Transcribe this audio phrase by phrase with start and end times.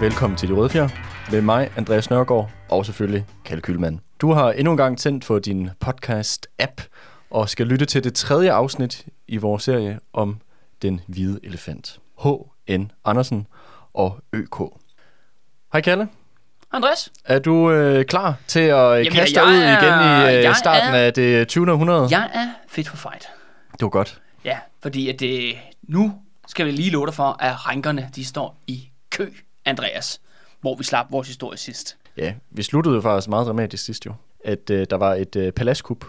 [0.00, 0.88] Og velkommen til De Røde Fjer
[1.30, 3.98] med mig, Andreas Nørgaard og selvfølgelig Kalle Kylmand.
[4.20, 6.82] Du har endnu en gang tændt for din podcast-app
[7.30, 10.40] og skal lytte til det tredje afsnit i vores serie om
[10.82, 12.00] den hvide elefant.
[12.22, 12.92] H.N.
[13.04, 13.46] Andersen
[13.94, 14.56] og ØK.
[15.72, 16.08] Hej Kalle.
[16.72, 17.12] Andreas?
[17.24, 20.98] Er du øh, klar til at Jamen, kaste dig ud igen i øh, starten er,
[20.98, 21.72] af det 20.
[21.72, 22.08] århundrede?
[22.10, 23.28] Jeg er fit for fight.
[23.72, 24.20] Det var godt.
[24.44, 26.14] Ja, fordi at det, nu
[26.46, 29.30] skal vi lige love dig for, at rænkerne de står i kø,
[29.64, 30.20] Andreas,
[30.60, 31.96] hvor vi slap vores historie sidst.
[32.16, 34.12] Ja, vi sluttede jo faktisk meget dramatisk sidst jo,
[34.44, 36.04] at øh, der var et øh, paladskup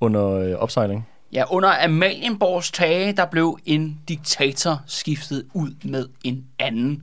[0.00, 1.08] under øh, opsejling.
[1.32, 7.02] Ja, under Amalienborgs tage, der blev en diktator skiftet ud med en anden.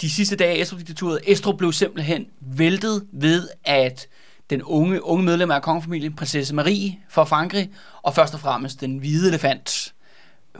[0.00, 4.06] De sidste dage af Estrup-diktaturet, Estrup blev simpelthen væltet ved, at
[4.50, 7.70] den unge, unge medlem af kongefamilien, prinsesse Marie fra Frankrig,
[8.02, 9.94] og først og fremmest den hvide elefant,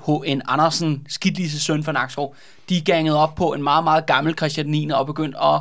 [0.07, 0.43] H.N.
[0.49, 2.35] Andersen, skidlise søn fra Nakskov,
[2.69, 4.91] de gangede op på en meget, meget gammel Christian 9.
[4.91, 5.61] og begyndte at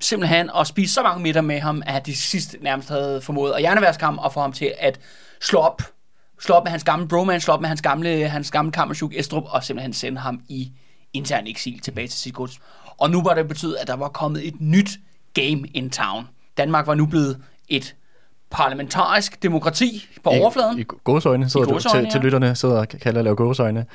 [0.00, 3.60] simpelthen at spise så mange midter med ham, at de sidst nærmest havde formået at
[3.60, 5.00] hjerneværske ham og få ham til at
[5.40, 5.82] slå op,
[6.40, 9.44] slå op med hans gamle bromance, slå op med hans gamle, hans gamle kammerchuk Estrup,
[9.46, 10.72] og simpelthen sende ham i
[11.12, 12.58] intern eksil tilbage til sit gods.
[12.98, 14.90] Og nu var det betydet, at der var kommet et nyt
[15.34, 16.28] game in town.
[16.56, 17.94] Danmark var nu blevet et
[18.52, 20.78] parlamentarisk demokrati på I, overfladen.
[20.78, 22.10] I gåsøjne sidder I gåsøjne, du, til, ja.
[22.10, 23.86] til lytterne, sidder og kalder at lave gåsøjne.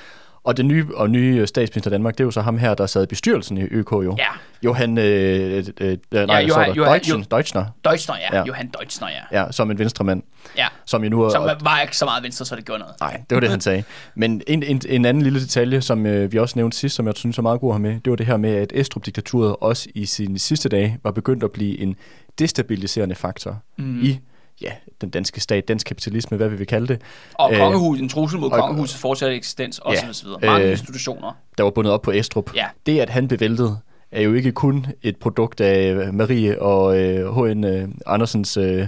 [0.47, 3.03] Og den nye, og nye statsminister Danmark, det er jo så ham her, der sad
[3.03, 4.16] i bestyrelsen i ØK jo.
[4.17, 4.25] Ja.
[4.63, 7.66] Johan, øh, øh, nej, ja, Johan, Johan, Deutschen, Deutschner.
[7.85, 8.38] Deutschner, ja.
[8.38, 8.44] ja.
[8.45, 9.41] Johan Deutschner, ja.
[9.41, 10.23] Ja, som en venstremand.
[10.58, 10.67] Ja.
[10.85, 12.95] Som, jo nu, som var ikke så meget venstre, så det gjorde noget.
[13.00, 13.84] Nej, det var det, han sagde.
[14.16, 17.13] Men en, en, en anden lille detalje, som øh, vi også nævnte sidst, som jeg
[17.16, 19.90] synes er meget god at have med, det var det her med, at Estrup-diktaturet også
[19.96, 21.96] i sine sidste dage var begyndt at blive en
[22.40, 24.03] destabiliserende faktor mm.
[24.03, 24.19] i
[24.62, 27.01] ja, den danske stat, dansk kapitalisme, hvad vi vil kalde det.
[27.34, 29.97] Og øh, kongehus, en trussel mod kongehusets fortsatte eksistens, osv.
[30.03, 30.28] Ja, osv.
[30.41, 31.38] Mange øh, institutioner.
[31.57, 32.56] Der var bundet op på Estrup.
[32.56, 32.66] Ja.
[32.85, 33.79] Det, at han blev væltet,
[34.12, 37.63] er jo ikke kun et produkt af Marie og øh, H.N.
[37.63, 38.88] Øh, Andersens øh,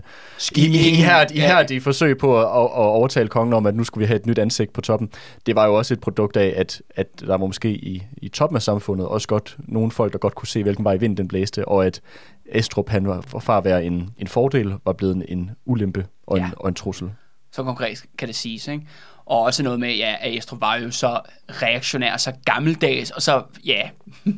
[0.56, 1.41] ihærdige,
[1.72, 1.78] ja.
[1.78, 4.40] forsøg på at, at, at overtale kongen om, at nu skulle vi have et nyt
[4.40, 5.09] ansigt på toppen.
[5.46, 8.56] Det var jo også et produkt af, at, at der var måske i, i toppen
[8.56, 11.68] af samfundet også godt nogle folk, der godt kunne se, hvilken vej vinden den blæste,
[11.68, 12.02] og at
[12.52, 16.38] Estrup, han var fra at være en, en fordel, var blevet en, en ulempe og
[16.38, 16.50] en, ja.
[16.58, 17.12] og en trussel.
[17.52, 18.88] Så konkret kan det siges, ikke?
[19.25, 21.19] Og også noget med, ja, at Estrup var jo så
[21.50, 23.90] reaktionær, så gammeldags, og så, ja,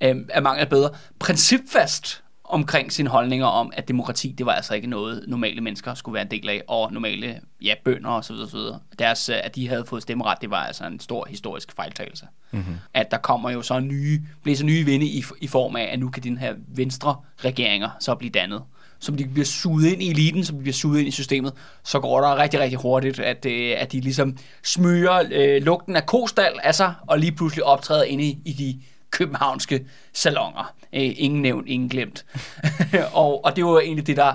[0.00, 5.24] er mangel bedre, principfast omkring sine holdninger om, at demokrati, det var altså ikke noget,
[5.28, 8.56] normale mennesker skulle være en del af, og normale ja, bønder og så videre, så
[8.56, 8.80] videre.
[8.98, 12.26] Deres, at de havde fået stemmeret, det var altså en stor historisk fejltagelse.
[12.50, 12.74] Mm-hmm.
[12.94, 15.98] At der kommer jo så nye, bliver så nye vinde i, i form af, at
[15.98, 18.62] nu kan den her venstre regeringer så blive dannet.
[19.00, 21.52] Så de bliver suget ind i eliten, så de bliver suget ind i systemet,
[21.84, 26.06] så går der rigtig, rigtig hurtigt, at, øh, at de ligesom smøger øh, lugten af
[26.06, 30.74] kostal af sig, og lige pludselig optræder inde i, i de københavnske salonger.
[30.92, 32.24] Øh, ingen nævnt, ingen glemt.
[33.12, 34.34] og, og det var egentlig det, der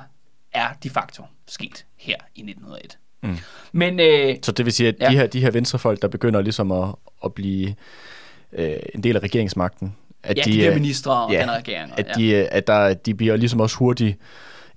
[0.53, 2.97] er de facto sket her i 1901.
[3.23, 3.37] Mm.
[3.71, 5.09] Men, øh, så det vil sige, at ja.
[5.09, 6.89] de, her, de her venstrefolk, der begynder ligesom at,
[7.25, 7.75] at blive
[8.53, 11.93] øh, en del af regeringsmagten, at ja, de, de bliver ministre og ja, den regering.
[11.97, 12.45] At, de, ja.
[12.51, 14.17] at der, de bliver ligesom også hurtigt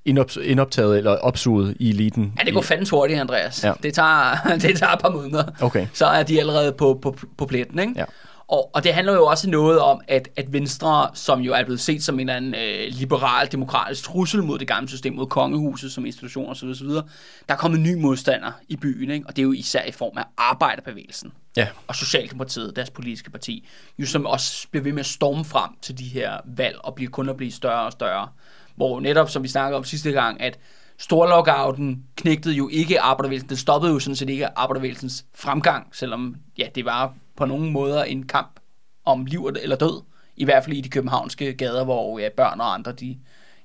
[0.05, 2.33] indop, indoptaget eller opsuget i eliten.
[2.39, 3.65] Ja, det går fandens hurtigt, Andreas.
[3.65, 3.73] Ja.
[3.83, 5.45] Det, tager, det tager et par måneder.
[5.61, 5.87] Okay.
[5.93, 7.93] Så er de allerede på, på, på pletten, ikke?
[7.97, 8.05] Ja.
[8.49, 11.81] Og, og det handler jo også noget om, at, at Venstre, som jo er blevet
[11.81, 15.93] set som en eller anden øh, liberal, demokratisk trussel mod det gamle system, mod kongehuset
[15.93, 17.03] som institution osv., osv., der
[17.49, 19.27] er kommet nye modstander i byen, ikke?
[19.27, 21.69] og det er jo især i form af arbejderbevægelsen ja.
[21.87, 23.69] og Socialdemokratiet, deres politiske parti,
[23.99, 27.11] jo som også bliver ved med at storme frem til de her valg og bliver
[27.11, 28.29] kun at blive større og større.
[28.77, 30.59] Hvor netop, som vi snakkede om sidste gang, at
[30.99, 33.49] Storlockouten knægtede jo ikke arbejderbevægelsen.
[33.49, 38.05] Den stoppede jo sådan set ikke arbejderbevægelsens fremgang, selvom ja, det var på nogle måder
[38.05, 38.61] en kamp
[39.05, 40.03] om liv eller død.
[40.37, 43.19] I hvert fald i de københavnske gader, hvor ja, børn og andre, de,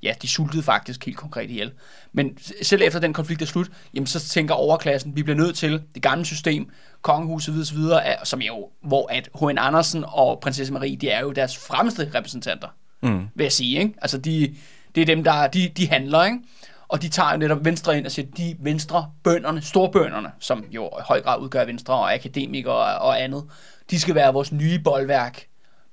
[0.04, 1.72] ja, de sultede faktisk helt konkret ihjel.
[2.14, 5.82] Men selv efter den konflikt er slut, jamen, så tænker overklassen, vi bliver nødt til
[5.96, 6.70] det gamle system,
[7.02, 9.58] kongehuset videre, videre som jo, hvor at H.N.
[9.58, 12.68] Andersen og prinsesse Marie, de er jo deres fremmeste repræsentanter,
[13.02, 13.28] mm.
[13.36, 13.80] vil jeg sige.
[13.80, 13.94] Ikke?
[14.02, 14.56] Altså, de,
[14.96, 16.38] det er dem, der de, de handler, ikke?
[16.92, 20.88] Og de tager jo netop Venstre ind og siger, de Venstre bønderne, storbønderne, som jo
[20.88, 23.44] i høj grad udgør Venstre og akademikere og, og andet,
[23.92, 25.44] de skal være vores nye boldværk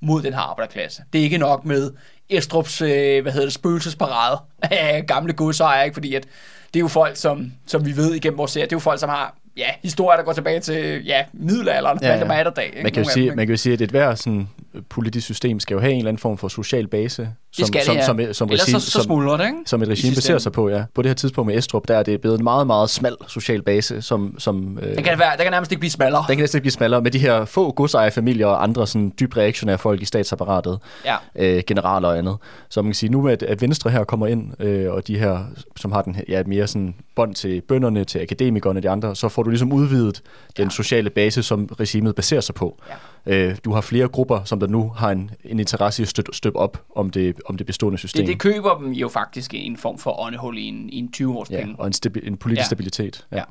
[0.00, 1.02] mod den her arbejderklasse.
[1.12, 1.92] Det er ikke nok med
[2.28, 5.94] Estrups, øh, hvad hedder det, spøgelsesparade af gamle godsejere, ikke?
[5.94, 6.26] fordi at
[6.74, 9.00] det er jo folk, som, som vi ved igennem vores serie, det er jo folk,
[9.00, 12.12] som har ja, historier, der går tilbage til ja, middelalderen, ja, ja.
[12.12, 12.80] Valdemar Atterdag.
[12.82, 14.48] Man kan, jo sige, man kan jo sige, at et hver sådan,
[14.88, 17.30] politisk system skal jo have en eller anden form for social base,
[17.66, 18.26] som, skal det, som, ja.
[18.26, 19.56] som, som, som, regime, så, så smuldrer det, ikke?
[19.66, 20.84] som et regime baserer sig på, ja.
[20.94, 23.62] På det her tidspunkt med Estrup, der er det blevet en meget, meget smal social
[23.62, 24.34] base, som...
[24.38, 26.24] som øh, Den kan, være, den kan nærmest ikke blive smallere.
[26.28, 29.36] den kan næsten ikke blive smallere med de her få godsejerfamilier og andre sådan dybt
[29.36, 31.16] reaktionære folk i statsapparatet, Ja.
[31.36, 32.36] øh, generaler og andet.
[32.68, 35.18] Så man kan sige, nu med, at, at Venstre her kommer ind, øh, og de
[35.18, 35.38] her,
[35.76, 39.16] som har den her, ja, mere sådan bånd til bønderne, til akademikerne og de andre,
[39.16, 40.22] så får du ligesom udvidet
[40.56, 40.70] den Ja.
[40.70, 42.78] sociale base, som regimet baserer sig på.
[43.26, 43.34] Ja.
[43.34, 46.32] Øh, du har flere grupper, som der nu har en, en interesse i at støtte,
[46.34, 48.26] støtte op om det, om det bestående system.
[48.26, 51.12] Det, det køber dem jo faktisk i en form for åndehul i en, i en
[51.16, 52.66] 20-års ja, og en, stabi- en politisk Ja.
[52.66, 53.26] stabilitet.
[53.32, 53.42] Ja.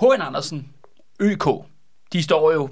[0.00, 0.20] H.N.
[0.22, 0.68] Andersen,
[1.20, 1.44] ØK,
[2.12, 2.68] de står jo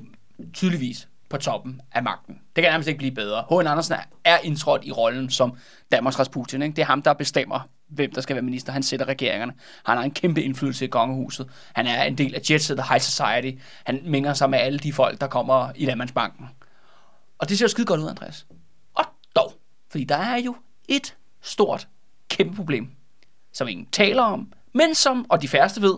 [0.55, 2.35] tydeligvis på toppen af magten.
[2.57, 3.45] Det kan nærmest ikke blive bedre.
[3.51, 3.67] H.N.
[3.67, 3.95] Andersen
[4.25, 5.57] er, indtrådt i rollen som
[5.93, 6.63] Danmarks Rasputin.
[6.63, 6.77] Ikke?
[6.77, 8.73] Det er ham, der bestemmer, hvem der skal være minister.
[8.73, 9.53] Han sætter regeringerne.
[9.85, 11.49] Han har en kæmpe indflydelse i kongehuset.
[11.73, 13.63] Han er en del af Jet Set, High Society.
[13.85, 16.47] Han minger sig med alle de folk, der kommer i Landmandsbanken.
[17.39, 18.47] Og det ser jo skide godt ud, Andreas.
[19.91, 20.57] Fordi der er jo
[20.89, 21.89] et stort,
[22.29, 22.91] kæmpe problem,
[23.53, 25.95] som ingen taler om, men som, og de færreste ved,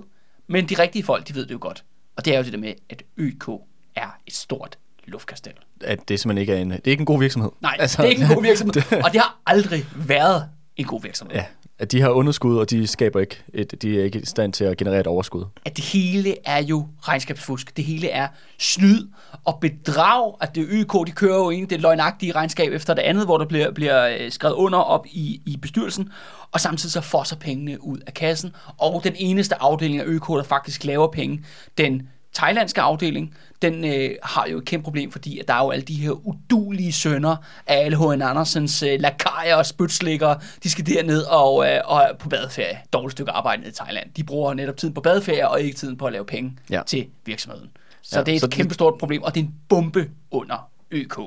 [0.47, 1.85] men de rigtige folk, de ved det jo godt.
[2.17, 3.49] Og det er jo det der med, at ØK
[3.95, 5.53] er et stort luftkastel.
[5.81, 7.51] At det simpelthen ikke er en, det er ikke en god virksomhed.
[7.61, 8.75] Nej, altså, det er ikke en god virksomhed,
[9.05, 11.37] og det har aldrig været en god virksomhed.
[11.37, 11.45] Ja,
[11.79, 14.65] at de har underskud, og de skaber ikke et, de er ikke i stand til
[14.65, 15.45] at generere et overskud.
[15.65, 17.77] at det hele er jo regnskabsfusk.
[17.77, 18.29] Det hele er
[18.59, 19.09] snyd
[19.45, 20.35] og bedrag.
[20.41, 23.47] At det YK, de kører jo egentlig det løgnagtige regnskab efter det andet, hvor der
[23.47, 26.11] bliver, bliver øh, skrevet under op i, i bestyrelsen,
[26.53, 28.55] og samtidig så fosser pengene ud af kassen.
[28.79, 31.45] Og den eneste afdeling af YK, der faktisk laver penge,
[31.79, 35.71] den thailandske afdeling, den øh, har jo et kæmpe problem, fordi at der er jo
[35.71, 37.37] alle de her udulige sønner
[37.67, 38.23] af alle H.N.
[38.23, 40.41] Andersens øh, lakajer og spytslikkere.
[40.63, 42.79] De skal derned og, øh, og på badeferie.
[42.93, 44.11] Dårligt stykke arbejde nede i Thailand.
[44.17, 46.83] De bruger netop tiden på badeferie og ikke tiden på at lave penge ja.
[46.87, 47.71] Til virksomheden.
[48.03, 50.11] Så Ja, det er et så det- kæmpe stort problem, og det er en bombe
[50.31, 51.19] under ØK.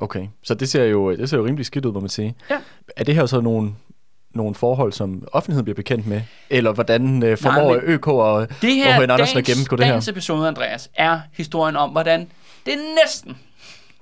[0.00, 2.34] Okay, så det ser jo, det ser jo rimelig skidt ud, må man sige.
[2.50, 2.56] Ja.
[2.96, 3.74] Er det her så nogle,
[4.36, 6.20] nogle forhold, som offentligheden bliver bekendt med?
[6.50, 9.10] Eller hvordan øh, formår men ØK og, Det her, og H.N.
[9.10, 9.92] Andersen at gennemgå det her?
[9.92, 12.28] dagens episode, Andreas, er historien om, hvordan
[12.66, 12.74] det
[13.04, 13.36] næsten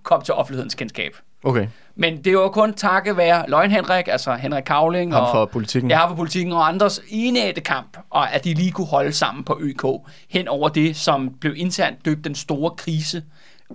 [0.02, 1.12] kom til offentlighedens kendskab.
[1.44, 5.44] Okay, Men det var kun takket være Løgn Henrik, altså Henrik Kavling ham og fra
[5.44, 5.90] politikken.
[5.98, 9.58] har for politikken og andres enætte kamp, og at de lige kunne holde sammen på
[9.60, 9.84] ØK
[10.28, 13.22] hen over det, som blev internt døbt den store krise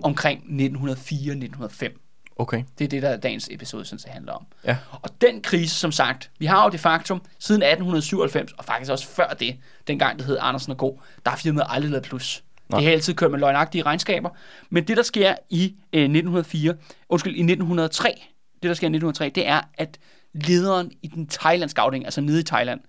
[0.02, 2.09] omkring 1904-1905.
[2.40, 4.46] Okay, Det er det, der dagens episode sådan set handler om.
[4.64, 4.76] ja.
[5.02, 9.08] Og den krise, som sagt, vi har jo de faktum siden 1897, og faktisk også
[9.08, 9.56] før det,
[9.86, 10.90] dengang det hed Andersen og Go,
[11.24, 12.42] der har firmaet aldrig lavet plus.
[12.68, 12.78] Nej.
[12.78, 14.30] Det har altid kørt med løgnagtige regnskaber.
[14.70, 16.74] Men det, der sker i øh, 1904,
[17.08, 18.22] undskyld, i 1903,
[18.62, 19.98] det, der sker i 1903, det er, at
[20.34, 22.80] lederen i den thailandske afdeling, altså nede i Thailand,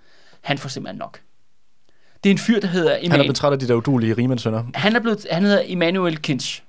[0.42, 1.20] han får simpelthen nok.
[2.24, 3.24] Det er en fyr, der hedder Han er Emmanuel.
[3.26, 4.64] blevet træt af de der udulige rimandsønner.
[4.76, 6.64] Han, er blevet, han hedder Emmanuel Kinch.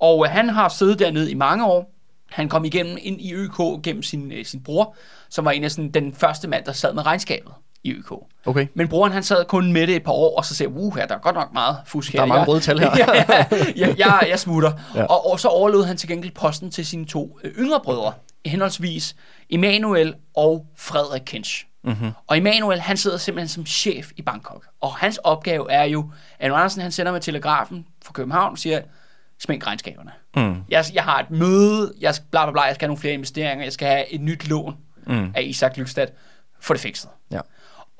[0.00, 1.92] Og øh, han har siddet dernede i mange år.
[2.30, 4.94] Han kom igennem ind i ØK gennem sin, øh, sin bror,
[5.28, 7.52] som var en af sådan, den første mand, der sad med regnskabet
[7.84, 8.12] i ØK.
[8.46, 8.66] Okay.
[8.74, 11.06] Men broren han sad kun med det et par år, og så sagde, uh, her,
[11.06, 12.18] der er godt nok meget fusk her.
[12.18, 12.90] Der er mange Jeg- røde tal her.
[12.98, 14.72] ja, ja, ja, jeg, jeg smutter.
[14.94, 15.00] Ja.
[15.00, 15.06] ja.
[15.06, 18.12] og, og så overlod han til gengæld posten til sine to øh, yngre brødre,
[18.46, 19.16] henholdsvis
[19.50, 21.66] Emanuel og Frederik Kinch.
[21.84, 22.10] Mm-hmm.
[22.26, 24.66] Og Emanuel, han sidder simpelthen som chef i Bangkok.
[24.80, 28.80] Og hans opgave er jo, at Andersen, han sender med telegrafen fra København og siger,
[29.40, 30.10] smæk regnskaberne.
[30.36, 30.56] Mm.
[30.68, 33.14] Jeg, jeg har et møde, jeg skal, bla, bla, bla, jeg skal have nogle flere
[33.14, 35.32] investeringer, jeg skal have et nyt lån Mm.
[35.34, 36.06] af Isak Lykstad.
[36.60, 37.10] Få det fikset.
[37.30, 37.40] Ja.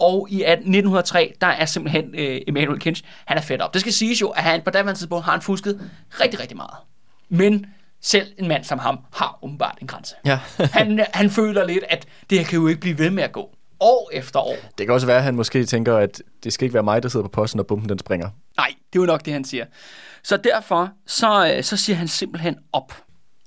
[0.01, 3.73] Og i 1903, der er simpelthen øh, Emanuel Kinch, han er fedt op.
[3.75, 6.75] Det skal siges jo, at han på daværende tidspunkt har han fusket rigtig, rigtig meget.
[7.29, 7.67] Men
[8.03, 10.15] selv en mand som ham har åbenbart en grænse.
[10.25, 10.41] Ja.
[10.73, 13.57] han, han føler lidt, at det her kan jo ikke blive ved med at gå.
[13.81, 14.57] År efter år.
[14.79, 17.09] Det kan også være, at han måske tænker, at det skal ikke være mig, der
[17.09, 18.29] sidder på posten, og bomben den springer.
[18.57, 19.65] Nej, det er jo nok det, han siger.
[20.23, 22.93] Så derfor, så, øh, så siger han simpelthen op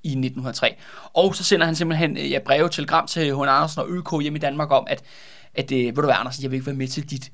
[0.04, 0.76] i 1903.
[1.14, 3.40] Og så sender han simpelthen øh, ja, breve telegram til H.
[3.40, 5.04] Andersen og ØK hjemme i Danmark om, at,
[5.54, 7.32] at øh, ved du hvad, Andersen, jeg vil ikke være med til dit,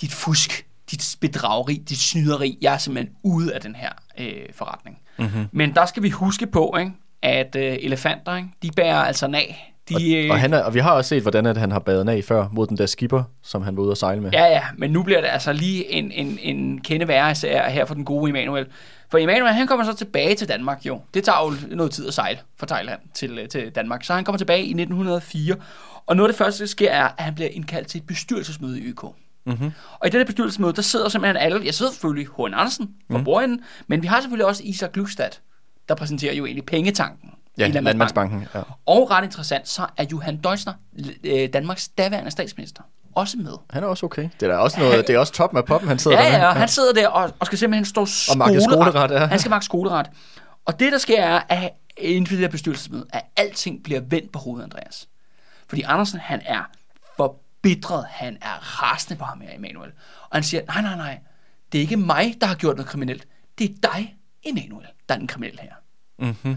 [0.00, 2.58] dit fusk, dit bedrageri, dit snyderi.
[2.60, 4.98] Jeg er simpelthen ude af den her øh, forretning.
[5.18, 5.46] Mm-hmm.
[5.52, 6.92] Men der skal vi huske på, ikke,
[7.22, 9.71] at øh, elefanter, ikke, de bærer altså nag.
[9.88, 12.08] De, øh, Og, han er, og vi har også set, hvordan at han har badet
[12.08, 14.30] af før mod den der skipper, som han var ude at sejle med.
[14.32, 17.84] Ja, ja, men nu bliver det altså lige en, en, en kende værre især her
[17.84, 18.66] for den gode Emanuel.
[19.10, 21.00] For Emanuel, han kommer så tilbage til Danmark jo.
[21.14, 24.04] Det tager jo noget tid at sejle fra Thailand til, øh, til Danmark.
[24.04, 25.56] Så han kommer tilbage i 1904.
[26.06, 28.80] Og noget af det første, der sker, er, at han bliver indkaldt til et bestyrelsesmøde
[28.80, 29.02] i ØK.
[29.46, 29.72] Mm-hmm.
[30.00, 32.40] Og i det der bestyrelsesmøde, der sidder simpelthen alle, jeg sidder selvfølgelig H.
[32.40, 33.24] Andersen fra mm.
[33.24, 35.30] bordenden, men vi har selvfølgelig også Isak Glukstad,
[35.88, 37.30] der præsenterer jo egentlig pengetanken.
[37.58, 38.46] Ja, i Landmandsbanken.
[38.54, 38.62] Ja.
[38.86, 40.72] Og ret interessant, så er Johan Deutschner,
[41.24, 42.82] øh, Danmarks daværende statsminister,
[43.14, 43.52] også med.
[43.70, 44.28] Han er også okay.
[44.40, 46.48] Det er også noget, det er også top med poppen, han sidder Ja, der ja,
[46.48, 49.26] og han sidder der og, og skal simpelthen stå Og magte skoleret, ja.
[49.26, 50.10] Han skal magte skoleret.
[50.64, 54.32] Og det, der sker, er, at inden for det her bestyrelsesmøde, at alting bliver vendt
[54.32, 55.08] på hovedet, Andreas.
[55.68, 56.70] Fordi Andersen, han er
[57.16, 59.90] forbitret, han er rasende på ham her, Emanuel.
[60.22, 61.18] Og han siger, nej, nej, nej,
[61.72, 63.26] det er ikke mig, der har gjort noget kriminelt.
[63.58, 65.72] Det er dig, Emanuel, der er den kriminelle her.
[66.18, 66.56] Mm-hmm.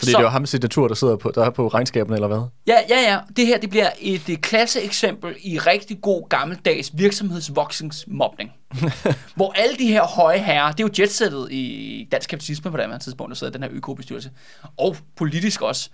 [0.00, 2.28] Fordi så, det er jo ham signatur, der sidder på, der er på regnskaberne, eller
[2.28, 2.40] hvad?
[2.66, 3.18] Ja, ja, ja.
[3.36, 8.52] Det her det bliver et, et klasseeksempel i rigtig god gammeldags virksomhedsvoksningsmobning.
[9.36, 12.86] hvor alle de her høje herrer, det er jo jetsættet i dansk kapitalisme på det
[12.86, 14.30] her tidspunkt, der sidder den her økobestyrelse,
[14.76, 15.90] og politisk også,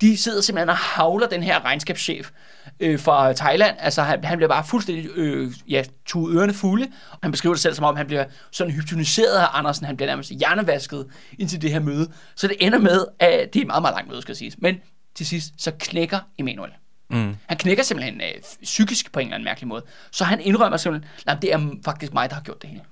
[0.00, 2.30] de sidder simpelthen og havler den her regnskabschef
[2.80, 3.76] øh, fra Thailand.
[3.80, 6.86] Altså, han, han bliver bare fuldstændig øh, ja, tuet ørerne fulde.
[7.10, 9.86] Og han beskriver det selv som om, han bliver sådan hypnotiseret af Andersen.
[9.86, 11.06] Han bliver nærmest hjernevasket
[11.38, 12.12] indtil det her møde.
[12.34, 14.54] Så det ender med, at det er et meget, meget langt møde, skal siges.
[14.58, 14.76] Men
[15.14, 16.70] til sidst, så knækker Emanuel.
[17.10, 17.36] Mm.
[17.46, 19.84] Han knækker simpelthen øh, psykisk på en eller anden mærkelig måde.
[20.10, 22.82] Så han indrømmer simpelthen, at det er faktisk mig, der har gjort det hele.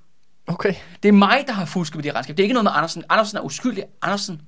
[0.47, 0.75] Okay.
[1.03, 2.37] Det er mig, der har fusket med det regnskab.
[2.37, 3.05] Det er ikke noget med Andersen.
[3.09, 3.85] Andersen er uskyldig.
[4.03, 4.41] Andersen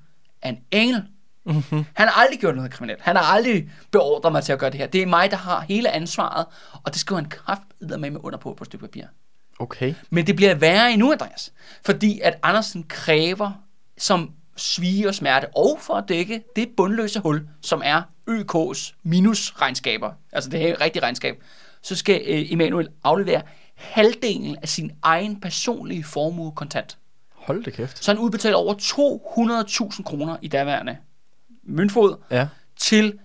[0.42, 1.02] er en engel.
[1.46, 1.84] Mm-hmm.
[1.94, 3.00] Han har aldrig gjort noget kriminelt.
[3.02, 4.86] Han har aldrig beordret mig til at gøre det her.
[4.86, 8.38] Det er mig, der har hele ansvaret, og det skriver han kraft med med under
[8.38, 9.04] på på et stykke papir.
[9.58, 9.94] Okay.
[10.10, 11.52] Men det bliver værre endnu, Andreas.
[11.84, 13.52] Fordi at Andersen kræver
[13.98, 20.12] som svige og smerte, og for at dække det bundløse hul, som er ØK's minusregnskaber,
[20.32, 21.42] altså det her rigtige regnskab,
[21.82, 23.42] så skal øh, Emanuel aflevere
[23.74, 26.98] halvdelen af sin egen personlige formue kontant.
[27.34, 28.04] Hold det kæft.
[28.04, 28.74] Så han udbetaler over
[29.94, 30.96] 200.000 kroner i daværende
[31.64, 32.48] møntfod ja.
[32.80, 33.18] til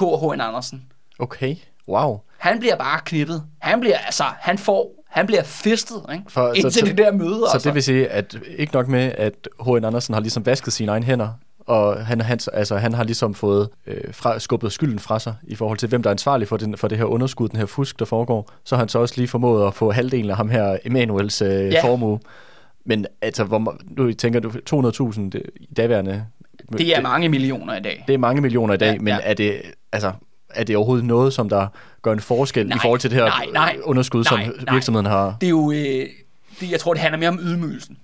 [0.00, 0.40] og H.N.
[0.40, 0.82] Andersen.
[1.18, 1.56] Okay,
[1.88, 2.20] wow.
[2.38, 3.44] Han bliver bare klippet.
[3.60, 6.24] Han bliver, altså, han får, han bliver fistet, ikke?
[6.28, 7.68] For, Indtil så, det der møde, Så altså.
[7.68, 9.84] det vil sige, at ikke nok med, at H.N.
[9.84, 11.28] Andersen har ligesom vasket sine egne hænder,
[11.68, 15.54] og han, han, altså, han har ligesom fået øh, fra, skubbet skylden fra sig i
[15.54, 17.98] forhold til, hvem der er ansvarlig for, den, for det her underskud, den her fusk,
[17.98, 18.50] der foregår.
[18.64, 21.72] Så har han så også lige formået at få halvdelen af ham her, Emanuels øh,
[21.72, 21.84] ja.
[21.84, 22.20] formue.
[22.84, 26.26] Men altså, hvor, nu tænker du 200.000 i daværende
[26.72, 28.04] det er mange millioner i dag.
[28.06, 29.18] Det er mange millioner i dag, ja, men ja.
[29.22, 30.12] er det altså
[30.50, 31.66] er det overhovedet noget, som der
[32.02, 34.74] gør en forskel nej, i forhold til det her nej, nej, underskud, nej, som nej.
[34.74, 35.36] virksomheden har?
[35.40, 36.06] Det er jo, øh,
[36.60, 37.98] det, jeg tror, det handler mere om ydmygelsen.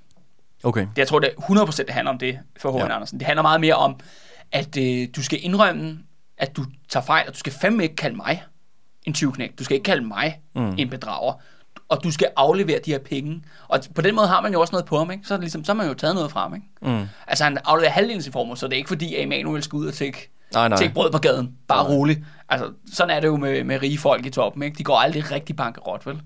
[0.65, 0.81] Okay.
[0.81, 2.79] Det, jeg tror, det 100% det handler om det for H.N.
[2.79, 2.95] Ja.
[2.95, 3.19] Andersen.
[3.19, 3.97] Det handler meget mere om,
[4.53, 5.99] at øh, du skal indrømme,
[6.39, 8.43] at du tager fejl, og du skal fandme ikke kalde mig
[9.05, 9.59] en tyvknæk.
[9.59, 10.75] Du skal ikke kalde mig mm.
[10.79, 11.33] en bedrager
[11.89, 13.43] og du skal aflevere de her penge.
[13.69, 15.27] Og på den måde har man jo også noget på ham, ikke?
[15.27, 16.67] Så, er det ligesom, så har man jo taget noget fra ham, ikke?
[16.83, 17.09] Mm.
[17.27, 19.87] Altså han afleverer halvdelen sin formue, så det er ikke fordi, at Emanuel skal ud
[19.87, 20.79] og tække, nej, nej.
[20.79, 21.55] tække brød på gaden.
[21.69, 21.93] Bare nej.
[21.93, 22.21] roligt.
[22.49, 24.79] Altså, sådan er det jo med, med rige folk i toppen, ikke?
[24.79, 26.21] De går aldrig rigtig bankerot, vel?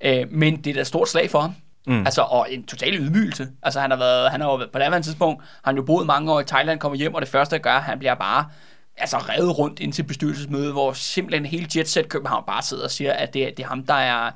[0.00, 1.54] Øh, men det er da et stort slag for ham.
[1.86, 2.04] Mm.
[2.06, 3.48] Altså, og en total ydmygelse.
[3.62, 6.06] Altså, han har været, han har jo, på det andet tidspunkt, har han jo boet
[6.06, 8.44] mange år i Thailand, kommer hjem, og det første, jeg gør, han bliver bare
[8.96, 13.12] altså revet rundt ind til bestyrelsesmøde, hvor simpelthen hele Jetset København bare sidder og siger,
[13.12, 14.30] at det, det er ham, der er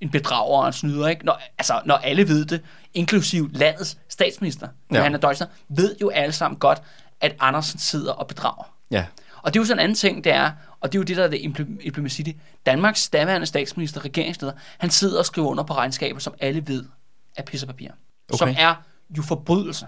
[0.00, 1.24] en bedrager og en snyder, ikke?
[1.24, 2.62] Når, altså, når alle ved det,
[2.94, 4.96] inklusiv landets statsminister, ja.
[4.96, 6.82] Johanna Deutschner, ved jo alle sammen godt,
[7.20, 8.74] at Andersen sidder og bedrager.
[8.90, 9.06] Ja.
[9.42, 10.50] Og det er jo sådan en anden ting, det er,
[10.80, 11.40] og det er jo det, der er det
[11.80, 12.36] implicit
[12.66, 16.84] Danmarks daværende statsminister, regeringsleder, han sidder og skriver under på regnskaber, som alle ved
[17.36, 17.88] er pisserpapir.
[18.32, 18.38] Okay.
[18.38, 18.74] Som er
[19.16, 19.86] jo forbrydelse.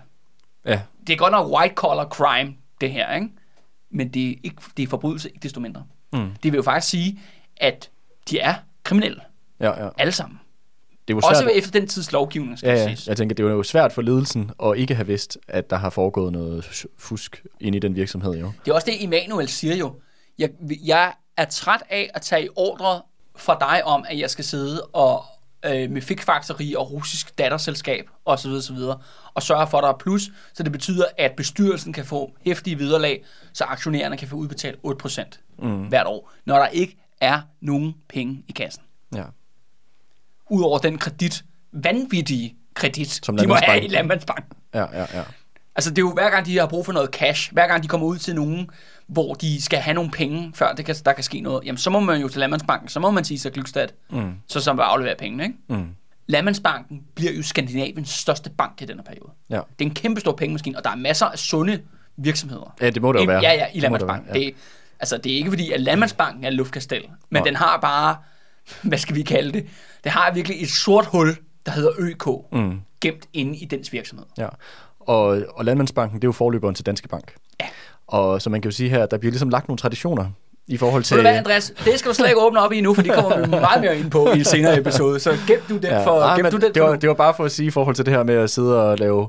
[0.64, 0.80] Ja.
[1.06, 3.28] Det er godt nok white collar crime, det her, ikke?
[3.90, 5.84] Men det er, ikke, det er forbrydelse, ikke desto mindre.
[6.12, 6.30] Mm.
[6.42, 7.20] Det vil jo faktisk sige,
[7.56, 7.90] at
[8.30, 9.20] de er kriminelle.
[9.60, 9.88] Ja, ja.
[9.98, 10.40] Alle sammen.
[11.08, 12.96] Det var svært, Også efter den tids lovgivning, skal ja, ja.
[13.06, 15.90] Jeg tænker, det var jo svært for ledelsen at ikke have vidst, at der har
[15.90, 18.32] foregået noget fusk ind i den virksomhed.
[18.32, 18.52] Jo.
[18.64, 19.94] Det er også det, Emanuel siger jo.
[20.38, 20.50] Jeg,
[20.84, 23.02] jeg er træt af at tage ordre
[23.36, 25.24] fra dig om, at jeg skal sidde og
[25.66, 28.50] øh, med fikfakteri og russisk datterselskab osv.
[28.50, 28.76] osv.
[29.34, 32.78] og sørge for, at der er plus, så det betyder, at bestyrelsen kan få hæftige
[32.78, 35.24] viderlag, så aktionærerne kan få udbetalt 8%
[35.58, 35.86] mm.
[35.86, 38.82] hvert år, når der ikke er nogen penge i kassen.
[39.14, 39.24] Ja.
[40.50, 44.52] Udover den kredit, vanvittige kredit, Som de må have i Landmandsbanken.
[44.74, 45.22] Ja, ja, ja.
[45.76, 47.88] Altså det er jo hver gang, de har brug for noget cash, hver gang de
[47.88, 48.70] kommer ud til nogen,
[49.06, 51.90] hvor de skal have nogle penge, før det kan, der kan ske noget, jamen så
[51.90, 54.32] må man jo til Landmandsbanken, så må man sige sig Glykstad, mm.
[54.46, 55.56] så som vil aflevere pengene, ikke?
[55.68, 55.86] Mm.
[56.26, 59.30] Landmandsbanken bliver jo Skandinaviens største bank i denne periode.
[59.50, 59.54] Ja.
[59.54, 61.80] Det er en kæmpe stor pengemaskine, og der er masser af sunde
[62.16, 62.74] virksomheder.
[62.80, 63.42] Ja, det må det jo være.
[63.42, 64.34] Ja, ja, i Landmandsbanken.
[64.34, 64.46] Det, ja.
[64.46, 64.54] det,
[65.00, 67.46] altså, det er ikke fordi, at Landmandsbanken er luftkastel, men Nå.
[67.46, 68.16] den har bare
[68.82, 69.66] hvad skal vi kalde det?
[70.04, 71.36] Det har virkelig et sort hul,
[71.66, 72.80] der hedder ØK, mm.
[73.00, 74.26] gemt inde i dens virksomhed.
[74.38, 74.48] Ja,
[75.00, 77.34] og, og Landmandsbanken, det er jo forløberen til Danske Bank.
[77.60, 77.66] Ja.
[78.06, 80.26] Og så man kan jo sige her, der bliver ligesom lagt nogle traditioner
[80.66, 81.16] i forhold til...
[81.16, 81.72] Ved du hvad, Andreas?
[81.84, 83.98] Det skal du slet ikke åbne op i nu, for det kommer vi meget mere
[83.98, 85.20] ind på i en senere episode.
[85.20, 86.20] Så gem du den ja, for...
[86.20, 88.06] Nej, gem du den det, var, det var bare for at sige i forhold til
[88.06, 89.28] det her med at sidde og lave,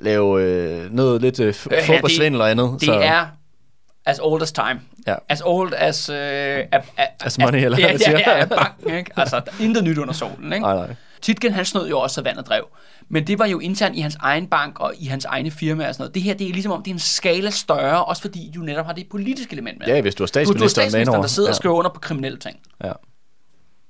[0.00, 2.76] lave øh, noget lidt øh, fup og svindel og andet.
[2.80, 2.92] Det så.
[2.92, 3.26] er
[4.06, 4.80] as old as time.
[5.06, 5.14] Ja.
[5.28, 6.10] As old as...
[6.10, 9.10] Uh, a, a, as money, eller ja, ja, ja, ja, banken, ikke?
[9.16, 10.66] Altså, intet nyt under solen, ikke?
[10.66, 10.94] Nej, nej.
[11.22, 12.64] Titgen, han snød jo også af vand og drev.
[13.08, 15.94] Men det var jo internt i hans egen bank og i hans egne firma og
[15.94, 16.14] sådan noget.
[16.14, 18.86] Det her, det er ligesom om, det er en skala større, også fordi du netop
[18.86, 19.86] har det politiske element med.
[19.86, 21.52] Ja, hvis du er du, du er statsminister der sidder ja.
[21.52, 22.56] og skriver under på kriminelle ting.
[22.84, 22.92] Ja.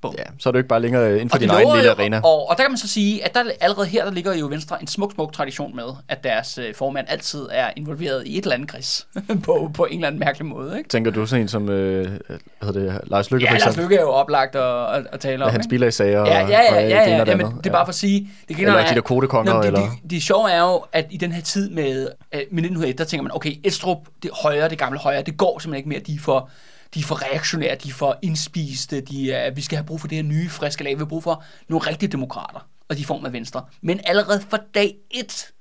[0.06, 0.14] Bum.
[0.18, 2.20] ja, så er du ikke bare længere inden for Og din egen lille jo- arena.
[2.24, 4.80] Og, og der kan man så sige, at der, allerede her, der ligger jo Venstre
[4.80, 8.54] en smuk, smuk tradition med, at deres øh, formand altid er involveret i et eller
[8.54, 9.06] andet gris
[9.44, 10.78] på, på en eller anden mærkelig måde.
[10.78, 10.88] Ikke?
[10.88, 12.18] Tænker du sådan en som, øh, hvad
[12.62, 13.76] hedder det, Lars Lykke Ja, for Lars?
[13.76, 15.50] Lykke er jo oplagt at, at, at tale Ja, om.
[15.50, 15.70] hans ikke?
[15.70, 17.86] bilagsager og, Ja, ja, ja, ja, det ja, ja, det ja men det er bare
[17.86, 18.28] for at sige...
[18.48, 21.06] Det Eller af- de der kodekonger, Nå, det, eller- Det, det sjove er jo, at
[21.10, 21.88] i den her tid med,
[22.32, 25.58] øh, med 1901, der tænker man, okay, Estrup, det højre, det gamle højre, det går
[25.58, 26.50] simpelthen ikke mere, de er for,
[26.94, 30.08] de er for reaktionære, de er for indspiste, de er, vi skal have brug for
[30.08, 33.26] det her nye, friske lag, vi har brug for nogle rigtige demokrater, og de form
[33.26, 33.64] af Venstre.
[33.80, 35.52] Men allerede fra dag et,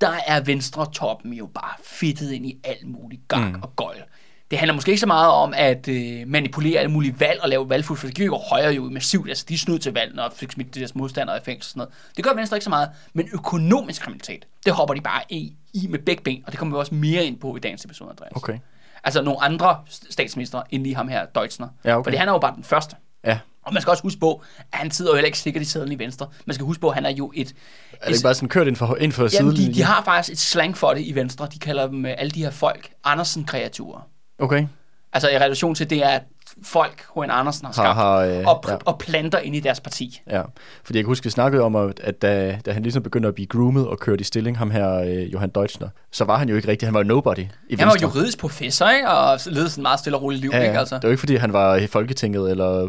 [0.00, 3.62] der er Venstre-toppen jo bare fittet ind i alt muligt gang mm.
[3.62, 4.02] og gøjl.
[4.50, 7.70] Det handler måske ikke så meget om at øh, manipulere alle mulige valg og lave
[7.70, 9.28] valgfusk, for det gør jo højre jo massivt.
[9.28, 11.94] Altså, de snudt til valg, og fik smidt deres modstandere i fængsel og sådan noget.
[12.16, 15.86] Det gør Venstre ikke så meget, men økonomisk kriminalitet, det hopper de bare i, i
[15.86, 18.32] med begge ben, og det kommer vi også mere ind på i dagens episode, Andreas.
[18.34, 18.58] Okay.
[19.04, 19.78] Altså nogle andre
[20.10, 21.68] statsminister, end lige ham her, Deutschner.
[21.84, 22.04] Ja, okay.
[22.04, 22.96] Fordi han er jo bare den første.
[23.24, 23.38] Ja.
[23.62, 24.42] Og man skal også huske på,
[24.72, 26.28] at han sidder jo heller ikke sikkert i sædlen i venstre.
[26.46, 27.54] Man skal huske på, at han er jo et...
[27.92, 29.74] Er det ikke bare sådan kørt ind for, ind for Jamen, sidelinjen?
[29.74, 31.48] de, de har faktisk et slang for det i Venstre.
[31.52, 34.08] De kalder dem øh, alle de her folk Andersen-kreaturer.
[34.38, 34.66] Okay.
[35.12, 36.22] Altså i relation til, det er at
[36.62, 37.30] folk, H.N.
[37.30, 38.76] Andersen har skabt, har, øh, og, ja.
[38.84, 40.20] og planter ind i deres parti.
[40.30, 40.42] Ja,
[40.84, 43.34] fordi jeg kan huske, vi snakkede om, at at da, da han ligesom begyndte at
[43.34, 46.56] blive groomet og kørt i stilling, ham her, øh, Johan Deutschner, så var han jo
[46.56, 48.08] ikke rigtig, han var jo nobody i Han var Venstre.
[48.08, 49.08] juridisk professor, ikke?
[49.08, 50.50] og levede sådan et meget stille og roligt liv.
[50.52, 50.78] Ja, ikke?
[50.78, 50.94] Altså.
[50.94, 52.88] Det var ikke, fordi han var i Folketinget, eller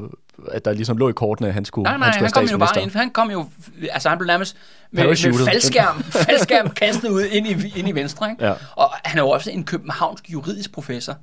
[0.51, 2.51] at der ligesom lå i kortene, at han skulle, Nej, nej, han skulle han kom
[2.51, 3.45] jo bare ind, han kom jo,
[3.91, 4.57] altså han blev nærmest
[4.91, 8.29] med, med faldskærm, faldskærm kastet ud ind i, ind i Venstre.
[8.31, 8.45] Ikke?
[8.45, 8.53] Ja.
[8.75, 11.15] Og han er jo også en københavnsk juridisk professor.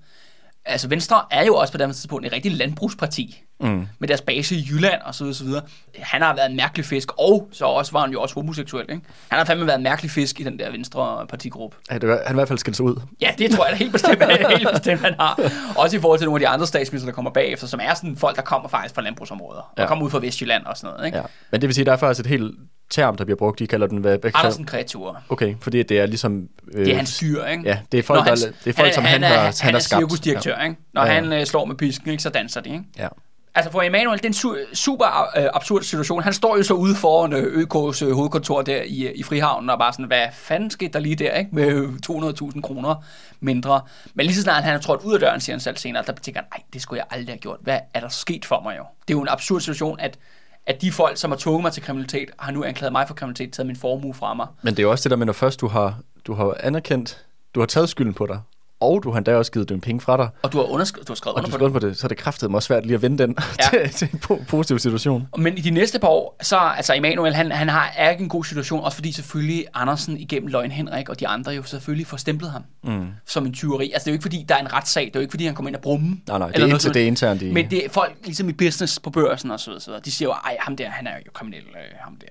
[0.64, 3.42] Altså Venstre er jo også på det tidspunkt et rigtigt landbrugsparti.
[3.60, 3.86] Mm.
[3.98, 5.62] Med deres base i Jylland og så videre, så videre.
[5.98, 8.86] Han har været en mærkelig fisk, og så også var han jo også homoseksuel.
[8.90, 9.02] Ikke?
[9.28, 11.76] Han har fandme været en mærkelig fisk i den der Venstre partigruppe.
[11.90, 13.00] Ja, det var, han i hvert fald skilt sig ud.
[13.20, 14.22] Ja, det tror jeg da helt bestemt,
[14.58, 15.40] helt bestemt, han har.
[15.76, 18.16] Også i forhold til nogle af de andre statsminister, der kommer bagefter, som er sådan
[18.16, 19.72] folk, der kommer faktisk fra landbrugsområder.
[19.78, 19.82] Ja.
[19.82, 21.06] Og kommer ud fra Vestjylland og sådan noget.
[21.06, 21.18] Ikke?
[21.18, 21.24] Ja.
[21.50, 22.54] Men det vil sige, der er faktisk et helt
[22.92, 23.58] term, der bliver brugt.
[23.58, 23.98] De kalder den...
[23.98, 25.14] Hvad, hvad Andersen kreaturer.
[25.28, 26.48] Okay, fordi det er ligesom...
[26.72, 27.62] Øh, Det er hans dyr, ikke?
[27.66, 29.52] Ja, det er folk, Når der, det er folk som han, er, har, han, han,
[29.60, 30.00] han har er skabt.
[30.00, 30.76] cirkusdirektør, ikke?
[30.94, 31.14] Når Ja, ja.
[31.14, 32.84] han øh, slår med pisken, ikke, så danser de, ikke?
[32.98, 33.08] Ja.
[33.54, 36.22] Altså for Emanuel, det er en su- super øh, absurd situation.
[36.22, 39.70] Han står jo så ude foran øh, ØK's øh, hovedkontor der i, øh, i Frihavnen
[39.70, 41.50] og bare sådan, hvad fanden skete der lige der, ikke?
[41.54, 43.04] Med øh, 200.000 kroner
[43.40, 43.80] mindre.
[44.14, 46.12] Men lige så snart han er trådt ud af døren, siger han selv senere, der
[46.12, 47.58] tænker han, nej, det skulle jeg aldrig have gjort.
[47.60, 48.84] Hvad er der sket for mig jo?
[49.08, 50.18] Det er jo en absurd situation, at
[50.66, 53.52] at de folk, som har tvunget mig til kriminalitet, har nu anklaget mig for kriminalitet,
[53.52, 54.46] taget min formue fra mig.
[54.62, 57.24] Men det er jo også det der med, når først du har, du har anerkendt,
[57.54, 58.40] du har taget skylden på dig,
[58.82, 61.12] og du har endda også givet dem penge fra dig, Og du har, underskrevet, du
[61.12, 61.82] har skrevet og under du på det.
[61.82, 63.36] på det, så er det kraftigt også svært lige at vende den
[63.72, 63.78] Ja.
[63.88, 65.28] til, til en po- positiv situation.
[65.38, 68.28] Men i de næste par år, så altså Emanuel, han, han har, er ikke en
[68.28, 72.16] god situation, også fordi selvfølgelig Andersen igennem Løgn Henrik og de andre jo selvfølgelig får
[72.16, 73.06] stemplet ham mm.
[73.26, 73.90] som en tyveri.
[73.92, 75.44] Altså det er jo ikke fordi, der er en retssag, det er jo ikke fordi,
[75.46, 76.08] han kommer ind og brumme.
[76.28, 76.94] Nej, nej, det eller er, noget sådan.
[76.94, 77.52] det er internt i...
[77.52, 80.02] Men det er folk ligesom i business på børsen og så videre, så videre.
[80.04, 82.26] De siger jo, ej, ham der, han er jo kriminel, øh, ham der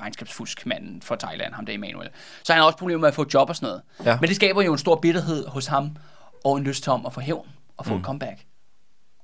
[0.00, 2.08] regnskabsfuskmanden fra Thailand, ham der Emanuel.
[2.44, 3.82] Så han har også problemer med at få job og sådan noget.
[4.04, 4.18] Ja.
[4.20, 5.96] Men det skaber jo en stor bitterhed hos ham,
[6.44, 7.98] og en lyst til om at få hævn og få mm.
[8.00, 8.38] et comeback.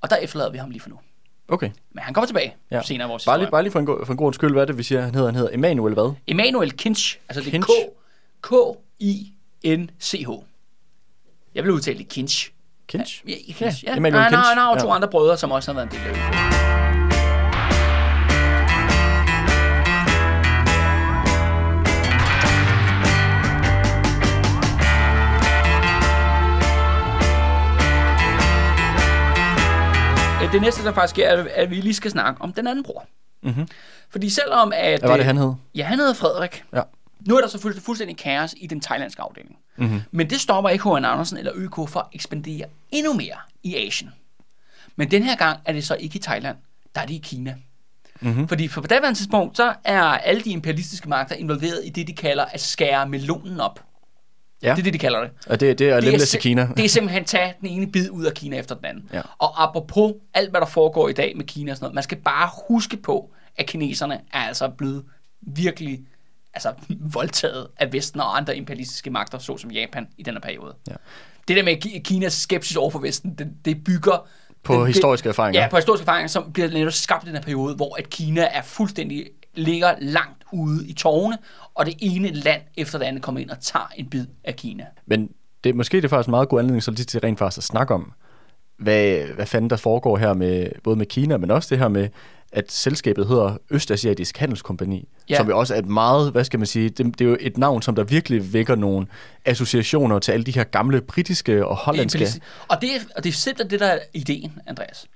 [0.01, 0.99] Og der efterlader vi ham lige for nu.
[1.47, 1.69] Okay.
[1.91, 2.75] Men han kommer tilbage ja.
[2.75, 2.81] Ja.
[2.81, 4.61] senere i vores Bare lige, bare lige for en, go- for en god skyld, hvad
[4.61, 5.27] er det, vi siger, han hedder?
[5.27, 6.13] Han hedder Emanuel hvad?
[6.27, 7.69] Emanuel Kinch, altså det er Kinch.
[11.55, 12.51] Jeg vil udtale det Kinch.
[12.87, 13.23] Kinch?
[13.27, 13.95] Ja, ja, Kinch, ja.
[13.97, 14.55] Emanuel Nej, nej, Kinch.
[14.55, 14.95] nej, og to Ja.
[14.95, 16.13] andre brødre, som også har været en del af
[16.51, 16.58] det.
[30.51, 33.05] Det næste, der faktisk sker, er, at vi lige skal snakke om den anden bror.
[33.43, 33.67] Mhm.
[34.09, 34.99] Fordi selvom at...
[34.99, 35.53] Hvad var det, øh, han hed?
[35.75, 36.63] Ja, han hedder Frederik.
[36.73, 36.81] Ja.
[37.27, 39.55] Nu er der selvfølgelig fuldstændig kaos i den thailandske afdeling.
[39.77, 39.87] Mhm.
[39.87, 40.01] Mm-hmm.
[40.11, 41.05] Men det stopper ikke H.N.
[41.05, 44.11] Andersen eller ØK for at ekspandere endnu mere i Asien.
[44.95, 46.57] Men den her gang er det så ikke i Thailand,
[46.95, 47.55] der er det i Kina.
[48.19, 48.29] Mhm.
[48.31, 48.47] Mm-hmm.
[48.47, 52.13] Fordi for på daværende tidspunkt, så er alle de imperialistiske magter involveret i det, de
[52.13, 53.83] kalder at skære melonen op.
[54.63, 54.71] Ja.
[54.71, 55.31] Det er det, de kalder det.
[55.47, 56.69] Og det, det er i sim- Kina.
[56.77, 59.09] Det er simpelthen tage den ene bid ud af Kina efter den anden.
[59.13, 59.21] Ja.
[59.37, 62.17] Og apropos alt, hvad der foregår i dag med Kina og sådan noget, man skal
[62.17, 65.03] bare huske på, at kineserne er altså blevet
[65.41, 65.99] virkelig
[66.53, 70.75] altså, voldtaget af Vesten og andre imperialistiske magter, såsom Japan i denne periode.
[70.89, 70.93] Ja.
[71.47, 74.27] Det der med Ki- Kinas skepsis over for Vesten, det, det bygger...
[74.63, 75.61] På det, historiske erfaringer.
[75.61, 78.47] Ja, på historiske erfaringer, som bliver netop skabt i den her periode, hvor at Kina
[78.51, 81.37] er fuldstændig ligger langt ude i tårne,
[81.79, 84.85] og det ene land efter det andet kommer ind og tager en bid af Kina.
[85.05, 85.29] Men
[85.63, 87.63] det, måske det er faktisk en meget god anledning så lige til rent faktisk at
[87.63, 88.13] snakke om,
[88.77, 92.09] hvad, hvad fanden der foregår her med både med Kina, men også det her med,
[92.51, 95.37] at selskabet hedder Østasiatisk Handelskompani, Ja.
[95.37, 97.57] som jo også er et meget, hvad skal man sige, det, det er jo et
[97.57, 99.07] navn, som der virkelig vækker nogle
[99.45, 102.27] associationer til alle de her gamle britiske og hollandske.
[102.67, 105.07] Og det, er, og det er simpelthen det, der er ideen, Andreas.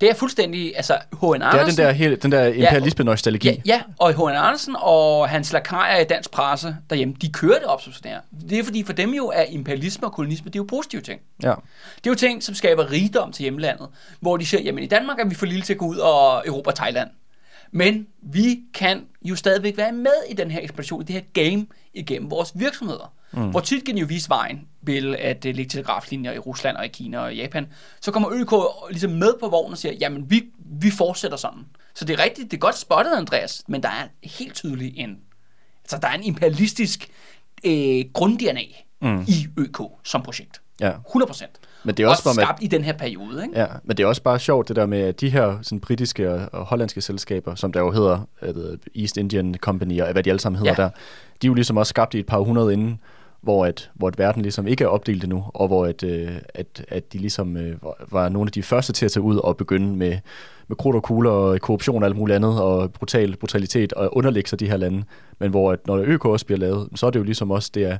[0.00, 1.42] Det er fuldstændig, altså H.N.
[1.42, 1.50] Andersen...
[1.50, 3.48] Det er den der, hele, den der imperialisme-nostalgi.
[3.48, 4.36] Ja, ja, og H.N.
[4.36, 8.20] Andersen og hans lakajer i dansk presse derhjemme, de kører det op som sådan her.
[8.50, 11.20] Det er fordi, for dem jo er imperialisme og kolonisme, det er jo positive ting.
[11.42, 11.54] ja.
[11.96, 13.88] Det er jo ting, som skaber rigdom til hjemlandet,
[14.20, 16.46] hvor de siger, jamen i Danmark er vi for lille til at gå ud og
[16.46, 17.10] erobre Thailand.
[17.72, 21.66] Men vi kan jo stadigvæk være med i den her ekspedition, i det her game
[21.94, 23.12] igennem vores virksomheder.
[23.32, 23.50] Mm.
[23.50, 27.18] Hvor Titgen jo viste vejen ved at uh, lægge telegraflinjer i Rusland og i Kina
[27.18, 27.66] og i Japan.
[28.00, 28.52] Så kommer ØK
[28.90, 30.42] ligesom med på vognen og siger, jamen vi,
[30.80, 31.66] vi fortsætter sådan.
[31.94, 35.16] Så det er rigtigt, det er godt spottet, Andreas, men der er helt tydeligt en,
[35.84, 37.10] altså der er en imperialistisk
[37.64, 38.62] øh, grund-DNA
[39.02, 39.24] mm.
[39.28, 40.60] i ØK som projekt.
[40.80, 40.92] Ja.
[40.92, 41.46] 100%.
[41.84, 43.60] Men det er også også bare med- skabt i den her periode, ikke?
[43.60, 46.32] Ja, men det er også bare sjovt det der med at de her sådan, britiske
[46.32, 50.30] og, og hollandske selskaber, som der jo hedder øh, East Indian Company og hvad de
[50.30, 50.82] alle sammen hedder ja.
[50.82, 50.88] der,
[51.42, 53.00] de er jo ligesom også skabt i et par hundrede inden,
[53.42, 56.84] hvor, at, hvor at verden ligesom ikke er opdelt endnu, og hvor at, øh, at,
[56.88, 57.76] at de ligesom øh,
[58.10, 60.18] var- nogle af de første til at tage ud og begynde med,
[60.68, 64.48] med krudt og kugler og korruption og alt muligt andet, og brutal brutalitet og underlægge
[64.50, 65.04] sig de her lande.
[65.38, 67.84] Men hvor at, når ØK også bliver lavet, så er det jo ligesom også, det
[67.84, 67.98] er,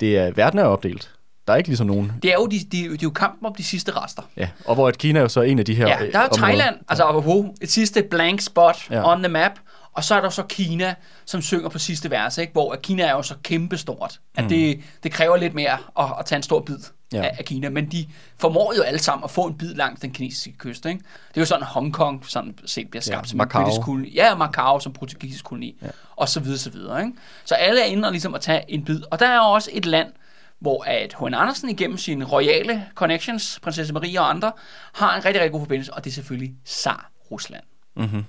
[0.00, 1.10] det er, verden er opdelt.
[1.46, 2.12] Der er ikke ligesom nogen.
[2.22, 4.22] Det er jo, de, de, det er jo kampen om de sidste rester.
[4.36, 6.18] Ja, og hvor at Kina er jo så en af de her Ja, øh, der
[6.18, 6.42] er områder.
[6.42, 8.76] Thailand, altså apropos, et sidste blank spot.
[8.90, 9.12] Ja.
[9.12, 9.52] on the map,
[9.96, 12.52] og så er der så Kina, som synger på sidste vers, ikke?
[12.52, 14.48] hvor Kina er jo så kæmpestort, at mm.
[14.48, 16.78] det, det kræver lidt mere at, at tage en stor bid.
[17.12, 17.22] Ja.
[17.22, 18.06] af, af Kina, men de
[18.38, 20.86] formår jo alle sammen at få en bid langs den kinesiske kyst.
[20.86, 20.98] Ikke?
[21.28, 23.60] Det er jo sådan, Hongkong sådan set bliver skabt Ja, som Macau.
[23.60, 24.14] en britisk koloni.
[24.14, 25.86] Ja, Macau som portugisisk koloni, ja.
[26.16, 27.00] og så videre, så videre.
[27.00, 27.12] Ikke?
[27.44, 29.70] Så alle er inde og ligesom at tage en bid, og der er jo også
[29.72, 30.12] et land,
[30.58, 31.34] hvor at H.N.
[31.34, 34.52] Andersen igennem sine royale connections, prinsesse Maria og andre,
[34.92, 37.64] har en rigtig, rigtig god forbindelse, og det er selvfølgelig Tsar Rusland.
[37.96, 38.24] Mm-hmm.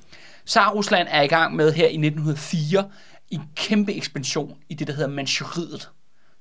[0.48, 2.84] Tsar Rusland er i gang med her i 1904
[3.32, 5.90] en kæmpe ekspansion i det, der hedder Manchuriet,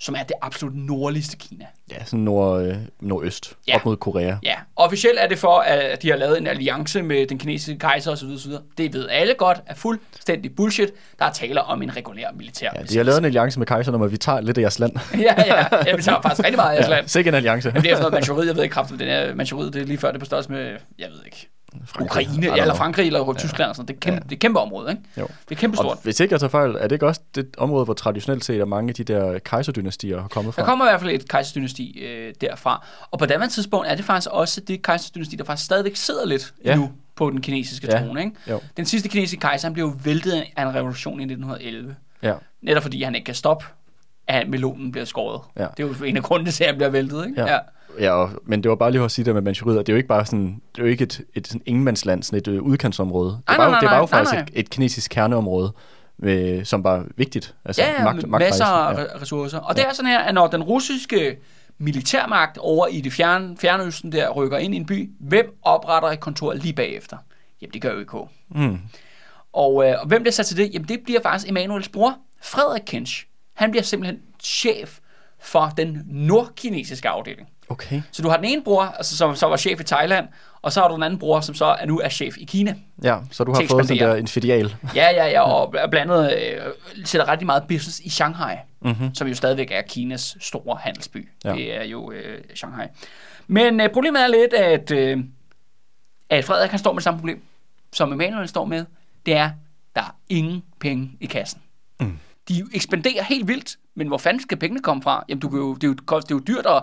[0.01, 1.65] som er det absolut nordligste Kina.
[1.93, 3.73] Ja, sådan nord, øh, nordøst, Ja.
[3.73, 3.77] ja.
[3.79, 4.37] op mod Korea.
[4.43, 8.11] Ja, officielt er det for, at de har lavet en alliance med den kinesiske kejser
[8.13, 8.27] osv.
[8.27, 8.53] osv.
[8.79, 10.89] Det ved alle godt er fuldstændig bullshit.
[11.19, 13.95] Der er taler om en regulær militær Ja, de har lavet en alliance med kejseren
[13.95, 14.93] om, at vi tager lidt af jeres land.
[15.15, 17.09] ja, ja, ja, vi tager faktisk rigtig meget af jeres land.
[17.09, 17.71] Sikke en alliance.
[17.73, 19.87] Men det er sådan noget Manchuriet, jeg ved ikke kraftigt, den er Manchuriet, det er
[19.87, 21.49] lige før det på størrelse med, jeg ved ikke,
[21.85, 22.27] Frankrig.
[22.29, 22.75] Ukraine, ja, eller.
[22.75, 23.89] Frankrig, eller Tyskland, og sådan.
[23.89, 25.03] Det er, kæmpe, det er kæmpe område, ikke?
[25.19, 25.27] Jo.
[25.49, 25.87] Det er kæmpe stort.
[25.87, 28.61] Og hvis ikke jeg tager fejl, er det ikke også det område, hvor traditionelt set
[28.61, 30.63] er mange af de der kejserdynastier har kommet fra?
[30.63, 32.87] Der kommer i hvert fald et kejserdynasti øh, derfra.
[33.11, 36.55] Og på daværende tidspunkt er det faktisk også det kejserdynasti, der faktisk stadigvæk sidder lidt
[36.65, 36.71] ja.
[36.71, 36.77] Ja.
[36.77, 37.99] nu på den kinesiske Ja.
[37.99, 38.21] trone.
[38.25, 38.37] Ikke?
[38.51, 38.61] Jo.
[38.77, 41.97] Den sidste kinesiske kejser han blev væltet af en revolution i 1911.
[42.23, 42.35] Ja.
[42.63, 43.65] Netop fordi han ikke kan stoppe,
[44.29, 45.41] at melonen bliver skåret.
[45.57, 45.67] Ja.
[45.77, 47.27] Det er jo en af grundene til, at han bliver væltet.
[47.27, 47.41] Ikke?
[47.43, 47.53] Ja.
[47.53, 47.59] Ja,
[48.13, 49.97] og, men det var bare lige for at sige det med Manchuriet, det er jo
[49.97, 53.31] ikke bare sådan, det er jo ikke et, et sådan ingenmandsland, sådan et øh, udkantsområde.
[53.31, 54.41] Det Nej, var, nej, jo, nej, det var jo nej, faktisk nej.
[54.43, 55.73] Et, et kinesisk kerneområde,
[56.19, 57.55] med, som var vigtigt.
[57.65, 58.51] Altså Ja, ja magt, magtrejsen.
[58.53, 59.01] masser af Ja.
[59.01, 59.07] ja.
[59.21, 59.59] ressourcer.
[59.59, 61.37] Og det er sådan her, at når den russiske
[61.79, 66.21] militærmagt over i det fjerne, fjernøsten der rykker ind i en by, hvem opretter et
[66.21, 67.17] kontor lige bagefter?
[67.63, 68.15] Jamen, det gør ØK.
[68.49, 68.79] Mm.
[69.53, 70.71] Og, øh, og hvem bliver sat til det?
[70.75, 73.27] Jamen, det bliver faktisk Emanuels bror, Frederik Kinch.
[73.55, 74.99] Han bliver simpelthen chef
[75.41, 77.49] for den nordkinesiske afdeling.
[77.69, 78.03] Okay.
[78.13, 80.29] Så du har den ene bror, altså, som så var chef i Thailand,
[80.63, 82.75] og så har du den anden bror, som så er nu er chef i Kina.
[83.03, 84.77] Ja, så du har fået sådan der en filial.
[84.95, 86.61] Ja, ja, ja, og blandt andet øh,
[87.05, 89.15] sætter rigtig meget business i Shanghai, Mm-hmm.
[89.15, 91.29] som jo stadigvæk er Kinas store handelsby.
[91.45, 91.53] Ja.
[91.53, 92.87] Det er jo øh, Shanghai.
[93.47, 95.19] Men øh, problemet er lidt, at, øh,
[96.31, 97.43] at Frederik han står med det samme problem,
[97.93, 98.85] som Emanuel står med.
[99.27, 99.51] Det er,
[99.95, 101.61] der er ingen penge i kassen.
[102.01, 102.19] Mm.
[102.49, 105.25] De ekspanderer helt vildt, men hvor fanden skal pengene komme fra?
[105.29, 106.83] Jamen, du kan jo, det, er jo, det er jo dyrt at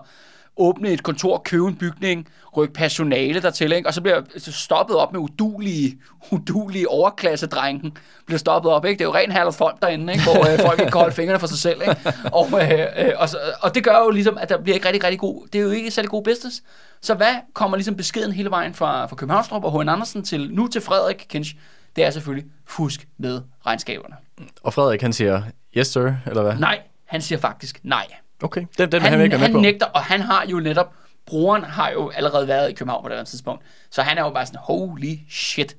[0.57, 3.89] åbne et kontor, købe en bygning, rykke personale dertil, ikke?
[3.89, 5.99] og så bliver jeg stoppet op med udulige,
[6.31, 8.99] udulige overklassedrængen, bliver stoppet op, ikke?
[8.99, 10.25] Det er jo ren Herlof Folk derinde, ikke?
[10.25, 12.13] hvor øh, folk ikke kan holde fingrene for sig selv, ikke?
[12.33, 15.03] Og, øh, øh, og, så, og det gør jo ligesom, at der bliver ikke rigtig,
[15.03, 16.63] rigtig god, det er jo ikke særlig god business.
[17.01, 19.89] Så hvad kommer ligesom beskeden hele vejen fra, fra Københavnstrup og H.N.
[19.89, 21.55] Andersen til, nu til Frederik Kinch?
[21.95, 24.15] Det er selvfølgelig fusk med regnskaberne.
[24.63, 25.41] Og Frederik, han siger,
[25.77, 26.55] yes sir, eller hvad?
[26.55, 28.05] Nej, han siger faktisk nej.
[28.43, 29.61] Okay, den, den han, han, ikke han med på.
[29.61, 30.93] nægter, og han har jo netop,
[31.25, 34.29] broren har jo allerede været i København på det her tidspunkt, så han er jo
[34.29, 35.77] bare sådan, holy shit,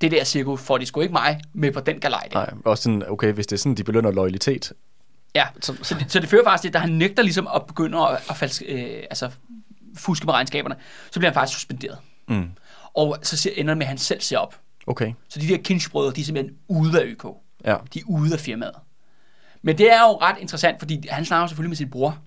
[0.00, 2.28] det der cirkus får de sgu ikke mig med på den galej.
[2.32, 4.72] Nej, også sådan, okay, hvis det er sådan, de belønner loyalitet.
[5.34, 7.98] Ja, så, så, det, så det fører faktisk til, at han nægter ligesom at begynde
[7.98, 9.30] at, at falske, øh, altså,
[9.96, 10.76] fuske med regnskaberne,
[11.10, 11.98] så bliver han faktisk suspenderet.
[12.28, 12.48] Mm.
[12.94, 14.56] Og så siger, ender det med, at han selv ser op.
[14.86, 17.24] Okay, Så de der kinchbrødre, de er simpelthen ude af ØK.
[17.64, 17.76] ja.
[17.94, 18.72] De er ude af firmaet.
[19.64, 22.18] Men det er jo ret interessant, fordi han snakker selvfølgelig med sin bror,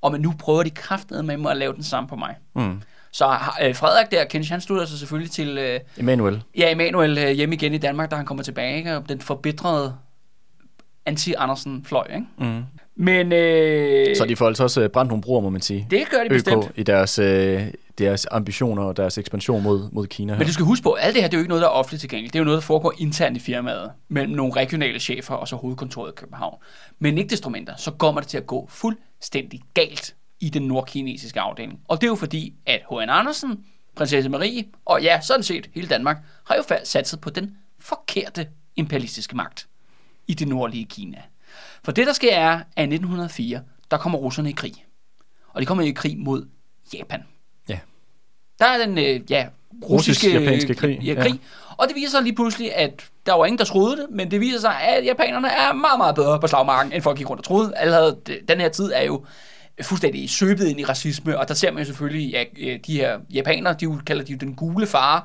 [0.00, 2.34] og men nu prøver de kraftedeme med at lave den samme på mig.
[2.56, 2.80] Mm.
[3.12, 3.24] Så
[3.62, 6.42] øh, Frederik der, Kenneth, han slutter sig selvfølgelig til øh, Emanuel.
[6.58, 8.96] ja, Emanuel øh, hjemme igen i Danmark, da han kommer tilbage, ikke?
[8.96, 9.94] og den forbitrede
[11.06, 12.06] anti-Andersen-fløj.
[12.14, 12.26] Ikke?
[12.38, 12.62] Mm.
[12.96, 15.86] Men øh, Så de får altså også øh, brændt nogle broer, må man sige.
[15.90, 16.64] det gør de bestemt.
[16.64, 17.62] ØK i deres, øh,
[17.98, 20.38] deres ambitioner og deres ekspansion mod, mod Kina her.
[20.38, 21.68] Men du skal huske på, at alt det her, det er jo ikke noget, der
[21.68, 22.32] er offentligt tilgængeligt.
[22.32, 25.56] Det er jo noget, der foregår internt i firmaet, mellem nogle regionale chefer og så
[25.56, 26.58] hovedkontoret i København.
[26.98, 31.40] Men ikke desto mindre, så kommer det til at gå fuldstændig galt i den nordkinesiske
[31.40, 31.80] afdeling.
[31.88, 33.10] Og det er jo fordi, at H.N.
[33.10, 33.64] Andersen,
[33.96, 39.36] prinsesse Marie, og ja, sådan set hele Danmark, har jo satset på den forkerte imperialistiske
[39.36, 39.66] magt
[40.26, 41.22] i det nordlige Kina.
[41.84, 44.84] For det, der sker, er, at i 1904, der kommer russerne i krig.
[45.48, 46.48] Og de kommer i krig mod
[46.94, 47.22] Japan.
[48.60, 48.64] Ja.
[48.64, 49.46] Der er den, øh, ja,
[49.90, 51.22] Russisk-japanske krig, Ja, ja.
[51.22, 51.40] krig.
[51.76, 54.40] Og det viser sig lige pludselig, at der var ingen, der troede det, men det
[54.40, 57.44] viser sig, at japanerne er meget, meget bedre på slagmarken, end folk gik rundt og
[57.44, 57.72] troede.
[57.76, 58.16] Allerede
[58.48, 59.24] den her tid er jo
[59.82, 63.18] fuldstændig søbet ind i racisme, og der ser man jo selvfølgelig, ja, øh, de her
[63.32, 65.20] japanere, de kalder de jo den gule fare,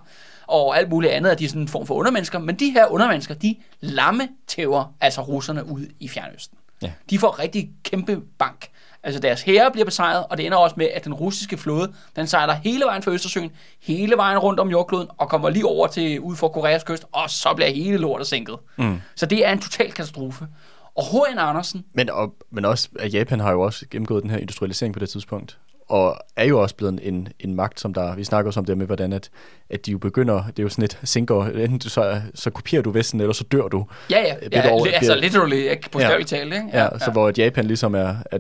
[0.48, 2.86] og alt muligt andet, at de er sådan en form for undermennesker, men de her
[2.88, 6.58] undermennesker, de lammetæver altså russerne ud i Fjernøsten.
[6.82, 6.92] Ja.
[7.10, 8.68] De får rigtig kæmpe bank.
[9.04, 12.28] Altså deres hære bliver besejret, og det ender også med, at den russiske flåde, den
[12.28, 16.20] sejler hele vejen fra Østersøen, hele vejen rundt om jordkloden, og kommer lige over til
[16.20, 18.56] ud for Koreas kyst, og så bliver hele lortet sænket.
[18.78, 19.02] Mm.
[19.16, 20.48] Så det er en total katastrofe.
[20.96, 21.38] Og H.N.
[21.40, 25.00] Andersen, Men, og, men også, at Japan har jo også gennemgået den her industrialisering på
[25.00, 25.58] det tidspunkt,
[25.90, 28.78] og er jo også blevet en, en magt, som der, vi snakker også om det
[28.78, 29.30] med, hvordan at,
[29.70, 32.84] at de jo begynder, det er jo sådan et sinker, enten du så, så kopierer
[32.84, 33.86] du Vesten, eller så dør du.
[34.10, 36.12] ja ja, ja over- altså bliver- literally, ikke på Ja.
[36.12, 36.24] ja.
[36.24, 36.68] tale, ikke?
[36.74, 38.40] Ja, ja, så hvor at Japan ligesom er, er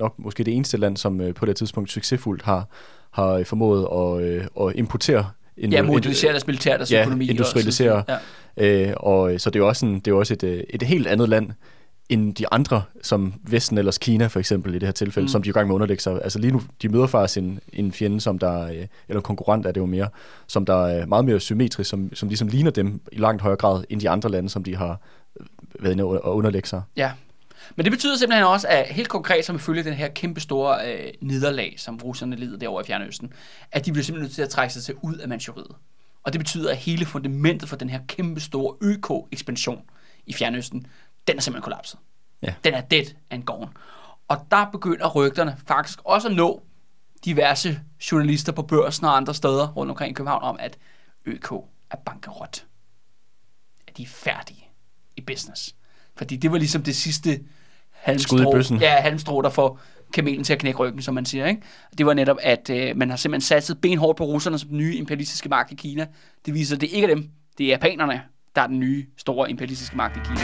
[0.00, 2.68] nok måske det eneste land, som øh, på det tidspunkt succesfuldt har,
[3.10, 7.24] har øh, formået at, øh, at importere en, Ja, modernisere deres militær, deres ja, økonomi.
[7.24, 8.04] og industrialisere.
[8.08, 8.20] sådan-
[8.56, 8.88] Ja.
[8.90, 10.82] Øh, og øh, så det er jo også, en, det er også et, øh, et
[10.82, 11.50] helt andet land
[12.08, 15.28] end de andre, som Vesten eller Kina for eksempel i det her tilfælde, mm.
[15.28, 16.20] som de er i gang med at underlægge sig.
[16.24, 18.86] Altså lige nu, de møder faktisk en, en fjende, som der, eller
[19.16, 20.08] en konkurrent er det jo mere,
[20.46, 23.84] som der er meget mere symmetrisk, som, som ligesom ligner dem i langt højere grad
[23.90, 25.00] end de andre lande, som de har
[25.80, 26.82] været inde og og underlægge sig.
[26.96, 27.10] Ja.
[27.76, 31.12] Men det betyder simpelthen også, at helt konkret, som følge den her kæmpe store øh,
[31.20, 33.32] nederlag, som russerne lider derovre i Fjernøsten,
[33.72, 35.76] at de bliver simpelthen nødt til at trække sig til ud af Manchuriet.
[36.22, 39.82] Og det betyder, at hele fundamentet for den her kæmpe store ØK-ekspansion
[40.26, 40.86] i Fjernøsten,
[41.28, 41.98] den er simpelthen kollapset.
[42.42, 42.54] Ja.
[42.64, 43.68] Den er dead and gone.
[44.28, 46.62] Og der begynder rygterne faktisk også at nå
[47.24, 47.80] diverse
[48.12, 50.78] journalister på børsen og andre steder rundt omkring i København om, at
[51.26, 51.52] ØK
[51.90, 52.64] er bankerot.
[53.88, 54.68] At de er færdige
[55.16, 55.74] i business.
[56.16, 57.40] Fordi det var ligesom det sidste
[58.00, 59.80] halmstrå, ja, halmstrå, der får
[60.12, 61.46] kamelen til at knække ryggen, som man siger.
[61.46, 61.62] Ikke?
[61.98, 64.96] Det var netop, at øh, man har simpelthen satset benhårdt på russerne som den nye
[64.96, 66.06] imperialistiske magt i Kina.
[66.46, 68.22] Det viser, at det ikke er dem, det er japanerne,
[68.56, 70.40] der er den nye store imperialistiske magt i Kina.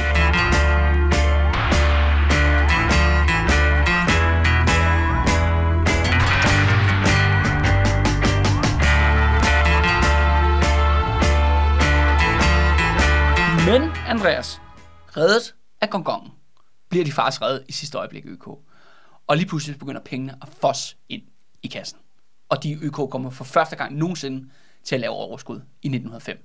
[13.67, 14.61] Men, Andreas,
[15.17, 16.31] reddet af gongongen,
[16.89, 18.47] bliver de faktisk reddet i sidste øjeblik ØK.
[19.27, 21.23] Og lige pludselig begynder pengene at fosse ind
[21.63, 21.99] i kassen.
[22.49, 24.49] Og de ØK kommer for første gang nogensinde
[24.85, 26.39] til at lave overskud i 1905.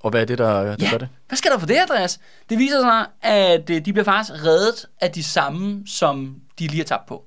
[0.00, 1.08] Og hvad er det, der, der Ja, gør det?
[1.28, 2.20] hvad skal der for det, Andreas?
[2.50, 6.78] Det viser sig, at øh, de bliver faktisk reddet af de samme, som de lige
[6.78, 7.24] har tabt på.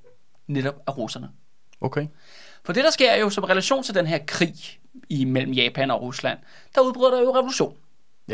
[0.47, 1.29] Netop af russerne.
[1.81, 2.07] Okay.
[2.65, 4.55] For det, der sker jo som relation til den her krig
[5.09, 6.39] imellem Japan og Rusland,
[6.75, 7.75] der udbryder der jo revolution.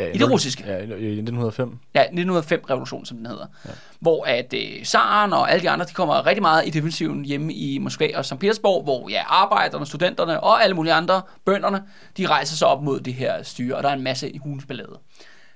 [0.00, 0.64] Ja, I det russiske.
[0.66, 1.78] Ja, i i 1905.
[1.94, 3.46] Ja, 1905-revolution, som den hedder.
[3.64, 3.70] Ja.
[4.00, 7.52] Hvor at øh, Zaren og alle de andre, de kommer rigtig meget i defensiven hjemme
[7.52, 8.38] i Moskva og St.
[8.38, 11.82] Petersborg, hvor ja, arbejderne, studenterne og alle mulige andre, bønderne,
[12.16, 14.98] de rejser sig op mod det her styre, og der er en masse hundsballade.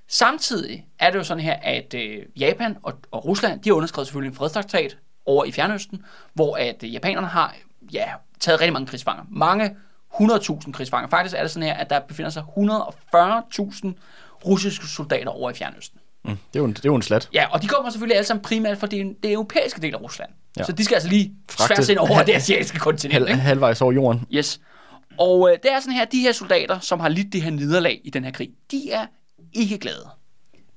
[0.08, 4.06] Samtidig er det jo sådan her, at øh, Japan og, og Rusland, de har underskrevet
[4.06, 6.04] selvfølgelig en fredstraktat over i Fjernøsten,
[6.34, 7.54] hvor at øh, japanerne har
[7.92, 8.04] ja,
[8.40, 9.24] taget rigtig mange krigsfanger.
[9.30, 9.76] Mange
[10.14, 11.08] 100.000 krigsfanger.
[11.08, 13.92] Faktisk er det sådan her, at der befinder sig 140.000
[14.46, 16.00] russiske soldater over i Fjernøsten.
[16.24, 16.30] Mm.
[16.30, 17.28] Det, er jo en, det er jo en slat.
[17.32, 20.30] Ja, og de kommer selvfølgelig alle sammen primært fra det, det europæiske del af Rusland.
[20.56, 20.64] Ja.
[20.64, 23.28] Så de skal altså lige Fragte- tværs ind over det asiatiske kontinent.
[23.28, 24.26] Hal, halvvejs over jorden.
[24.32, 24.60] Yes.
[25.18, 28.00] Og øh, det er sådan her, de her soldater, som har lidt det her nederlag
[28.04, 29.06] i den her krig, de er
[29.52, 30.08] ikke glade.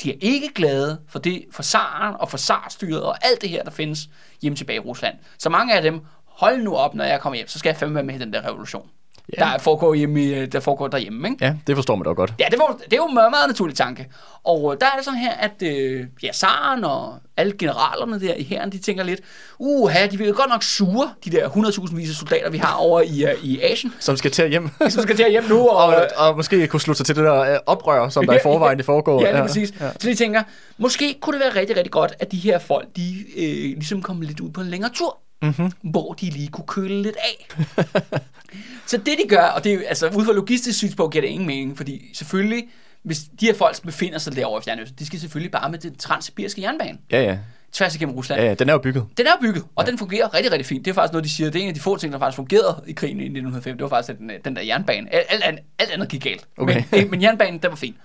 [0.03, 3.63] De er ikke glade for det, for zaren og for zarstyret og alt det her,
[3.63, 4.10] der findes
[4.41, 5.15] hjemme tilbage i Rusland.
[5.39, 7.95] Så mange af dem, hold nu op, når jeg kommer hjem, så skal jeg fandme
[7.95, 8.89] være med i den der revolution.
[9.37, 9.45] Ja.
[9.45, 11.45] Der, foregår hjemme i, der foregår derhjemme, ikke?
[11.45, 12.33] Ja, det forstår man da godt.
[12.39, 14.07] Ja, det, var, det er jo en meget, meget naturlig tanke.
[14.43, 18.33] Og øh, der er det sådan her, at øh, ja, Zaren og alle generalerne der
[18.33, 19.21] i herren, de tænker lidt,
[19.59, 23.01] uha, de vil jo godt nok sure, de der 100.000 vis soldater, vi har over
[23.01, 24.69] i, uh, i Asien, Som skal til hjem.
[24.89, 25.67] som skal til hjem nu.
[25.67, 28.39] Og, og, og måske kunne slutte sig til det der øh, oprør, som der i
[28.47, 29.21] forvejen det foregår.
[29.21, 29.73] Ja, lige præcis.
[29.81, 29.89] Ja.
[29.99, 30.43] Så de tænker,
[30.77, 33.43] måske kunne det være rigtig, rigtig godt, at de her folk, de øh,
[33.75, 35.17] ligesom kommer lidt ud på en længere tur.
[35.41, 35.71] mm-hmm.
[35.91, 37.47] hvor de lige kunne køle lidt af.
[38.86, 41.47] så det de gør, og det er altså ud fra logistisk synspunkt giver det ingen
[41.47, 42.63] mening, fordi selvfølgelig,
[43.03, 45.95] hvis de her folk befinder sig derovre i Fjernøsten, de skal selvfølgelig bare med den
[45.95, 47.38] transsibiriske jernbane Ja, ja.
[47.71, 48.41] tværs igennem Rusland.
[48.41, 49.05] Ja, ja, den er jo bygget.
[49.17, 49.91] Den er jo bygget, og ja.
[49.91, 50.86] den fungerer rigtig, rigtig fint.
[50.86, 51.49] Det er faktisk noget, de siger.
[51.49, 53.77] Det er en af de få ting, der faktisk fungerede i krigen i 1905.
[53.77, 55.13] Det var faktisk den, den der jernbane.
[55.13, 56.47] Alt, alt, andet- alt andet gik galt.
[56.57, 56.83] Okay.
[56.91, 57.95] Men, men jernbanen, den var fin.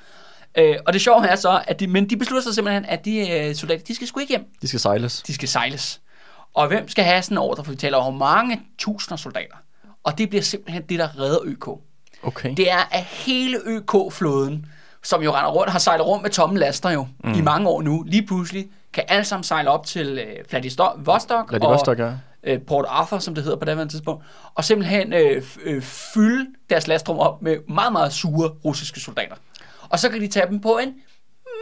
[0.58, 3.30] Øh, og det sjove er så, at de, men de beslutter sig simpelthen, at de
[3.30, 4.44] øh, soldater, de skal sgu ikke hjem.
[4.62, 5.22] De skal sejles.
[5.22, 6.00] De skal sejles.
[6.54, 7.64] Og hvem skal have sådan en ordre?
[7.64, 9.56] For vi taler om mange tusinder soldater.
[10.04, 11.68] Og det bliver simpelthen det, der redder ØK.
[12.22, 12.54] Okay.
[12.56, 14.66] Det er af hele ØK-flåden,
[15.02, 17.32] som jo render rundt, har sejlet rundt med tomme laster jo mm.
[17.32, 21.98] i mange år nu, lige pludselig kan alle sammen sejle op til øh, Vladivostok, Vladivostok,
[21.98, 22.06] ja.
[22.06, 26.46] og øh, Port Arthur, som det hedder på det tidspunkt, og simpelthen øh, øh, fylde
[26.70, 29.36] deres lastrum op med meget, meget sure russiske soldater.
[29.88, 30.94] Og så kan de tage dem på en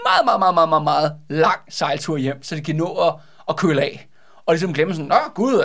[0.06, 3.14] meget, meget, meget, meget, meget, meget lang sejltur hjem, så de kan nå at,
[3.48, 4.08] at køle af.
[4.46, 5.64] Og ligesom glemme sådan, Nå gud,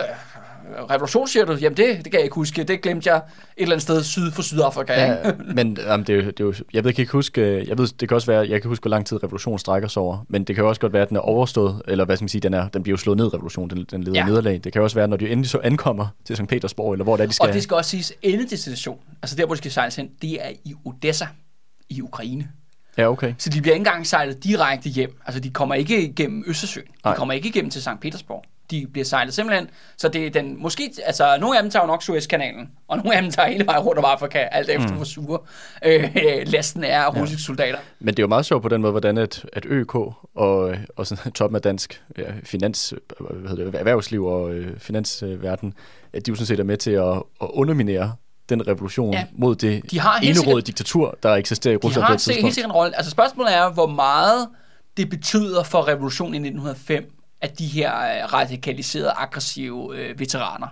[0.90, 1.52] revolution siger du?
[1.52, 2.64] Jamen det, det kan jeg ikke huske.
[2.64, 3.22] Det glemte jeg et
[3.56, 4.92] eller andet sted syd for Sydafrika.
[4.92, 5.16] Ja,
[5.54, 7.78] men jamen, det, er jo, det er jo, jeg ved, kan ikke huske, øh, jeg
[7.78, 10.24] ved, det kan også være, jeg kan huske, hvor lang tid revolutionen strækker sig over,
[10.28, 12.28] men det kan jo også godt være, at den er overstået, eller hvad skal man
[12.28, 14.26] sige, den, er, den bliver jo slået ned, revolutionen, den, den leder Ja.
[14.26, 14.60] nederlag.
[14.64, 16.48] Det kan også være, når de endelig så ankommer til St.
[16.48, 17.48] Petersborg, eller hvor det er, de skal.
[17.48, 20.50] Og det skal også siges, endedestination, altså der, hvor de skal sejles hen, det er
[20.64, 21.26] i Odessa
[21.88, 22.48] i Ukraine.
[22.98, 23.34] Ja, okay.
[23.38, 25.16] Så de bliver ikke engang sejlet direkte hjem.
[25.26, 26.86] Altså, de kommer ikke igennem Østersøen.
[26.86, 27.16] De Nej.
[27.16, 27.88] kommer ikke igennem til St.
[28.00, 28.44] Petersborg.
[28.70, 31.86] De bliver sejlet simpelthen, så det er den, måske, altså, nogle af dem tager jo
[31.86, 34.94] nok Suezkanalen, og nogle af dem tager hele vejen rundt om Afrika, alt efter mm.
[34.94, 35.38] hvor sure
[35.84, 36.10] øh,
[36.54, 37.78] lasten er af russiske soldater.
[38.00, 41.06] Men det er jo meget sjovt på den måde, hvordan at, at ØK og, og
[41.06, 45.74] sådan, toppen af dansk ja, finans, hvad hedder det, erhvervsliv og øh, finansverden,
[46.12, 48.12] at de jo sådan set er med til at, at underminere
[48.48, 49.18] den revolution Ja.
[49.18, 49.24] ja.
[49.32, 52.30] mod det De har helt eneråde diktatur, der eksisterer i De Rusland på har se-
[52.32, 52.54] helt tidspunkt.
[52.54, 52.96] sikkert en rolle.
[52.96, 54.48] Altså spørgsmålet er, hvor meget
[54.96, 57.12] det betyder for revolutionen i 1905,
[57.46, 60.68] at de her øh, radikaliserede, aggressive øh, veteraner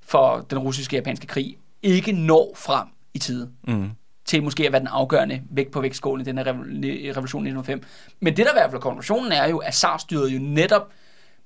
[0.00, 3.50] for den russiske og japanske krig ikke når frem i tide.
[3.68, 3.90] Mm.
[4.24, 7.82] til måske at være den afgørende vægt på vægtskålen i den her revolution i 1905.
[8.20, 10.88] Men det, der i hvert fald konklusionen, er jo, at SAR-styret jo netop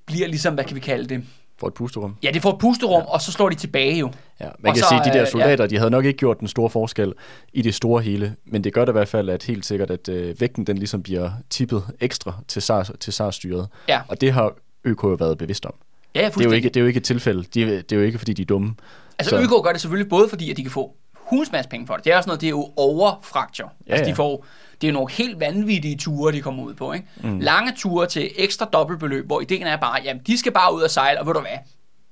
[0.07, 1.25] bliver ligesom, hvad kan vi kalde det?
[1.59, 2.17] For et pusterum.
[2.23, 3.13] Ja, det får et pusterum, ja.
[3.13, 4.11] og så slår de tilbage jo.
[4.41, 5.69] Ja, man Og kan så, sige, at de der øh, soldater, ja.
[5.69, 7.13] de havde nok ikke gjort den store forskel
[7.53, 10.09] i det store hele, men det gør da i hvert fald, at helt sikkert, at
[10.09, 13.69] øh, vægten den ligesom bliver tippet ekstra til SARS, til SARS-styret.
[13.89, 14.01] Ja.
[14.09, 14.53] Og det har
[14.87, 15.75] ØK jo været bevidst om.
[16.15, 17.43] Ja, ja Det er, jo ikke, det er jo ikke et tilfælde.
[17.55, 18.75] De, det er jo ikke, fordi de er dumme.
[19.19, 21.87] Altså, Så- ØK gør det selvfølgelig både fordi, at de kan få hulens masse penge
[21.87, 22.05] for det.
[22.05, 23.73] Det er også noget, det er jo overfraktur.
[23.89, 24.47] Ja, altså, de får,
[24.81, 26.93] det er jo nogle helt vanvittige ture, de kommer ud på.
[26.93, 27.07] Ikke?
[27.23, 27.41] Mm.
[27.41, 30.91] Lange ture til ekstra dobbeltbeløb, hvor ideen er bare, jamen, de skal bare ud og
[30.91, 31.51] sejle, og ved du hvad?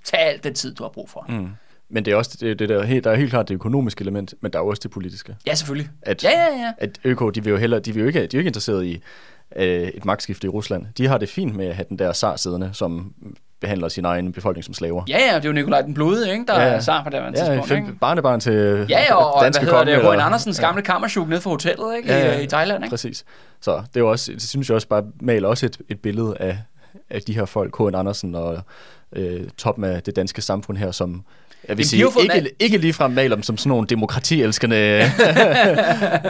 [0.04, 1.26] Tag alt den tid, du har brug for.
[1.28, 1.48] Mm.
[1.88, 4.34] Men det er også det, det der, helt, der er helt klart det økonomiske element,
[4.40, 5.36] men der er også det politiske.
[5.46, 5.90] Ja, selvfølgelig.
[6.02, 6.72] At, Ja, ja, ja.
[6.78, 8.86] At ØK, de vil jo heller, de vil jo ikke, de er jo ikke interesseret
[8.86, 9.02] i
[9.56, 10.86] øh, et magtskifte i Rusland.
[10.98, 13.12] De har det fint med at have den der zar siddende, som
[13.60, 15.02] behandler sin egen befolkning som slaver.
[15.08, 16.74] Ja, ja, det er jo Nikolaj den Blodige, ikke, der Ja, ja, ja.
[16.74, 17.68] er sar på det her Ja, tidspunkt.
[17.68, 17.98] fem, ikke?
[18.00, 18.52] barnebarn til
[18.88, 22.08] Ja, ja, og danske hvad hedder konge, det, Andersens gamle kammerchuk nede for hotellet, ikke,
[22.12, 22.38] Ja, ja.
[22.40, 22.92] I, i Thailand, ikke?
[22.92, 23.24] Præcis.
[23.60, 26.58] Så det er også, det synes jeg også bare maler også et, et billede af,
[27.10, 27.94] af de her folk, H.N.
[27.94, 28.58] Andersen og
[29.12, 31.24] øh, toppen af det danske samfund her, som
[31.68, 34.76] jeg vil sige, ikke, ikke ligefrem maler dem som sådan nogle demokratielskende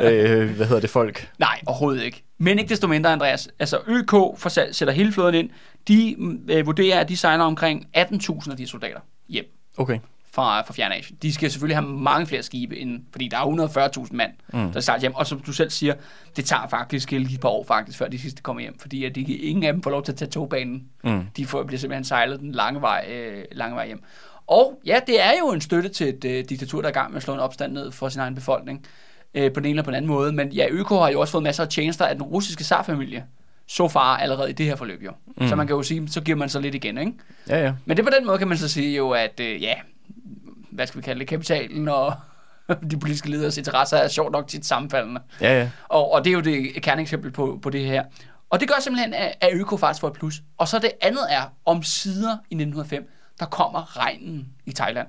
[0.03, 1.29] øh, hvad hedder det, folk.
[1.39, 2.23] Nej, overhovedet ikke.
[2.39, 3.49] Men ikke desto mindre, Andreas.
[3.59, 5.51] Altså ØK for sætter hele flåden ind.
[5.89, 6.17] De
[6.49, 9.45] øh, vurderer, at de sejler omkring 18.000 af de soldater hjem
[9.77, 9.99] Okay.
[10.33, 11.19] fra, fra Fjernasien.
[11.23, 14.73] De skal selvfølgelig have mange flere skibe, end, fordi der er 140.000 mand, mm.
[14.73, 15.15] der sejler hjem.
[15.15, 15.95] Og som du selv siger,
[16.37, 18.79] det tager faktisk lige et par år, faktisk, før de sidste kommer hjem.
[18.79, 20.85] Fordi at de, ingen af dem får lov til at tage togbanen.
[21.05, 21.27] Mm.
[21.37, 24.03] De får, bliver simpelthen sejlet den lange vej, øh, lange vej hjem.
[24.47, 27.11] Og ja, det er jo en støtte til et øh, diktatur, der er i gang
[27.11, 28.87] med at slå en opstand ned for sin egen befolkning.
[29.35, 30.33] Øh, på den ene eller på den anden måde.
[30.33, 33.25] Men ja, ØK har jo også fået masser af tjenester af den russiske zarfamilie.
[33.67, 35.13] Så far allerede i det her forløb jo.
[35.37, 35.49] Mm.
[35.49, 37.13] Så man kan jo sige, så giver man så lidt igen, ikke?
[37.49, 37.73] Ja, ja.
[37.85, 39.75] Men det på den måde kan man så sige jo, at øh, ja,
[40.71, 42.15] hvad skal vi kalde det, kapitalen og
[42.91, 45.21] de politiske leders interesser er sjovt nok tit sammenfaldende.
[45.41, 45.71] Ja, ja.
[45.89, 48.05] Og, og det er jo det kerneeksempel på, på det her.
[48.51, 50.43] Og det gør simpelthen, at, at Øko faktisk får et plus.
[50.59, 53.11] Og så det andet er, om sider i 1905,
[53.41, 55.07] der kommer regnen i Thailand.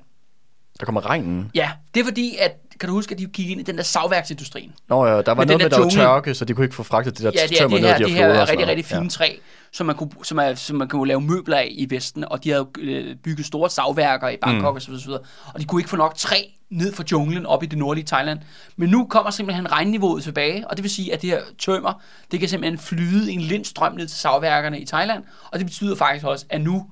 [0.80, 1.52] Der kommer regnen.
[1.56, 3.84] Ja, det er fordi, at, kan du huske, at de gik ind i den der
[3.84, 4.74] savværksindustrien?
[4.90, 6.76] Nå ja, der var Men den noget med, der var tørke, så de kunne ikke
[6.76, 8.26] få fragtet det der Ja, det er tømmer det ned her, de det her her
[8.26, 8.42] floder.
[8.42, 9.36] og er rigtig, rigtig fine træ,
[9.72, 12.50] som man, kunne, som, er, som man kunne lave møbler af i Vesten, og de
[12.50, 14.76] havde øh, bygget store savværker i Bangkok mm.
[14.76, 15.22] og så videre, så videre,
[15.54, 18.40] og de kunne ikke få nok træ ned fra junglen op i det nordlige Thailand.
[18.76, 22.02] Men nu kommer simpelthen regnniveauet tilbage, og det vil sige, at det her tømmer,
[22.32, 25.96] det kan simpelthen flyde i en lindstrøm ned til savværkerne i Thailand, og det betyder
[25.96, 26.86] faktisk også, at nu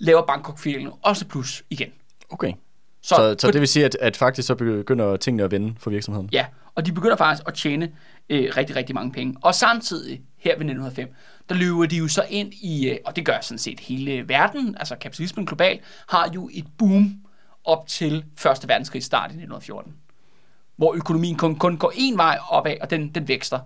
[0.00, 1.92] laver Bangkok-filen også plus igen.
[2.30, 2.52] Okay.
[3.02, 5.90] Så, Så, så, det vil sige, at, at faktisk så begynder tingene at vende for
[5.90, 6.28] virksomheden.
[6.32, 7.92] Ja, og de begynder faktisk at tjene
[8.28, 9.36] øh, rigtig, rigtig mange penge.
[9.42, 11.08] Og samtidig, her ved 1905,
[11.48, 14.76] der løber de jo så ind i, øh, og det gør sådan set hele verden,
[14.78, 17.14] altså kapitalismen globalt, har jo et boom
[17.64, 19.94] op til Første Verdenskrig start i 1914,
[20.76, 23.58] hvor økonomien kun, kun går en vej opad, og den, den vækster.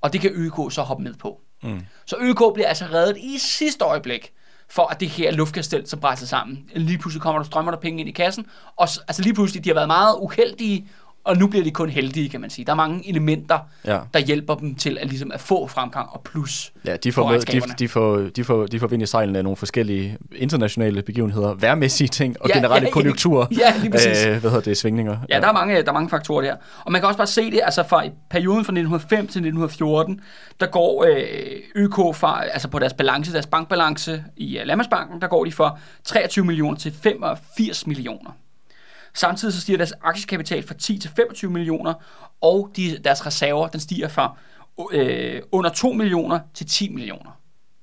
[0.00, 1.40] Og det kan ØK så hoppe med på.
[1.62, 1.80] Mm.
[2.06, 4.32] Så ØK bliver altså reddet i sidste øjeblik,
[4.70, 6.70] for at det her luftkastel så brænder sammen.
[6.74, 8.46] Lige pludselig kommer der strømmer der penge ind i kassen,
[8.76, 10.88] og altså lige pludselig, de har været meget uheldige,
[11.24, 12.64] og nu bliver de kun heldige, kan man sige.
[12.64, 13.98] Der er mange elementer, Ja.
[14.14, 17.40] der hjælper dem til at, ligesom at få fremgang og plus Ja, de får, med,
[17.40, 21.54] de, de, får, de, får, de får vind i sejlene af nogle forskellige internationale begivenheder,
[21.54, 22.92] værmæssige ting og Ja, generelle ja, ja.
[22.92, 23.46] konjunkturer.
[23.60, 24.26] Ja, lige præcis.
[24.26, 24.76] Øh, hvad hedder det?
[24.76, 25.16] Svingninger.
[25.28, 26.54] Ja, der er, mange, der er mange faktorer der.
[26.84, 30.20] Og man kan også bare se det, altså fra perioden fra 1905 til 1914,
[30.60, 31.22] der går øh,
[31.74, 35.78] ØK fra, altså på deres balance, deres bankbalance i uh, Landmandsbanken, der går de fra
[36.04, 38.30] 23 millioner til 85 millioner.
[39.14, 41.94] Samtidig så stiger deres aktiekapital fra 10 til 25 millioner,
[42.40, 44.36] og de, deres reserver, den stiger fra
[44.92, 47.30] øh, under 2 millioner til 10 millioner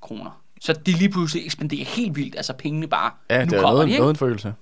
[0.02, 0.42] kroner.
[0.62, 3.74] Så de lige pludselig ekspanderer helt vildt, altså pengene bare, Ja, nu det er kommer
[3.74, 4.00] noget, de, ikke?
[4.00, 4.54] noget en følelse.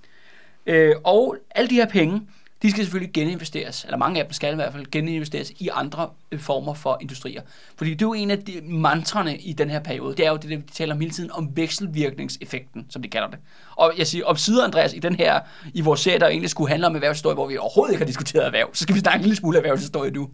[0.66, 2.22] Øh, og alle de her penge,
[2.62, 6.10] de skal selvfølgelig geninvesteres, eller mange af dem skal i hvert fald geninvesteres i andre
[6.32, 7.42] øh, former for industrier.
[7.76, 10.36] Fordi det er jo en af de mantrene i den her periode, det er jo
[10.36, 13.38] det, vi taler om hele tiden, om vekselvirkningseffekten, som de kalder det.
[13.76, 15.40] Og jeg siger, om sider, Andreas, i den her,
[15.74, 18.46] i vores serie, der egentlig skulle handle om erhvervshistorie, hvor vi overhovedet ikke har diskuteret
[18.46, 20.30] erhverv, så skal vi snakke en lille smule erhvervshistorie nu.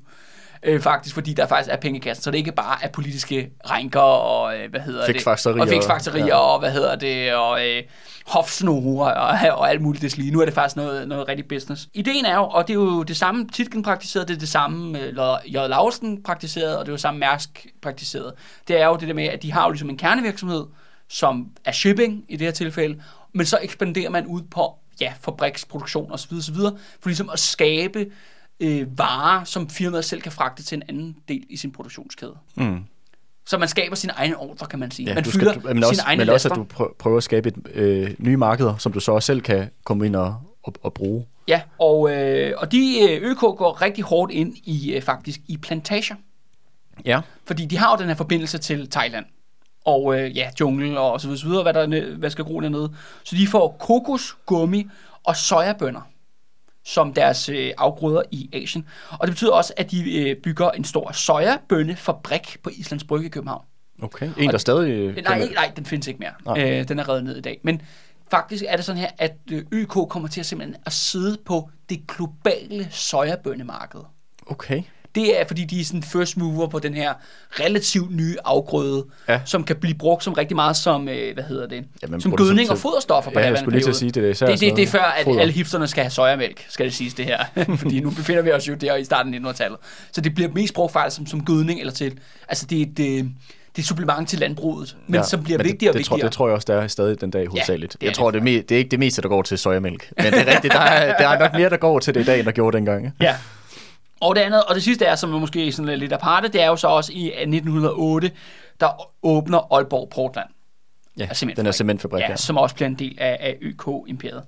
[0.65, 3.51] Øh, faktisk, fordi der faktisk er penge i kassen, så det ikke bare er politiske
[3.71, 5.09] rænker og, øh, hvad hedder det?
[5.63, 6.37] Og fiksfakserier, Ja.
[6.37, 7.83] og hvad hedder det, og øh,
[8.27, 10.31] hofsnore og, og alt muligt deslige.
[10.31, 11.89] Nu er det faktisk noget, noget rigtig business.
[11.95, 14.99] Ideen er jo, og det er jo det samme Titken praktiseret, det er det samme
[15.01, 15.15] øh,
[15.47, 15.53] J.
[15.55, 18.33] Lausten praktiseret, og det er jo samme Mærsk praktiseret.
[18.69, 20.65] Det er jo det der med, at de har jo ligesom en kernevirksomhed,
[21.09, 23.03] som er shipping i det her tilfælde,
[23.33, 26.35] men så ekspanderer man ud på ja, fabriksproduktion osv.
[26.35, 26.55] osv.
[27.01, 28.07] for ligesom at skabe
[28.63, 32.35] øh, varer, som firmaet selv kan fragte til en anden del i sin produktionskæde.
[32.55, 32.85] Mm.
[33.47, 35.09] Så man skaber sin egen ordre, kan man sige.
[35.09, 36.63] Ja, man du fylder skal, men sine også, egne men også, laster.
[36.63, 39.41] at du prø- prøver at skabe et, øh, nye markeder, som du så også selv
[39.41, 41.27] kan komme ind og, og, og bruge.
[41.49, 45.57] Ja, og, øh, og de øh, ØK går rigtig hårdt ind i øh, faktisk i
[45.57, 46.15] plantager.
[47.05, 47.21] Ja.
[47.47, 49.25] Fordi de har jo den her forbindelse til Thailand.
[49.85, 52.61] Og øh, ja, jungle og så videre, så videre hvad, der er hvad skal gro
[52.61, 52.95] dernede.
[53.23, 54.87] Så de får kokos, gummi
[55.25, 56.12] og sojabønner
[56.85, 58.87] som deres øh, afgrøder i Asien.
[59.11, 63.30] Og det betyder også, at de øh, bygger en stor sojabønnefabrik på Islands Brygge i
[63.30, 63.64] København.
[64.03, 64.30] Okay.
[64.39, 64.91] En, der stadig...
[64.91, 66.57] øh, Nej, kan- ikke, nej, den findes ikke mere.
[66.57, 66.80] Nej.
[66.80, 67.61] Øh, den er reddet ned i dag.
[67.64, 67.83] Men
[68.30, 71.68] faktisk er det sådan her, at øh, ØK kommer til at simpelthen at sidde på
[71.89, 74.01] det globale sojabønnemarked.
[74.47, 74.83] Okay.
[75.15, 77.13] Det er, fordi de er sådan first mover på den her
[77.51, 79.33] relativt nye afgrøde, Ja.
[79.33, 79.41] ja.
[79.45, 82.71] som kan blive brugt som rigtig meget som, øh, hvad hedder det, Jamen, som gødning
[82.71, 84.77] og foderstoffer på Ja, jeg skulle lige til at sige, det er det, det, sådan
[84.77, 85.41] det er før, at foder.
[85.41, 87.39] alle hipsterne skal have sojamælk, skal det siges det her.
[87.83, 89.79] fordi nu befinder vi os jo der i starten af 1900-tallet.
[90.13, 93.19] Så det bliver mest brugt faktisk som, som gødning, eller til, altså det er et,
[93.19, 93.25] øh,
[93.77, 96.17] det er supplement til landbruget, men ja, som bliver men vigtigere og det, det, tror,
[96.17, 96.29] vigtigere.
[96.29, 97.93] det tror jeg også, der er stadig den dag hovedsageligt.
[97.93, 98.35] det er jeg tror, det.
[98.35, 100.13] det, me, det er ikke det meste, der går til sojamælk.
[100.17, 102.25] Men det er rigtigt, der er, der er nok mere, der går til det i
[102.25, 103.15] dag, end der gjorde dengang.
[103.21, 103.37] Ja.
[104.23, 106.66] Og det andet, og det sidste er, som er måske sådan lidt aparte, det er
[106.66, 108.31] jo så også i 1908,
[108.81, 110.49] der åbner Aalborg Portland.
[111.18, 112.31] Ja, den er cementfabrik, ja.
[112.31, 114.43] ja, som også bliver en del af, af ØK-imperiet.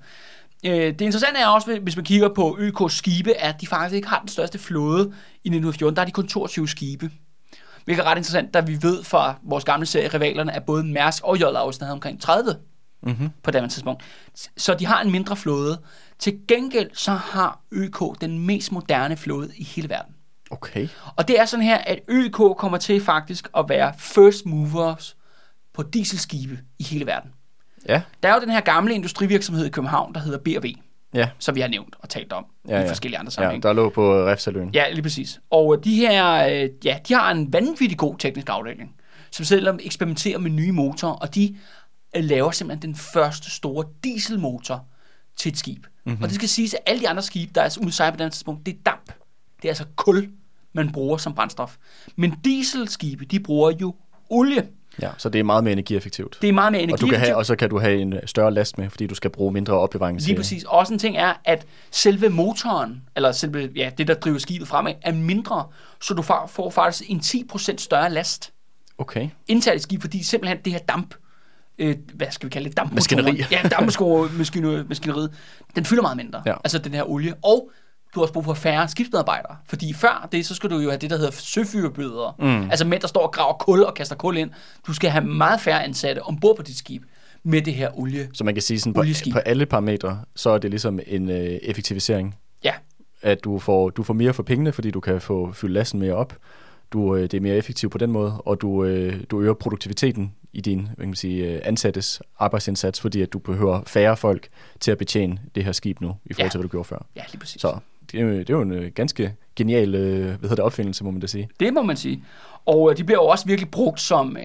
[0.65, 4.07] Øh, det interessante er også, hvis man kigger på ØK's skibe, at de faktisk ikke
[4.07, 5.01] har den største flåde
[5.43, 5.95] i 1914.
[5.95, 7.11] Der er de kun 22 skibe.
[7.85, 11.23] Hvilket er ret interessant, da vi ved fra vores gamle serie Rivalerne, at både Mærsk
[11.23, 11.41] og J.
[11.41, 12.55] Lausen havde omkring 30
[13.05, 13.29] Mm-hmm.
[13.43, 14.03] på det tidspunkt.
[14.57, 15.81] Så de har en mindre flåde.
[16.19, 20.15] Til gengæld så har ØK den mest moderne flåde i hele verden.
[20.51, 20.87] Okay.
[21.15, 25.15] Og det er sådan her, at ØK kommer til faktisk at være first movers
[25.73, 27.31] på dieselskibe i hele verden.
[27.89, 30.73] Ja, Der er jo den her gamle industrivirksomhed i København, der hedder B&V,
[31.13, 31.29] ja.
[31.39, 32.89] som vi har nævnt og talt om Ja, i ja.
[32.89, 33.63] forskellige andre ja sammenhænge.
[33.67, 34.69] der lå på Refsaløen.
[34.73, 35.39] Ja, lige præcis.
[35.49, 38.95] Og de her, øh, ja, de har en vanvittig god teknisk afdeling,
[39.31, 41.57] som selv eksperimenterer med nye motorer, og de
[42.15, 44.85] øh, laver simpelthen den første store dieselmotor
[45.37, 45.85] til et skib.
[46.05, 46.11] Mhm.
[46.11, 46.23] Mm-hmm.
[46.23, 48.65] Og det skal siges, at alle de andre skibe, der er udsejlet på den tidspunkt,
[48.65, 49.05] det er damp.
[49.61, 50.29] Det er altså kul,
[50.73, 51.75] man bruger som brændstof.
[52.15, 53.95] Men dieselskibe, de bruger jo
[54.29, 54.67] olie.
[55.01, 56.37] Ja, så det er meget mere energieffektivt.
[56.41, 57.27] Det er meget mere og, du kan energieffektivt.
[57.27, 59.73] have, og så kan du have en større last med, fordi du skal bruge mindre
[59.73, 60.63] opbevaring Lige præcis.
[60.63, 64.93] Også en ting er, at selve motoren, eller selve, ja, det, der driver skibet fremad,
[65.01, 65.65] er mindre,
[66.01, 68.51] så du får, får faktisk en 10% større last
[68.97, 69.29] Okay.
[69.47, 71.15] indsat i skib, fordi simpelthen det her damp,
[71.79, 73.25] øh, hvad skal vi kalde det, dampmotoren.
[73.25, 73.43] Maskineri.
[73.51, 75.31] Ja, dampmaskineriet,
[75.75, 76.41] den fylder meget mindre.
[76.45, 76.53] Ja.
[76.63, 77.33] Altså den her olie.
[77.43, 77.71] Og
[78.15, 79.55] du har også brug for færre skibsmedarbejdere.
[79.67, 82.35] Fordi før det, så skal du jo have det, der hedder søfyrbøder.
[82.39, 82.69] Mm.
[82.69, 84.49] Altså mænd, der står og graver kul og kaster kul ind.
[84.87, 87.03] Du skal have meget færre ansatte ombord på dit skib
[87.43, 88.29] med det her olie.
[88.33, 89.03] Så man kan sige sådan, på,
[89.33, 92.35] på alle parametre, så er det ligesom en øh, effektivisering.
[92.63, 92.73] Ja,
[93.21, 96.13] At du får, du får mere for pengene, fordi du kan få fyldt lasten mere
[96.13, 96.33] op.
[96.93, 100.33] du, øh, det er mere effektivt på den måde, og du, øh, du øger produktiviteten
[100.55, 104.47] i din hvad kan man sige, øh, ansattes arbejdsindsats, fordi at du behøver færre folk
[104.79, 106.49] til at betjene det her skib nu, i forhold Ja.
[106.49, 107.05] til, hvad du gjorde før.
[107.15, 107.61] Ja, lige præcis.
[107.61, 107.77] Så
[108.11, 111.03] det er, jo- det er jo en øh, ganske genial øh, hvad hedder det, opfindelse,
[111.03, 111.49] må man da sige.
[111.59, 112.23] Det må man sige.
[112.65, 114.37] Og øh, de bliver jo også virkelig brugt som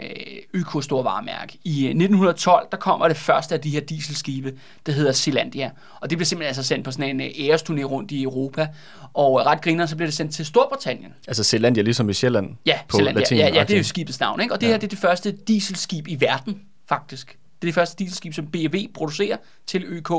[0.55, 1.59] øh, store varemærke.
[1.65, 4.53] I øh, 1912, der kommer det første af de her dieselskibe,
[4.87, 5.71] der hedder Zealandia.
[6.01, 8.69] Og det bliver simpelthen altså sendt på sådan en æresturné rundt i Europa.
[9.15, 11.13] Og ret griner, så bliver det sendt til Storbritannien.
[11.29, 13.21] Altså Zealandia, ligesom i Sjælland Ja, på Zealandia.
[13.21, 13.39] latin.
[13.39, 14.41] ja, ja, det er jo skibets navn.
[14.41, 14.55] Ikke?
[14.55, 14.71] Og det Ja.
[14.73, 17.27] her det er det første dieselskib i verden, faktisk.
[17.63, 19.37] Det er det første dieselskib, som BAV producerer
[19.67, 20.11] til ØK.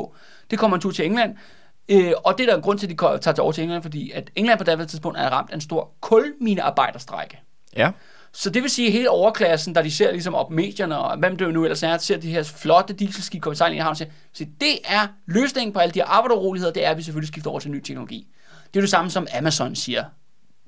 [0.50, 1.34] Det kommer en tur til England.
[1.88, 3.82] Øh, og det er der en grund til, at de tager til over til England,
[3.82, 7.40] fordi at England på daværende tidspunkt er ramt af en stor kulminearbejderstrække.
[7.76, 7.90] Ja,
[8.32, 11.36] Så det vil sige, at hele overklassen, der de ser ligesom op medierne, og hvem
[11.36, 13.96] det jo nu ellers er, ser de her flotte dieselskib komme sejlende i havnen, og
[14.32, 17.50] siger, det er løsningen på alle de her arbejderoligheder, det er, at vi selvfølgelig skifter
[17.50, 18.26] over til ny teknologi.
[18.74, 20.04] Det er det samme, som Amazon siger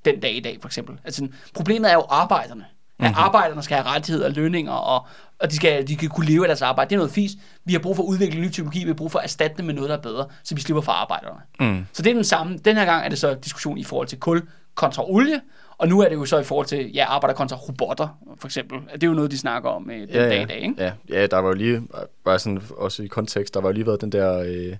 [0.04, 1.00] den dag i dag, for eksempel.
[1.04, 2.64] Altså, problemet er jo arbejderne.
[3.04, 3.14] At Mhm.
[3.18, 5.06] arbejderne skal have rettigheder og lønninger, og,
[5.40, 6.88] og de, skal, de kan kunne leve af deres arbejde.
[6.88, 7.32] Det er noget fis.
[7.64, 9.64] Vi har brug for at udvikle ny teknologi, vi har brug for at erstatte det
[9.64, 11.40] med noget, der er bedre, så vi slipper for arbejderne.
[11.60, 11.86] Mm.
[11.92, 12.58] Så det er den samme.
[12.64, 14.42] Den her gang er det så diskussion i forhold til kul
[14.74, 15.40] kontra olie,
[15.78, 18.78] og nu er det jo så i forhold til ja, arbejder kontra robotter, for eksempel.
[18.94, 20.74] Det er jo noget, de snakker om øh, den ja, dag i dag, ikke?
[20.78, 21.82] Ja, ja, der var jo lige,
[22.24, 24.76] bare sådan også i kontekst, der var jo lige været den der, øh,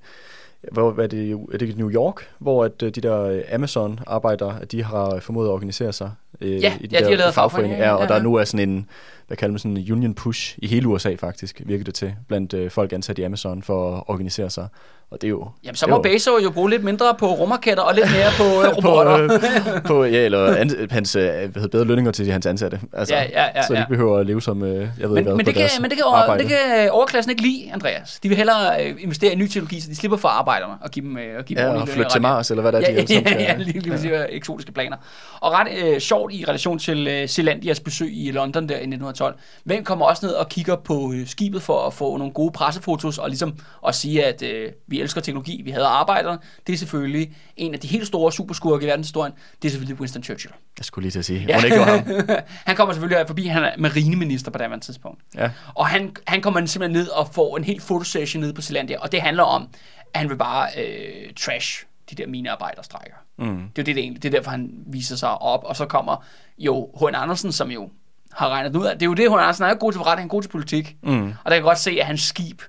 [0.73, 4.59] hvor, hvad er, det, er det New York, hvor at øh, de der øh, Amazon-arbejdere,
[4.63, 6.11] at de har formået at organisere sig
[6.41, 8.23] øh, Ja, i ja, de har lavet fagforeninger, ja, og ja, der ja.
[8.23, 8.87] nu er sådan en,
[9.27, 12.55] hvad kalder man sådan en union push i hele USA faktisk, virker det til, blandt
[12.55, 14.69] øh, folk ansat i Amazon for at organisere sig.
[15.11, 15.49] Og det er jo...
[15.65, 18.77] Jamen, så må Bezos jo bruge lidt mindre på rumraketter og lidt mere på øh,
[18.77, 19.29] robotter.
[19.29, 19.35] på,
[19.75, 22.81] øh, på, ja, eller an, hans øh, hvad hedder, bedre lønninger til hans ansatte.
[22.93, 23.85] Altså, Ja, ja, ja, så de ja.
[23.89, 25.97] behøver at leve som, øh, jeg ved men, ikke hvad, men, det kan, men det
[25.99, 28.21] kan, over, det kan overklassen ikke lide, Andreas.
[28.23, 31.05] De vil hellere øh, investere i ny teknologi, så de slipper for arbejderne og give
[31.07, 32.23] dem, øh, og give dem Ja, ordentlige og flytte til.
[32.23, 34.25] Mars, eller hvad der er, ja, de ja, skal- ja, lige, lige ja.
[34.29, 34.97] eksotiske planer.
[35.41, 36.01] Og ret øh,
[36.31, 39.39] sjovt i relation til øh, Zealandias besøg i London der i 1912.
[39.65, 43.19] Hvem kommer også ned og kigger på øh, skibet for at få nogle gode pressefotos
[43.19, 43.57] og ligesom
[43.87, 46.39] at sige, at øh, vi elsker teknologi, vi hader arbejderne.
[46.67, 49.33] Det er selvfølgelig en af de helt store superskurke i verdenshistorien.
[49.63, 50.55] Det er selvfølgelig Winston Churchill.
[50.79, 51.57] Jeg skulle lige til at sige, ja.
[51.57, 52.01] det ikke ham.
[52.69, 55.21] han kommer selvfølgelig forbi, han er marineminister på daværende tidspunkt.
[55.35, 55.51] Ja.
[55.75, 59.13] Og han, han kommer simpelthen ned og får en helt fotosession nede på Zealandia, og
[59.13, 59.69] det handler om,
[60.15, 63.15] at han vil bare øh, trash de der minearbejderstrækker.
[63.39, 63.47] Mm.
[63.47, 65.87] Det er jo det, det, egentlig, det er derfor, han viser sig op, og så
[65.87, 66.25] kommer
[66.59, 67.15] jo H.N.
[67.15, 67.89] Andersen, som jo
[68.33, 68.93] har regnet det ud af.
[68.93, 69.39] Det er jo det, H.N.
[69.39, 70.97] Andersen er jo god til forretning, han er god til politik.
[71.03, 71.27] Mm.
[71.45, 72.63] Og der kan godt se, at hans skib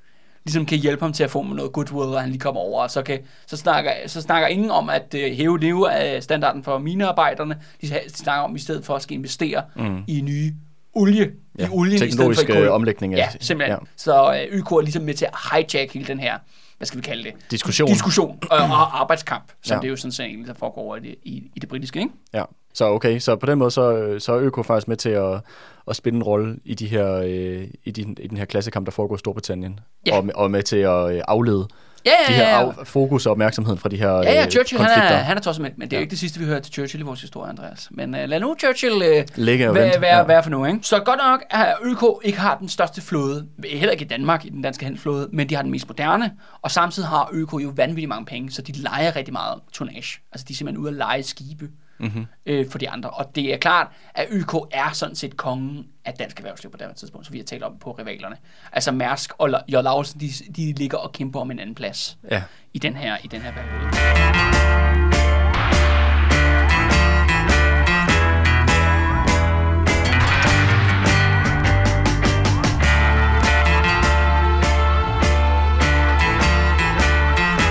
[0.46, 2.92] ligesom kan hjælpe ham til at få noget goodwill, og han lige kommer over, og
[2.92, 7.58] så, kan, så, snakker, så snakker ingen om at øh, hæve standarden for minearbejderne.
[7.82, 10.04] De snakker om i stedet for at skal investere Mm.
[10.08, 10.54] i nye
[10.94, 12.56] olie, Ja, i olien i stedet for i kul.
[12.56, 13.78] øh, omlægning af Ja, simpelthen.
[13.82, 13.88] Ja.
[13.96, 16.38] Så øh, YK er ligesom med til at hijack hele den her,
[16.86, 17.34] hvad skal vi kalde det?
[17.52, 17.88] Diskussion.
[17.90, 19.80] Diskussion og, og arbejdskamp, som Ja.
[19.82, 22.12] det er jo sådan set egentlig, der foregår i det, i, i det britiske, ikke?
[22.34, 22.44] Ja.
[22.74, 25.42] Så okay, så på den måde, så, så er ØK faktisk med til at,
[25.88, 28.92] at spille en rolle i, de her, øh, i, de, i den her klassekamp, der
[28.92, 29.80] foregår i Storbritannien.
[30.06, 30.18] Ja.
[30.18, 31.68] Og, med- og med til at øh, aflede
[32.06, 32.70] Ja, de ja, her ja.
[32.80, 35.42] af, fokus og opmærksomheden fra de her Ja, ja, øh, Churchill, han er, han er
[35.42, 37.22] tosset med, men det er jo ikke det sidste, vi hører til Churchill i vores
[37.22, 37.88] historie, Andreas.
[37.92, 40.00] Men uh, lad nu Churchill uh, Ligge og hvad, vente.
[40.00, 40.24] hvad, Ja.
[40.24, 40.80] hvad for nu, ikke?
[40.82, 44.50] Så godt nok, at ØK ikke har den største flåde, heller ikke i Danmark, i
[44.50, 46.32] den danske handelsflåde, men de har den mest moderne,
[46.62, 50.20] og samtidig har ØK jo vanvittigt mange penge, så de leger rigtig meget tonnage.
[50.32, 51.66] Altså, de er simpelthen ude at lege skibe
[52.00, 52.26] Mm-hmm.
[52.46, 53.10] øh, for de andre.
[53.10, 56.96] Og det er klart, at ØK er sådan set kongen af dansk erhvervsliv på det
[56.96, 58.38] tidspunkt, så vi har talt om på rivalerne.
[58.72, 59.72] Altså Mærsk og J.
[59.72, 62.44] Lausen, de, de ligger og kæmper om en anden plads Ja.
[62.74, 64.95] i den her, i den her periode.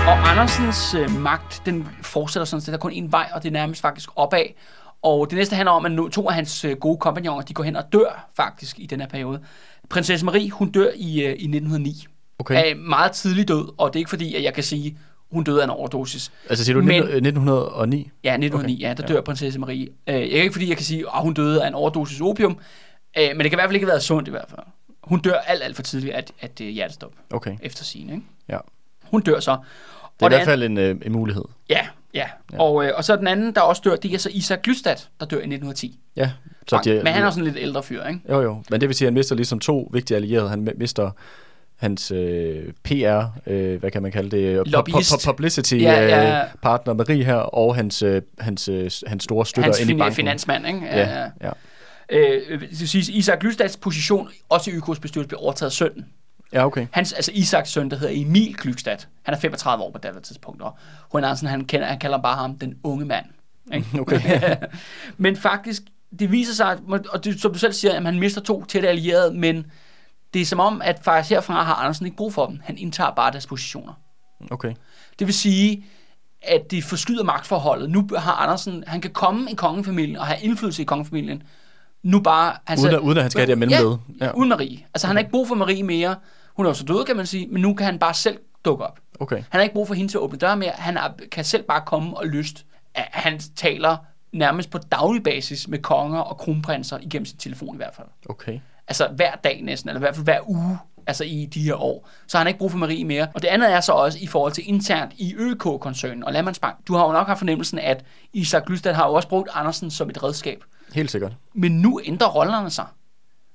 [0.07, 2.67] Og Andersens øh, magt, den fortsætter sådan set.
[2.67, 4.43] Der er kun en vej, og det er nærmest faktisk opad.
[5.01, 7.75] Og det næste handler om, at to af hans øh, gode kompagnoner, de går hen
[7.75, 9.41] og dør faktisk i den her periode.
[9.89, 12.05] Prinsesse Marie, hun dør i, øh, i 1909.
[12.39, 12.55] Okay.
[12.55, 14.97] Af meget tidlig død, og det er ikke fordi, at jeg kan sige,
[15.31, 16.31] hun døde af en overdosis.
[16.49, 18.11] Altså siger du Men- 19- 1909?
[18.23, 18.81] Ja, 1909, okay.
[18.89, 19.21] ja, der dør ja.
[19.21, 19.87] prinsesse Marie.
[20.07, 22.57] Øh, jeg kan ikke fordi, jeg kan sige, at hun døde af en overdosis opium,
[23.17, 24.61] øh, men det kan i hvert fald ikke have været sundt i hvert fald.
[25.03, 28.23] Hun dør alt, alt for tidligt af at, at hjertestop, Okay, efter sin, ikke?
[28.49, 28.57] ja.
[29.11, 29.51] Hun dør så.
[29.51, 31.43] Det er Og i hvert fald en, øh, en mulighed.
[31.69, 32.25] Ja, ja.
[32.53, 32.59] ja.
[32.61, 35.25] Og, øh, og så den anden, der også dør, det er så Isak Glystad, der
[35.25, 35.99] dør i 1910.
[36.15, 36.31] Ja.
[36.67, 38.19] Så de, men han er også en lidt ældre fyr, ikke?
[38.29, 38.63] Jo, jo.
[38.69, 40.49] Men det vil sige, at han mister ligesom to vigtige allierede.
[40.49, 41.11] Han mi- mister
[41.75, 45.13] hans øh, PR, øh, hvad kan man kalde det, Pu- Lobbyist.
[45.13, 46.41] pu- publicity Ja, ja.
[46.41, 49.93] Øh, partner Marie her, og hans, øh, hans, øh, hans store støtter Hans ind i
[49.97, 50.15] banken.
[50.15, 50.79] finansmand, ikke?
[50.85, 51.49] Ja, ja.
[52.09, 56.05] Øh, det vil sige, Isak Glystads position, også i YK's bestyrelse, bliver overtaget af sønnen.
[56.53, 56.87] Ja, okay.
[56.91, 60.61] Hans, altså Isaks søn, der hedder Emil Glykstad, han er 35 år på det tidspunkt,
[60.61, 60.77] og
[61.13, 61.17] H.N.
[61.17, 63.25] Andersen, han, kender, han kalder bare ham den unge mand.
[63.73, 63.87] Ikke?
[64.01, 64.55] Okay.
[65.17, 65.81] Men faktisk,
[66.19, 66.77] det viser sig,
[67.09, 69.65] og det, som du selv siger, at han mister to tætte allierede, men
[70.33, 72.59] det er som om, at faktisk herfra har Andersen ikke brug for dem.
[72.63, 73.93] Han indtager bare deres positioner.
[74.51, 74.73] Okay.
[75.19, 75.85] Det vil sige,
[76.41, 77.89] at det forskyder magtforholdet.
[77.89, 81.43] Nu har Andersen, han kan komme i kongefamilien og have indflydelse i kongefamilien.
[82.03, 82.53] Nu bare...
[82.67, 83.97] Altså, uden, at, uden at han skal have det mellemled.
[84.19, 84.79] Ja, ja, uden Marie.
[84.93, 86.15] Altså, han har ikke brug for Marie mere.
[86.55, 88.85] Hun er jo så død, kan man sige, men nu kan han bare selv dukke
[88.85, 88.99] op.
[89.19, 89.35] Okay.
[89.35, 90.71] Han har ikke brug for hende til at åbne døre mere.
[90.71, 92.65] Han er, kan selv bare komme og lyst.
[92.95, 93.97] Han taler
[94.31, 98.07] nærmest på daglig basis med konger og kronprinser igennem sin telefon i hvert fald.
[98.29, 98.59] Okay.
[98.87, 100.77] Altså hver dag næsten, eller i hvert fald hver uge
[101.07, 102.09] altså i de her år.
[102.27, 103.27] Så har han ikke brug for Marie mere.
[103.33, 106.75] Og det andet er så også i forhold til internt i ØK-koncernen og Landmandsbank.
[106.87, 110.09] Du har jo nok haft fornemmelsen, at Isak Lystad har jo også brugt Andersen som
[110.09, 110.63] et redskab.
[110.93, 111.33] Helt sikkert.
[111.53, 112.85] Men nu ændrer rollerne sig.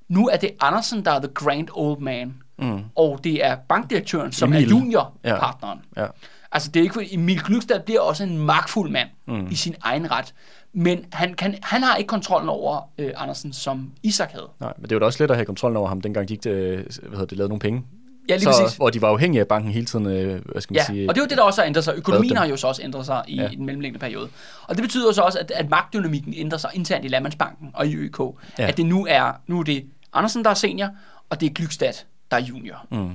[0.09, 2.35] Nu er det Andersen, der er the grand old man.
[2.61, 2.81] Mm.
[2.97, 4.65] Og det er bankdirektøren, som Emil.
[4.65, 5.79] er juniorpartneren.
[5.97, 6.07] Ja.
[6.53, 9.47] Altså, det er ikke fordi Emil Glykstad bliver også en magtfuld mand Mm.
[9.51, 10.35] i sin egen ret.
[10.73, 14.49] Men han, kan, han har ikke kontrollen over øh, Andersen, som Isak havde.
[14.61, 16.51] Nej, men det jo da også let at have kontrollen over ham, dengang de ikke
[16.51, 17.83] øh, hvad hedder det, lavede nogle penge.
[18.29, 18.77] Ja, lige så, præcis.
[18.77, 21.09] Hvor de var afhængige af banken hele tiden, øh, hvad skal man Ja, sige.
[21.11, 21.95] og det er jo det, der også har ændret sig.
[21.97, 23.43] Økonomien har jo så også ændret sig i, Ja.
[23.43, 23.49] ja.
[23.49, 24.29] den mellemliggende periode.
[24.63, 27.95] Og det betyder så også, at, at magtdynamikken ændrer sig internt i Landmandsbanken og i
[27.95, 28.19] ØK.
[28.21, 28.25] Ja.
[28.59, 28.69] Ja.
[28.69, 30.89] At det nu er, nu er det Andersen, der er senior,
[31.31, 31.93] og det er Glykstad,
[32.31, 32.87] der er junior.
[32.91, 33.11] Mm.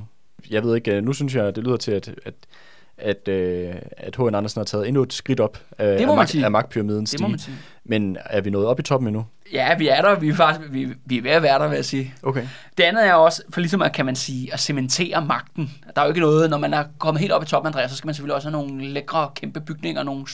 [0.50, 2.34] Jeg ved ikke, øh, nu synes jeg, det lyder til, at, at,
[2.98, 4.36] at, øh, at H.N.
[4.36, 6.46] Andersen har taget endnu et skridt op af, Det må af, man sige.
[6.46, 7.58] af man stige.
[7.84, 9.26] Men er vi nået op i toppen endnu?
[9.54, 10.20] Ja, vi er der.
[10.20, 12.14] Vi er, faktisk, vi, vi er ved at være der, vil jeg sige.
[12.24, 12.48] Okay.
[12.78, 15.72] Det andet er også, for ligesom at, kan man sige, at cementere magten.
[15.96, 17.98] Der er jo ikke noget, når man er kommet helt op i toppen, Andreas, så
[17.98, 20.26] skal man selvfølgelig også have nogle lækre, kæmpe bygninger, nogle,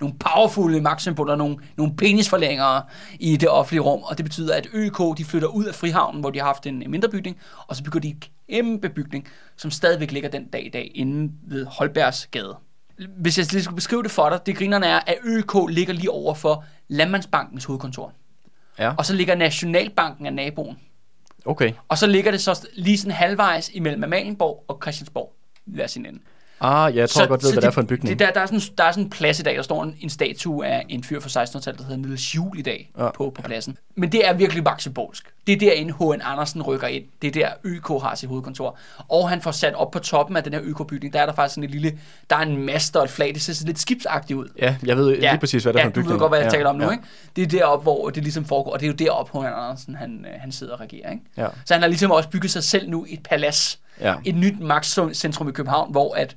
[0.00, 2.82] nogle powerfule magtsymboler, nogle, nogle penisforlængere
[3.20, 4.02] i det offentlige rum.
[4.02, 6.82] Og det betyder, at ØK de flytter ud af Frihavnen, hvor de har haft en,
[6.82, 7.36] en mindre bygning,
[7.66, 11.32] og så bygger de en kæmpe bygning, som stadigvæk ligger den dag i dag inde
[11.48, 12.56] ved Holbergs gade.
[13.16, 16.10] Hvis jeg lige skulle beskrive det for dig, det grinerne er, at ØK ligger lige
[16.10, 18.12] over for Landmandsbankens hovedkontor.
[18.78, 20.78] Ja, Og så ligger Nationalbanken af naboen.
[21.44, 21.72] okay.
[21.88, 25.32] Og så ligger det så lige sådan halvvejs imellem Amalienborg og Christiansborg.
[25.64, 26.18] Hver sin ende.
[26.60, 28.18] Ah, ja, jeg tror jeg godt ved, hvad det er for en bygning.
[28.18, 29.96] Det, der, der, er sådan, der er sådan en plads i dag, der står en,
[30.00, 33.04] en statue af en fyr fra 1600-tallet, der hedder Niels Juhl i dag Ja.
[33.04, 33.10] ja.
[33.10, 33.78] på, på pladsen.
[33.94, 35.24] Men det er virkelig magtsymbolsk.
[35.46, 36.20] Det er derinde H.N.
[36.24, 37.04] Andersen rykker ind.
[37.22, 38.78] Det er der ØK har sit hovedkontor.
[39.08, 41.54] Og han får sat op på toppen af den her ØK-bygning, der er der faktisk
[41.54, 41.98] sådan et lille,
[42.30, 44.48] der er en mast og et flag, det ser sådan lidt skibsagtigt ud.
[44.58, 46.08] Ja, jeg ved lige præcis, hvad det er ja, for en bygning.
[46.08, 46.90] du ved godt, hvad jeg ja, taler om nu, ja.
[46.90, 47.04] ikke?
[47.36, 49.46] Det er deroppe, hvor det ligesom foregår, og det er jo deroppe, H.N.
[49.46, 51.22] Andersen, han, øh, han sidder og regerer, ikke?
[51.36, 51.46] Ja.
[51.64, 53.80] Så han har ligesom også bygget sig selv nu et palads.
[54.00, 54.14] Ja.
[54.24, 56.36] Et nyt magtcentrum i København, hvor, at,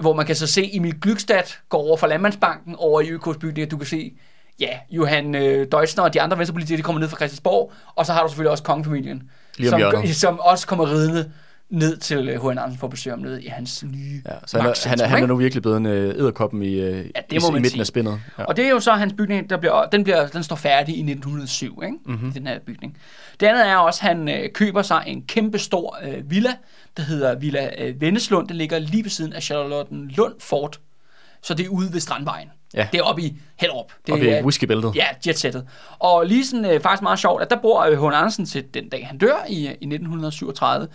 [0.00, 3.70] hvor man kan så se Emil Glykstad gå over fra Landmandsbanken over i ØK's bygning,
[3.70, 4.12] du kan se,
[4.60, 8.12] ja, Johan øh, Deutzner og de andre venstrepolitikere, de kommer ned fra Christiansborg, og så
[8.12, 9.80] har du selvfølgelig også kongefamilien, Lige som,
[10.14, 11.32] som også kommer ridende
[11.70, 12.48] ned til øh, H.N.
[12.58, 15.06] Andersen for at besøge ham nede i hans nye Ja, så han er, han, er,
[15.06, 17.00] han er nu virkelig blevet en øh, edderkoppen i, øh, Ja,
[17.30, 17.80] det i, må i man midten sige.
[17.80, 18.20] af spindet.
[18.38, 18.44] Ja.
[18.44, 21.00] Og det er jo så hans bygning, der bliver, den, bliver, den står færdig i
[21.00, 21.96] 1907, ikke?
[22.04, 22.14] Mhm.
[22.14, 22.32] Mm-hmm.
[22.32, 22.96] den her bygning.
[23.40, 26.50] Det andet er også, at han øh, køber sig en kæmpe stor øh, villa,
[26.96, 28.48] der hedder Villa øh, Venneslund.
[28.48, 30.80] Den ligger lige ved siden af Charlottenlund Fort.
[31.42, 32.48] Så det er ude ved Strandvejen.
[32.74, 32.88] Ja.
[32.92, 33.92] Det er oppe i Hellerup.
[34.06, 34.92] Det Oppe i er, whiskybæltet.
[34.96, 35.66] Ja, jetsettet.
[35.98, 38.04] Og lige sådan øh, faktisk meget sjovt, at der bor øh, H.
[38.04, 40.88] Andersen til den dag, han dør i, øh, i 1937.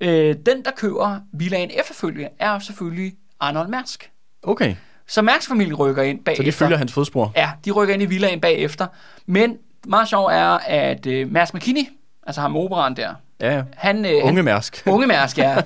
[0.00, 4.10] Øh, den, der køber villaen efterfølgende, er selvfølgelig Arnold Mærsk.
[4.42, 4.74] Okay,
[5.06, 6.42] Så Mærsk-familien rykker ind bagefter.
[6.44, 7.32] så de følger hans fodspor.
[7.36, 8.86] Ja, de rykker ind i villaen bagefter.
[9.26, 11.82] Men meget sjovt er, at øh, Mads McKinney,
[12.26, 13.62] altså ham operan der, Ja, ja.
[13.76, 14.04] han...
[14.04, 14.82] Øh, Unge han, Mærsk.
[14.86, 15.56] Unge Mærsk, ja.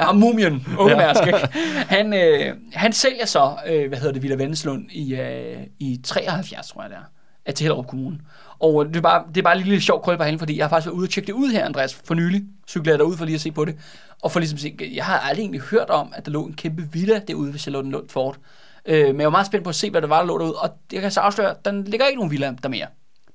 [0.00, 0.96] ja mumien, unge Ja.
[0.96, 1.26] Mærsk.
[1.26, 1.48] Ikke?
[1.88, 6.68] Han, øh, han sælger så, øh, hvad hedder det, Villa Venneslund i, øh, i 73,
[6.68, 6.98] tror jeg det
[7.46, 8.18] er, til Hellerup Kommune.
[8.60, 10.64] Og det er bare, det er bare en lille sjov krøl på hende, fordi jeg
[10.64, 12.42] har faktisk været ude og tjekke det ud her, Andreas, for nylig.
[12.68, 13.76] Cyklede jeg derud for lige at se på det.
[14.22, 16.54] Og for ligesom at se, jeg har aldrig egentlig hørt om, at der lå en
[16.54, 18.38] kæmpe villa derude ved Charlottenlund Fort.
[18.86, 20.54] Øh, men jeg var meget spændt på at se, hvad der var, der lå derude.
[20.54, 22.86] Og jeg kan så afsløre, at der ligger ikke nogen villa der mere.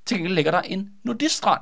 [0.06, 1.62] Til gengæld ligger der en nudiststrand.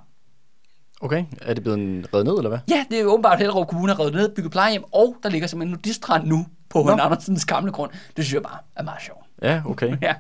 [1.02, 1.80] Okay, er det blevet
[2.14, 2.60] reddet ned, eller hvad?
[2.70, 5.48] Ja, det er jo åbenbart, Hellerup Kommune har reddet ned, bygget plejehjem, og der ligger
[5.48, 6.96] simpelthen en nudiststrand nu på Nå.
[6.96, 7.06] H.
[7.06, 7.92] Andersens gamle grund.
[7.92, 9.26] Det synes jeg bare er meget sjovt.
[9.42, 9.98] Ja, okay.
[10.02, 10.16] Ja.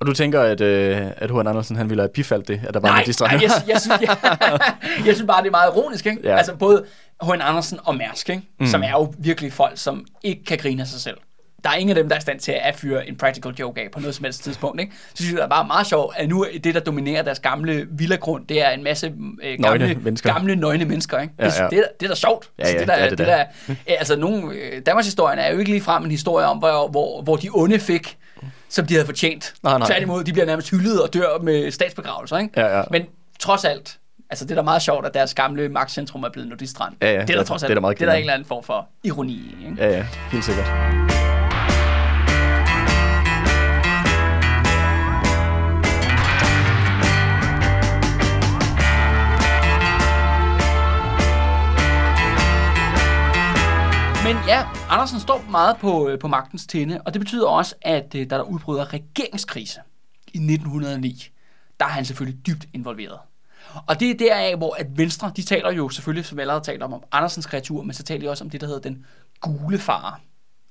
[0.00, 1.46] Og du tænker, at, øh, at H.N.
[1.46, 3.32] Andersen han ville have bifaldt det, at der var Nej, en distrakt?
[3.32, 4.16] nej jeg, jeg, synes, jeg,
[5.06, 6.06] jeg synes bare, det er meget ironisk.
[6.06, 6.20] Ikke?
[6.24, 6.36] Ja.
[6.36, 6.84] Altså både
[7.22, 7.30] H.
[7.30, 8.42] Andersen og Mærsk, ikke?
[8.60, 8.66] Mm.
[8.66, 11.16] som er jo virkelig folk, som ikke kan grine af sig selv.
[11.64, 13.80] Der er ingen af dem, der er i stand til at fyre en practical joke
[13.80, 14.80] af på noget som helst tidspunkt.
[14.80, 14.92] Ikke?
[15.08, 17.38] Så synes jeg, det er bare meget sjovt, at nu er det, der dominerer deres
[17.40, 19.06] gamle villagrund, det er en masse
[19.42, 20.32] øh, gamle, Nøgne mennesker.
[20.32, 21.18] gamle nøgne mennesker.
[21.20, 21.34] Ikke?
[21.38, 21.68] Ja, Det, ja.
[21.68, 22.50] det, er, det er da sjovt.
[22.58, 23.44] Ja, Altså, det, der, det er det det der,
[23.88, 26.88] ja, altså, nogle, øh, Danmarks historien er jo ikke lige frem en historie om, hvor,
[26.88, 28.16] hvor, hvor de onde fik,
[28.68, 29.54] som de havde fortjent.
[29.62, 29.86] Nej, nej.
[29.86, 32.38] Tværtimod, de bliver nærmest hyldet og dør med statsbegravelser.
[32.38, 32.60] Ikke?
[32.60, 32.82] Ja, ja.
[32.90, 33.02] Men
[33.40, 33.98] trods alt,
[34.30, 36.94] altså det er da meget sjovt, at deres gamle magtcentrum er blevet nudistrand.
[37.02, 38.08] Ja, ja, det er det der er- trods det alt, er da meget det er
[38.08, 39.54] der en eller anden form for ironi.
[39.64, 39.76] Ikke?
[39.84, 41.25] Ja, ja, helt sikkert.
[54.26, 58.30] Ja, Andersen står meget på, øh, på magtens tinde, og det betyder også, at øh,
[58.30, 59.80] da der udbryder regeringskrise
[60.26, 61.30] i 1909,
[61.80, 63.18] der er han selvfølgelig dybt involveret.
[63.86, 66.84] Og det er deraf, hvor at Venstre, de taler jo selvfølgelig, som vi allerede taler
[66.84, 69.06] om, om Andersens kreatur, men så taler de også om det, der hedder den
[69.40, 70.20] gule far.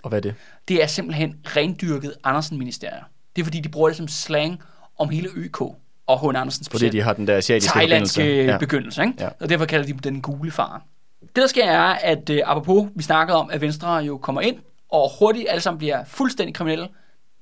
[0.04, 0.36] Og hvad er det?
[0.68, 3.04] Det er simpelthen rendyrket Andersen-ministerier.
[3.36, 4.62] Det er fordi, de bruger det som slang
[4.98, 5.62] om hele ØK
[6.08, 6.38] og H.
[6.38, 8.52] Andersen Fordi specielt de har den der asiatiske thailandske forbindelse.
[8.52, 8.58] ja.
[8.58, 9.14] begyndelse, ikke?
[9.20, 9.30] Ja.
[9.40, 10.86] og derfor kalder de dem den gule far.
[11.36, 14.58] Det der sker er, at uh, apropos, vi snakkede om, at Venstre jo kommer ind,
[14.92, 16.88] og hurtigt alle sammen bliver fuldstændig kriminelle.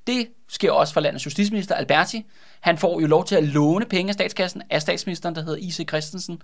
[0.08, 2.26] Det sker også for landets justitsminister Alberti.
[2.62, 5.88] Han får jo lov til at låne penge af statskassen af statsministeren, der hedder I.C.
[5.90, 6.42] Christensen,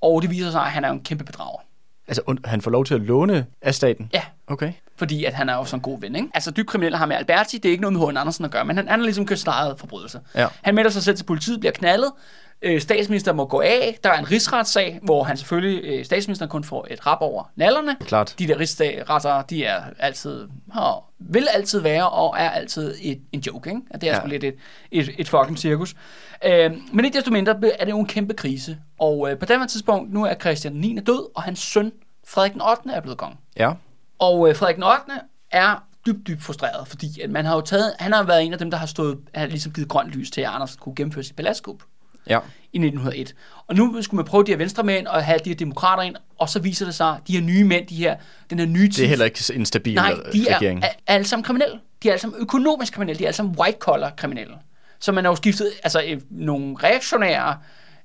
[0.00, 1.60] og det viser sig, at han er en kæmpe bedrager.
[2.08, 4.10] Altså, han får lov til at låne af staten?
[4.14, 4.72] Ja, Okay.
[4.96, 6.28] fordi at han er jo sådan en god ven, ikke?
[6.34, 8.16] Altså, dybt kriminelle har med Alberti, det er ikke noget med H.N.
[8.16, 9.38] Andersen at gøre, men han, han har ligesom kørt
[9.78, 10.20] forbrydelse.
[10.34, 10.46] Ja.
[10.62, 12.12] Han melder sig selv til politiet, bliver knaldet,
[12.62, 16.64] øh, statsministeren må gå af, der er en rigsretssag, hvor han selvfølgelig, øh, statsministeren kun
[16.64, 17.96] får et rap over nallerne.
[18.00, 18.34] Klart.
[18.38, 23.40] De der rigsretter, de er altid, har, vil altid være og er altid et, en
[23.40, 23.82] joke, ikke?
[23.90, 24.18] At det er Ja.
[24.20, 24.54] sgu lidt et,
[24.90, 25.94] et, et fucking cirkus.
[26.44, 29.70] Øh, men ikke desto mindre er det jo en kæmpe krise, og øh, på det
[29.70, 30.98] tidspunkt, nu er Christian 9.
[31.06, 31.92] død, og hans søn,
[32.28, 32.90] Frederik den 8.
[32.90, 33.36] er blevet konge.
[33.56, 33.72] Ja.
[34.18, 35.00] Og øh, Frederik den 8.
[35.50, 38.58] er dybt, dybt frustreret, fordi at man har jo taget, han har været en af
[38.58, 41.36] dem, der har stået, har ligesom givet grønt lys til, at Anders kunne gennemføre sit
[41.36, 41.82] paladskup
[42.26, 42.38] Ja.
[42.72, 43.34] i 1901.
[43.66, 46.48] Og nu skulle man prøve de her venstremænd og have de her demokrater ind, og
[46.48, 48.16] så viser det sig, at de her nye mænd, de her,
[48.50, 50.84] den her nye Det er heller ikke en stabil Nej, de er, regering.
[50.84, 51.78] er, alle sammen kriminelle.
[52.02, 53.18] De er alle sammen økonomisk kriminelle.
[53.18, 54.54] De er alle sammen white-collar kriminelle.
[55.00, 57.56] Så man har jo skiftet altså, øh, nogle reaktionære,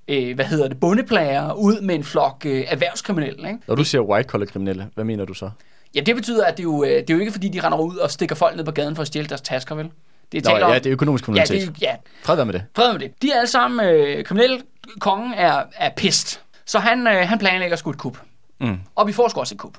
[0.07, 3.47] øh, hvad hedder det, bundeplager ud med en flok øh, erhvervskriminelle.
[3.47, 3.59] Ikke?
[3.67, 5.49] Når du siger white collar kriminelle, hvad mener du så?
[5.95, 7.95] Ja, det betyder, at det jo, øh, det er jo ikke fordi, de render ud
[7.95, 9.89] og stikker folk ned på gaden for at stjæle deres tasker, vel?
[10.33, 11.75] Det Nå, taler ja, om- det er økonomisk Ja, kriminalitet.
[11.79, 12.63] det, er- ja, Fred være med det.
[12.75, 13.21] fred med det.
[13.21, 14.61] De er alle sammen øh, kriminelle.
[14.99, 16.41] Kongen er, er pist.
[16.65, 18.17] Så han, øh, han planlægger sgu et kup.
[18.61, 18.77] Mm.
[18.95, 19.77] Og vi får sgu også et kup.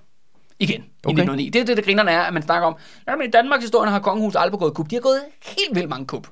[0.59, 0.81] Igen.
[0.81, 1.13] I Okay.
[1.13, 1.49] 1909.
[1.49, 2.77] Det er det, der grinerne er, at man snakker om,
[3.09, 4.91] jamen i Danmarks historie har kongehuset aldrig begået kup.
[4.91, 6.27] De har gået helt vildt mange kup.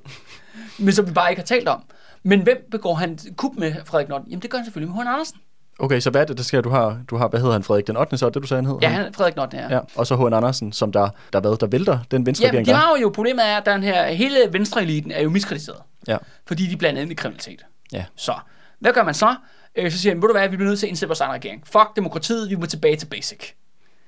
[0.78, 1.82] Men som vi bare ikke har talt om.
[2.22, 4.26] Men hvem begår han kup med Frederik Norden?
[4.28, 5.08] Jamen det gør han selvfølgelig med H.
[5.08, 5.38] Andersen.
[5.82, 6.60] Okay, så hvad er det, der sker?
[6.60, 8.18] Du har, du har hvad hedder han, Frederik den 8.
[8.18, 8.78] så det, du sagde, han hed?
[8.82, 9.74] Ja, han, Frederik Norden er.
[9.74, 9.80] ja.
[9.96, 10.34] Og så H.N.
[10.34, 12.76] Andersen, som der, der, hvad, der vælter den venstre regering, de der.
[12.76, 15.78] har jo, problemet er, at den her, hele venstreeliten er jo miskrediteret.
[16.08, 16.16] Ja.
[16.46, 17.64] Fordi de blandt andet i kriminalitet.
[17.92, 18.04] Ja.
[18.16, 18.34] Så,
[18.78, 19.34] hvad gør man så?
[19.76, 21.32] Øh, så siger han, ved du hvad, vi bliver nødt til at indsætte vores egen
[21.32, 21.62] regering.
[21.66, 23.38] Fuck demokratiet, vi må tilbage til basic.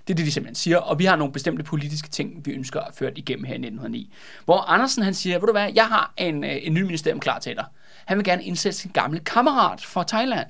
[0.07, 2.81] Det er det, de simpelthen siger, og vi har nogle bestemte politiske ting, vi ønsker
[2.81, 4.13] at føre igennem her i 1909.
[4.45, 7.39] Hvor Andersen han siger, ved du hvad, jeg har en, øh, en ny ministerium klar
[7.39, 7.65] til dig.
[8.05, 10.47] Han vil gerne indsætte sin gamle kammerat fra Thailand,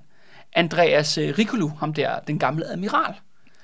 [0.54, 3.14] Andreas øh, Rikulu, ham der, den gamle admiral.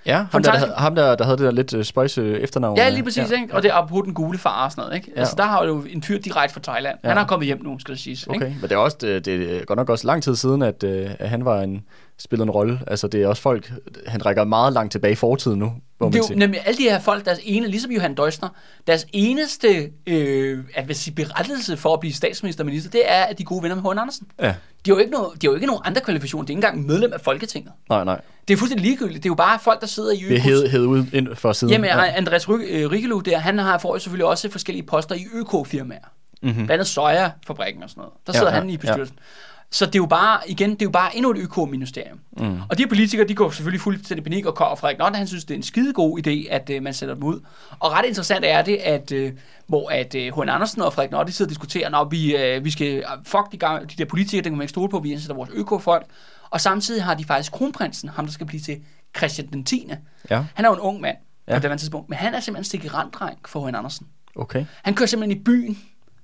[0.07, 0.72] Ja, ham der, Fantastisk.
[0.72, 2.76] der, ham der, der havde det der lidt uh, spøjse efternavn.
[2.76, 3.41] Ja, øh, lige præcis, ja.
[3.41, 3.55] ikke?
[3.55, 5.12] Og det er apropos den gule far og sådan noget, ikke?
[5.14, 5.20] Ja.
[5.20, 6.99] Altså, der har jo en fyr direkte fra Thailand.
[7.05, 7.09] Ja.
[7.09, 8.22] Han er kommet hjem nu, skal det siges.
[8.22, 8.47] Ikke?
[8.47, 10.84] Okay, men det er også det, det er godt nok også lang tid siden, at,
[10.84, 11.84] at han var en
[12.20, 12.80] spillede en rolle.
[12.86, 13.72] Altså det er også folk,
[14.07, 16.82] han rækker meget langt tilbage i fortiden nu, man Det er jo nemlig alle de
[16.82, 18.49] her folk, deres ene, ligesom Johan Døsner,
[18.86, 23.22] deres eneste øh, at vil sige, berettelse for at blive statsminister og minister, det er,
[23.22, 24.01] at de gode venner med H.
[24.01, 24.26] Andersen.
[24.41, 24.55] Ja,
[24.87, 26.47] De har jo ikke, noget, de har jo ikke nogen andre kvalifikationer.
[26.47, 27.72] De er ikke engang medlem af Folketinget.
[27.89, 28.20] nej, nej.
[28.49, 29.22] Det er fuldstændig ligegyldigt.
[29.22, 31.53] Det er jo bare folk, der sidder i Det er hed, hed ud ind for
[31.53, 31.72] siden.
[31.72, 32.03] Jamen, ja.
[32.05, 32.12] ja.
[32.16, 35.99] Andreas øh, Rikelu der, han har jo selvfølgelig også forskellige poster i ØK-firmaer.
[36.43, 36.55] Mhm.
[36.55, 38.12] Blandt andet Soja-fabrikken og sådan noget.
[38.26, 39.16] Der Ja, sidder ja, han i bestyrelsen.
[39.73, 42.21] Så det er jo bare, igen, det er jo bare endnu et ØK-ministerium.
[42.37, 42.61] Mm.
[42.68, 45.55] Og de politikere, de går selvfølgelig fuldstændig panik, og og Frederik Nott, han synes, det
[45.55, 47.41] er en skide god idé, at uh, man sætter dem ud.
[47.79, 49.31] Og ret interessant er det, at uh,
[49.66, 50.49] hvor at uh, H.N.
[50.49, 53.53] Andersen og Frederik Nott, de sidder og diskuterer, når vi, uh, vi skal, uh, fuck
[53.53, 56.07] de, gamle, de der politikere, dem kan man ikke stole på, vi indsætter vores ØK-folk.
[56.51, 58.77] Og samtidig har de faktisk kronprinsen, ham der skal blive til
[59.16, 59.91] Christian den 10.
[60.31, 61.16] Ja, Han er jo en ung mand
[61.49, 61.59] ja.
[61.59, 63.75] På det tidspunkt, men han er simpelthen stikkeramt-dreng for H.N.
[63.75, 64.07] Andersen.
[64.37, 64.64] okay.
[64.83, 65.79] Han kører simpelthen i byen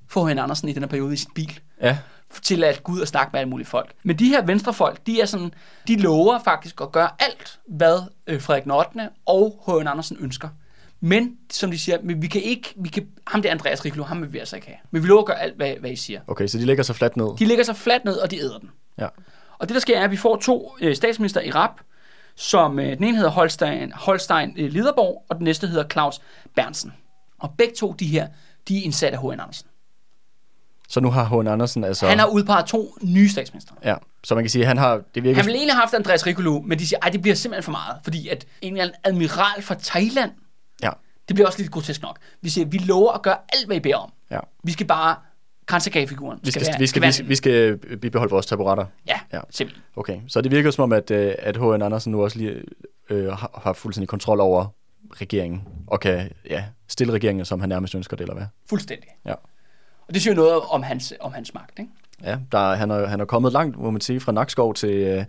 [0.08, 0.38] for H.N.
[0.38, 1.98] Andersen i den her periode i sin bil Ja,
[2.42, 3.92] til at gå ud og snakke med alle mulige folk.
[4.02, 5.54] Men de her venstrefolk, de er sådan,
[5.88, 9.86] de lover faktisk at gøre alt, hvad øh, Frederik Nottene og H.N.
[9.86, 10.48] Andersen ønsker.
[11.00, 14.22] Men, som de siger, men vi kan ikke, vi kan, ham der Andreas Riklo, ham
[14.22, 14.78] vil vi altså ikke have.
[14.90, 16.20] Men vi lover at gøre alt, hvad, hvad I siger.
[16.26, 17.36] okay, så de lægger sig fladt ned.
[17.38, 18.70] De lægger sig fladt ned, og de æder den.
[18.98, 19.08] Ja.
[19.58, 21.80] Og det, der sker, er, at vi får to øh, statsminister i rap,
[22.34, 26.20] som øh, den ene hedder Holstein, Holstein øh, Liderborg, og den næste hedder Claus
[26.54, 26.92] Bernsen.
[27.38, 28.28] Og begge to, de her,
[28.68, 29.40] de er indsat af H.N.
[29.40, 29.68] Andersen.
[30.88, 31.46] Så nu har H.N.
[31.46, 32.00] Andersen altså...
[32.00, 32.06] Så.
[32.08, 33.72] Han har udpeget to nye statsminister.
[33.84, 35.02] Ja, så man kan sige, at han har...
[35.14, 35.36] Det virker...
[35.36, 37.70] Han ville egentlig have haft Andreas Rikulu, men de siger, at det bliver simpelthen for
[37.72, 40.30] meget, fordi at en eller anden admiral fra Thailand,
[40.82, 40.90] Ja,
[41.28, 42.18] det bliver også lidt grotesk nok.
[42.42, 44.12] Vi siger, vi lover at gøre alt, hvad I beder om.
[44.30, 44.40] ja.
[44.64, 45.16] Vi skal bare
[45.66, 46.38] kransegagefiguren.
[46.42, 48.86] Vi skal, være- vi, skal, være- vi, skal, vi skal bibeholde vores taburetter.
[49.08, 49.36] Ja, Ja.
[49.36, 49.84] ja, simpelthen.
[49.96, 51.82] Okay, så det virker som om, at, øh, at H.N.
[51.82, 52.62] Andersen nu også lige
[53.10, 54.66] øh, har, har fuldstændig kontrol over
[55.14, 58.46] regeringen, og kan ja, stille regeringen, som han nærmest ønsker det, eller hvad?
[58.68, 59.08] Fuldstændig.
[59.26, 59.34] Ja.
[60.08, 61.90] Og det siger jo noget om hans, om hans magt, ikke?
[62.22, 65.24] Ja, der, han, er, han er kommet langt, må man sige, fra Nakskov til, øh,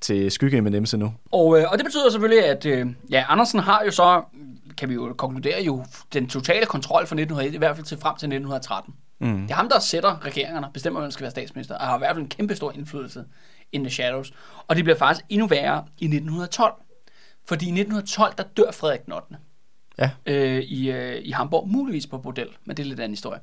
[0.00, 1.14] til Skygge med Nemse nu.
[1.32, 4.22] Og, øh, og det betyder selvfølgelig, at øh, ja, Andersen har jo så
[4.76, 8.16] kan vi jo konkludere jo den totale kontrol fra 1901, i hvert fald til frem
[8.16, 8.94] til 1913.
[9.18, 9.42] Mm.
[9.42, 11.98] Det er ham, der sætter regeringerne, bestemmer, hvem der skal være statsminister, og har i
[11.98, 13.24] hvert fald en kæmpe stor indflydelse
[13.72, 14.32] in the shadows.
[14.68, 16.74] Og det bliver faktisk endnu værre i 1912.
[17.44, 19.26] Fordi i 1912, der dør Frederik den 8.
[19.98, 20.10] Ja.
[20.26, 23.40] Øh, i, øh, i Hamburg, muligvis på bordel, men det er lidt anden historie.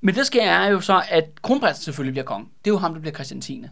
[0.00, 2.46] Men det sker er jo så, at kronprinsen selvfølgelig bliver konge.
[2.64, 3.64] Det er jo ham, der bliver Christian 10.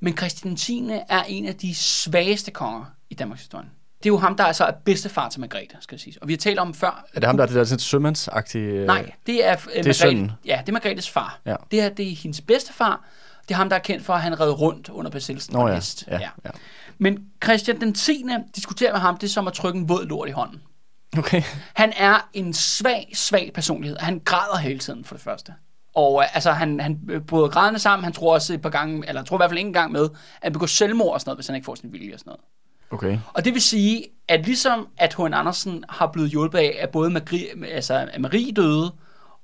[0.00, 0.90] Men Christian 10.
[1.08, 3.66] er en af de svageste konger i Danmarks historie.
[3.98, 6.16] Det er jo ham, der altså er bedstefar til Margrethe, skal jeg sige.
[6.22, 7.04] Og vi har talt om før.
[7.14, 8.64] Er det ham, der er det der sådan sømandsagtige...
[8.64, 10.32] øh, Nej, det er, øh, det er sønnen.
[10.44, 11.40] Ja, det er Margrethes far.
[11.46, 11.56] Ja.
[11.70, 13.04] Det, er, det er hendes bedstefar.
[13.48, 15.74] Det er ham, der er kendt for, at han red rundt under besættelsen Nå ja,
[15.74, 16.04] hest.
[16.08, 16.50] ja, ja.
[16.98, 18.24] Men Christian den 10.
[18.56, 20.62] diskuterer med ham, det er som at trykke en våd lort i hånden.
[21.18, 21.42] Okay.
[21.74, 23.96] Han er en svag, svag personlighed.
[23.98, 25.54] Han græder hele tiden, for det første.
[25.96, 28.04] Og øh, altså, han, han bryder grædende sammen.
[28.04, 30.10] Han tror også et par gange, eller tror i hvert fald ikke engang med, at
[30.42, 32.40] han begår selvmord og sådan noget, hvis han ikke får sin vilje og sådan noget.
[32.90, 33.18] Okay.
[33.34, 35.34] Og det vil sige, at ligesom at H.N.
[35.34, 38.92] Andersen har blevet hjulpet af, at både Marie, altså, at Marie døde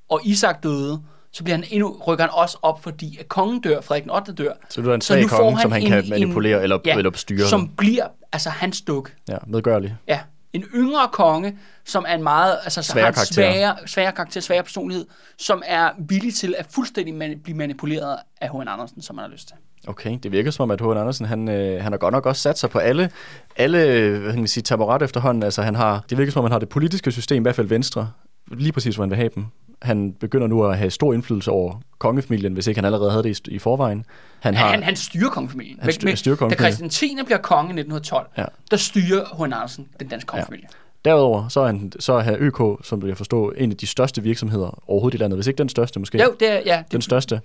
[0.09, 3.81] og Isak døde, så bliver han endnu, rykker han også op, fordi at kongen dør,
[3.81, 4.33] Frederik den 8.
[4.33, 4.53] dør.
[4.69, 7.47] Så du er en svag konge, som han en- kan manipulere eller, ja, eller styre.
[7.49, 9.13] Som bliver, altså hans duk.
[9.29, 9.97] Ja, medgørlig.
[10.09, 10.21] Ja,
[10.53, 13.25] en yngre konge, som er en meget, altså så Svær har.
[13.25, 15.07] Svære, svære karakter, svær personlighed,
[15.39, 18.69] som er villig til at fuldstændig man, blive manipuleret af H.N.
[18.69, 19.57] Andersen, som man har lyst til.
[19.87, 20.99] Okay, det virker som om, at H.N.
[20.99, 23.11] Andersen, han, øh, han har godt nok også sat sig på alle,
[23.57, 23.79] alle
[24.19, 25.43] hvad kan man sige, taburet efterhånden.
[25.43, 27.67] Altså, han har, det virker som om, han har det politiske system, i hvert fald
[27.67, 28.11] venstre,
[28.51, 29.47] lige præcis, hvor han vil have dem.
[29.83, 33.49] Han begynder nu at have stor indflydelse over kongefamilien, hvis ikke han allerede havde det
[33.49, 34.05] i, i forvejen.
[34.41, 35.79] Han Har, han, han styrer kongefamilien.
[35.81, 36.91] Han styr- styrer Da kongefamilien.
[36.91, 37.25] Christian 10.
[37.25, 38.45] bliver konge i 1912, Ja.
[38.71, 39.53] der styrer H.N.
[39.53, 40.67] Andersen den danske kongefamilie.
[41.05, 44.83] Derudover så er, han, så er ØK, som jeg forstå, en af de største virksomheder
[44.91, 45.37] overhovedet i landet.
[45.37, 46.19] Hvis ikke den største, måske.
[46.19, 46.25] Ja.
[46.25, 46.77] Jo, det er, ja.
[46.85, 47.41] Det, Den største.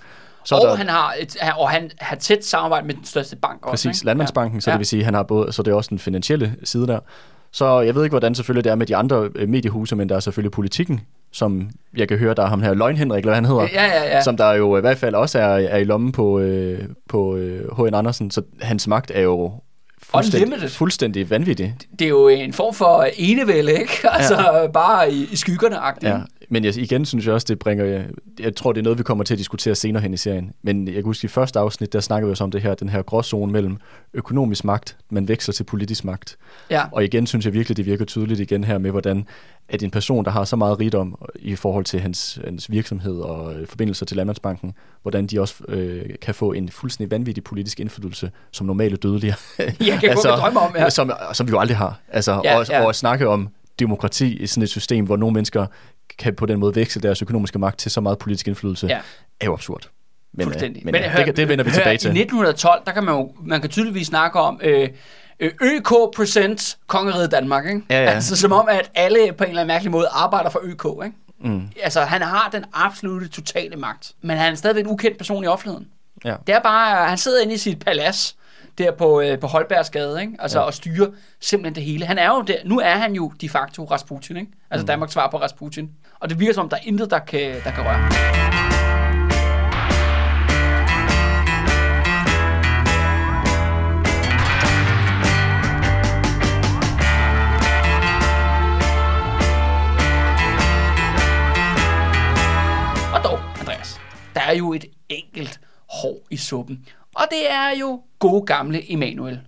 [0.45, 3.35] Så og, er der, han har et, og han har tæt samarbejde med den største
[3.35, 3.71] bank også.
[3.87, 4.05] Præcis, ikke?
[4.05, 4.73] Landmandsbanken, så Ja.
[4.73, 6.99] det vil sige, han har både, så det er også den finansielle side der.
[7.51, 10.15] Så jeg ved ikke, hvordan selvfølgelig det er med de andre øh, mediehuse, men der
[10.15, 11.01] er selvfølgelig politikken,
[11.31, 13.85] som jeg kan høre, der er ham her, Løgn Henrik, eller hvad han hedder, Ja,
[13.85, 14.21] ja, ja.
[14.23, 17.77] som der jo i hvert fald også er, er i lommen på, øh, på øh,
[17.77, 17.93] H.N.
[17.93, 19.51] Andersen, så hans magt er jo
[20.03, 20.69] fuldstændig, Unlimited.
[20.69, 21.75] fuldstændig vanvittig.
[21.99, 23.93] Det er jo en form for enevælde, ikke?
[24.19, 24.67] Altså ja.
[24.67, 26.11] bare i, i skyggerne agtigt.
[26.13, 26.17] Ja,
[26.49, 28.03] men jeg, igen synes jeg også, det bringer...
[28.39, 30.53] Jeg tror, det er noget, vi kommer til at diskutere senere hen i serien.
[30.61, 32.89] Men jeg kan huske, i første afsnit, der snakkede vi også om det her, den
[32.89, 33.77] her gråzone mellem
[34.13, 36.37] økonomisk magt, man veksler til politisk magt.
[36.69, 36.83] ja.
[36.91, 39.25] Og igen synes jeg virkelig, det virker tydeligt igen her med, hvordan
[39.69, 43.53] at en person, der har så meget rigdom i forhold til hans, hans virksomhed og
[43.53, 48.31] øh, forbindelser til Landmandsbanken, hvordan de også øh, kan få en fuldstændig vanvittig politisk indflydelse,
[48.51, 49.35] som normale dødelige.
[49.59, 50.89] Jeg kan altså, godt drømme om, ja.
[50.89, 51.99] som, som vi jo aldrig har.
[52.09, 52.83] Altså, ja, og, ja.
[52.83, 55.65] og at snakke om demokrati i sådan et system, hvor nogle mennesker
[56.19, 58.99] kan på den måde veksle deres økonomiske magt til så meget politisk indflydelse, Ja.
[59.39, 59.89] er jo absurd.
[60.33, 60.85] Men, øh, Fuldstændig.
[60.85, 62.07] Men, men hør, det, det vender vi hør, tilbage til.
[62.07, 64.89] I 1912, der kan man jo man kan tydeligvis snakke om øh,
[65.39, 67.81] øh, ØK presents Kongeriget Danmark, ikke?
[67.89, 68.09] Ja, ja.
[68.09, 71.17] Altså som om, at alle på en eller anden mærkelig måde arbejder for ØK, ikke?
[71.41, 71.61] Mm.
[71.83, 75.47] Altså, han har den absolute totale magt, men han er stadigvæk en ukendt person i
[75.47, 75.87] offentligheden.
[76.25, 76.35] Ja.
[76.47, 78.35] Det er bare, han sidder inde i sit palads,
[78.77, 80.33] der på, øh, på Holbergsgade, ikke?
[80.39, 80.65] Altså, ja.
[80.65, 81.07] og styrer
[81.39, 82.05] simpelthen det hele.
[82.05, 84.51] Han er jo der, nu er han jo de facto Rasputin, ikke?
[84.71, 84.87] Altså mm.
[84.87, 85.91] Danmarks svar på Rasputin.
[86.19, 88.07] Og det virker som om, der er intet, der kan, der kan røre.
[103.15, 103.99] Og dog, Andreas,
[104.35, 105.59] der er jo et enkelt
[105.89, 106.85] hår i suppen.
[107.17, 109.39] Og det er jo gode gamle Emanuel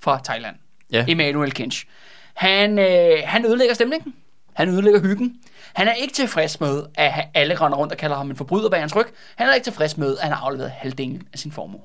[0.00, 0.56] fra Thailand.
[0.92, 1.04] Ja.
[1.08, 1.86] Emanuel Kinch.
[2.34, 4.14] Han, øh, han ødelægger stemningen.
[4.52, 5.40] Han ødelægger hyggen.
[5.74, 8.80] Han er ikke tilfreds med, at alle render rundt og kalder ham en forbryder bag
[8.80, 9.06] hans ryg.
[9.36, 11.80] Han er ikke tilfreds med, at han har afleveret halvdelen af sin formue.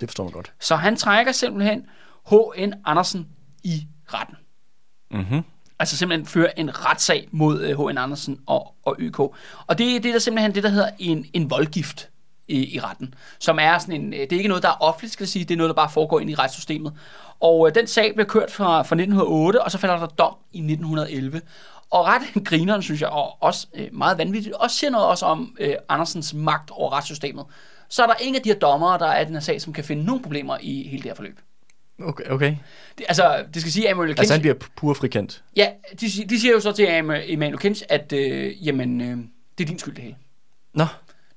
[0.00, 0.52] Det forstår man godt.
[0.60, 1.86] Så han trækker simpelthen
[2.30, 2.74] H.N.
[2.84, 3.28] Andersen
[3.64, 4.36] i retten.
[5.10, 5.42] Mm-hmm.
[5.78, 7.98] Altså simpelthen fører en retssag mod øh, H.N.
[7.98, 9.18] Andersen og, og ØK.
[9.18, 9.34] Og
[9.68, 12.11] det, det er der simpelthen det, der hedder en, en voldgift
[12.48, 13.14] i, i retten.
[13.38, 15.44] Som er sådan en, øh, det er ikke noget, der er offentligt, skal jeg sige,
[15.44, 16.92] det er noget, der bare foregår ind i retssystemet.
[17.40, 20.58] Og øh, den sag blev kørt fra, fra 1908, og så falder der dom i
[20.58, 21.40] 1911.
[21.90, 25.56] Og ret grineren, synes jeg, og også øh, meget vanvittigt, også siger noget også om
[25.60, 27.44] øh, Andersens magt over retssystemet.
[27.88, 29.84] Så er der ingen af de her dommere, der er den her sag, som kan
[29.84, 31.38] finde nogle problemer i hele det her forløb.
[32.04, 32.56] Okay, okay.
[32.98, 34.18] Det, altså, det skal sige, at Kinch...
[34.18, 35.42] Altså han bliver pur frikendt.
[35.56, 35.68] Ja,
[36.00, 39.16] de, de siger jo så til Emanuel Kinch, at øh, jamen, øh,
[39.58, 40.16] det er din skyld det hele.
[40.74, 40.86] Nå,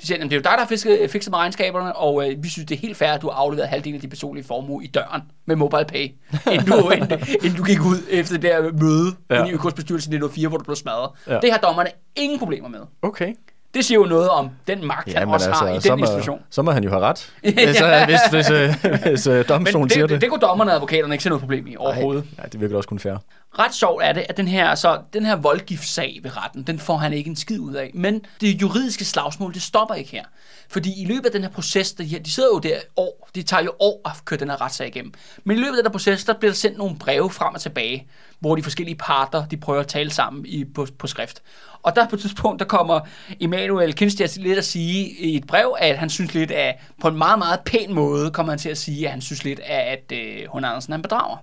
[0.01, 2.43] De siger, at det er jo dig, der har fisket, fikset med regnskaberne, og øh,
[2.43, 4.83] vi synes, det er helt fair, at du har afleveret halvdelen af din personlige formue
[4.83, 6.07] i døren med mobile pay,
[6.53, 9.35] inden du, inden, inden du gik ud efter det der møde Ja.
[9.35, 9.45] ja.
[9.45, 11.09] i ØK's bestyrelse i 1904, hvor du blev smadret.
[11.27, 11.33] Ja.
[11.33, 11.39] Ja.
[11.39, 12.79] Det har dommerne ingen problemer med.
[13.01, 13.33] okay.
[13.73, 15.95] Det siger jo noget om den magt, ja, han også har i den altså, så,
[15.95, 16.39] må, institution.
[16.49, 17.33] så må han jo have ret.
[17.43, 18.75] altså, hvis, hvis, øh,
[19.09, 20.21] hvis øh, Men domstolen det, siger det, det.
[20.21, 22.23] det kunne dommerne og advokaterne ikke se noget problem i overhovedet.
[22.37, 23.15] Nej, det virker også kun fair
[23.59, 26.97] ret sjovt er det, at den her, så, den her voldgiftssag ved retten, den får
[26.97, 27.91] han ikke en skid ud af.
[27.93, 30.23] Men det juridiske slagsmål, det stopper ikke her.
[30.69, 33.63] Fordi i løbet af den her proces, de, de sidder jo der år, det tager
[33.63, 35.13] jo år at køre den her retssag igennem.
[35.43, 37.61] Men i løbet af den her proces, der bliver der sendt nogle breve frem og
[37.61, 38.07] tilbage,
[38.39, 41.41] hvor de forskellige parter, de prøver at tale sammen i, på, på skrift.
[41.83, 42.99] Og der på et tidspunkt, der kommer
[43.39, 47.17] Emanuel Kinstias lidt at sige i et brev, at han synes lidt af, på en
[47.17, 50.17] meget, meget pæn måde, kommer han til at sige, at han synes lidt af, at
[50.17, 51.37] øh, hun Andersen han bedrager.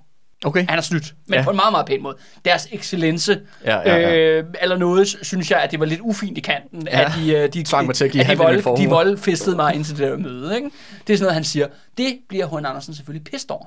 [0.44, 0.66] Okay.
[0.68, 1.44] Han er snydt, men Ja.
[1.44, 2.16] på en meget, meget pæn måde.
[2.44, 4.14] Deres excellence, Ja, ja, ja.
[4.16, 7.00] Øh, eller noget, synes jeg, at det var lidt ufint i kanten, Ja.
[7.04, 9.74] at de, øh, de, Tvang mig til at give at de, vold, de voldfestede mig
[9.74, 10.56] ind til det der møde.
[10.56, 10.70] Ikke?
[11.06, 11.66] Det er sådan noget, han siger.
[11.98, 12.66] Det bliver H.N.
[12.66, 13.64] Andersen selvfølgelig pissed over.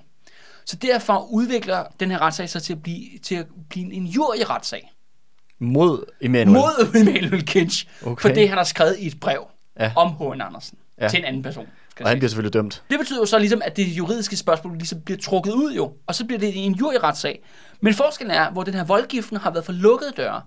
[0.65, 4.91] Så derfor udvikler den her retssag sig til at blive, til at blive en injurieretssag
[5.59, 6.49] Mod Emanuel.
[6.53, 8.21] mod Emanuel Kinch, Okay.
[8.21, 9.47] for det, han har skrevet i et brev
[9.79, 9.91] Ja.
[9.95, 10.41] om H.N.
[10.41, 11.07] Andersen ja.
[11.07, 11.67] til en anden person.
[11.95, 12.83] Skal Og han bliver selvfølgelig dømt.
[12.89, 16.15] Det betyder jo så ligesom, at det juridiske spørgsmål ligesom bliver trukket ud jo, og
[16.15, 17.43] så bliver det en injurieretssag.
[17.81, 20.41] Men forskellen er, hvor den her voldgiften har været for lukkede døre,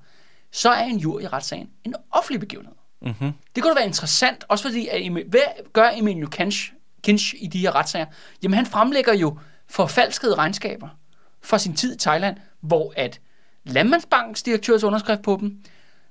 [0.52, 2.74] så er en injurieretssagen en offentlig begivenhed.
[3.02, 3.32] Mm-hmm.
[3.54, 5.40] Det kunne da være interessant, også fordi, at Emil, hvad
[5.72, 6.72] gør Emil Kinch,
[7.02, 8.06] Kinch i de her retssager?
[8.42, 9.38] Jamen han fremlægger jo
[9.68, 10.88] forfalskede regnskaber
[11.42, 13.20] fra sin tid i Thailand, hvor at
[13.64, 15.58] Landmandsbankens direktørs underskrift på dem,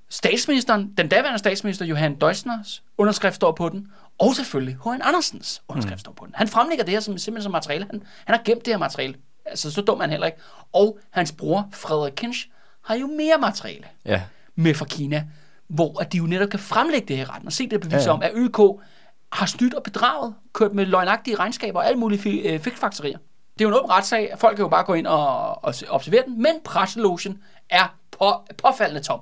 [0.09, 3.87] statsministeren, den daværende statsminister Johan Deussners underskrift står på den,
[4.19, 5.01] og selvfølgelig H.N.
[5.03, 5.99] Andersens underskrift mm.
[5.99, 6.35] står på den.
[6.37, 7.85] Han fremlægger det her som, simpelthen som materiale.
[7.91, 9.15] Han, han har gemt det her materiale.
[9.45, 10.37] Altså, så dum er han heller ikke.
[10.73, 12.47] Og hans bror, Frederik Kinch,
[12.83, 14.21] har jo mere materiale Ja.
[14.55, 15.27] med fra Kina,
[15.67, 18.01] hvor at de jo netop kan fremlægge det her retten og se det bevis Ja,
[18.01, 18.57] ja, om, at ØK
[19.33, 23.17] har snydt og bedraget, kørt med løgnagtige regnskaber og alle mulige fi- øh, fikfaktorier.
[23.59, 24.33] Det er jo en åben retssag.
[24.37, 28.33] Folk kan jo bare gå ind og, og se- observere den, men presselogen er på,
[28.57, 29.19] påfaldende tom.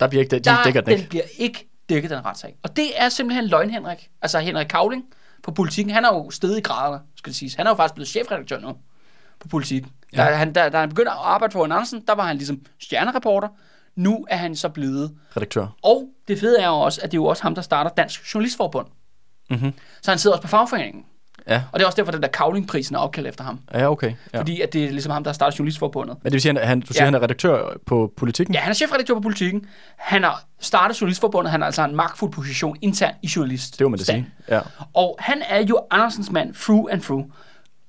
[0.00, 1.08] Der bliver ikke, de Der, dækker den den ikke.
[1.08, 2.56] bliver ikke dækket, den retssag.
[2.62, 4.10] Og det er simpelthen løgn, Henrik.
[4.22, 5.04] Altså Henrik Kavling
[5.42, 5.94] på politikken.
[5.94, 7.54] Han er jo stedet i graderne, skal siges.
[7.54, 8.76] Han er jo faktisk blevet chefredaktør nu
[9.40, 9.84] på politik.
[10.12, 10.24] Ja.
[10.24, 11.64] Da, han, da, da han begyndte at arbejde for.
[11.64, 13.48] Andersen, der var han ligesom stjernereporter.
[13.96, 15.66] Nu er han så blevet Redaktør.
[15.82, 18.34] og det fede er jo også, at det er jo også ham, der starter Dansk
[18.34, 18.86] Journalistforbund.
[19.50, 19.72] Mhm.
[20.02, 21.04] Så han sidder også på fagforeningen.
[21.48, 21.62] Ja.
[21.72, 23.60] Og det er også derfor, at den der Kavlingprisen er opkaldt efter ham.
[23.74, 24.12] Ja, okay.
[24.34, 24.38] Ja.
[24.40, 26.16] Fordi at det er ligesom ham, der har startet Journalistforbundet.
[26.22, 27.04] Men det vil sige, at han, du siger, Ja.
[27.04, 28.54] han er redaktør på politikken?
[28.54, 29.66] Ja, han er chefredaktør på politikken.
[29.98, 31.50] Han har startet Journalistforbundet.
[31.50, 33.78] Han har altså en magtfuld position internt i journalist.
[33.78, 34.28] Det må man da sige.
[34.48, 34.60] Ja.
[34.94, 37.24] Og han er jo Andersens mand, through and through.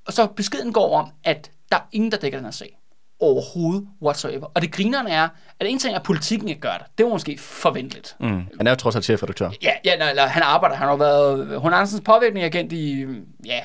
[0.08, 2.78] Og så beskeden går om, at der er ingen, der dækker den her sag.
[3.24, 4.48] Overhovedet whatsoever.
[4.54, 6.86] Og det grinerne er, at en ting er, at politikken ikke gør det.
[6.98, 8.16] Det var måske forventeligt.
[8.20, 8.48] Mm.
[8.58, 9.52] Han er jo trods alt chefredaktør.
[9.62, 10.76] Ja, ja eller, han arbejder.
[10.76, 13.06] Han har været Hun Andersens påvirkning agent i,
[13.46, 13.60] ja,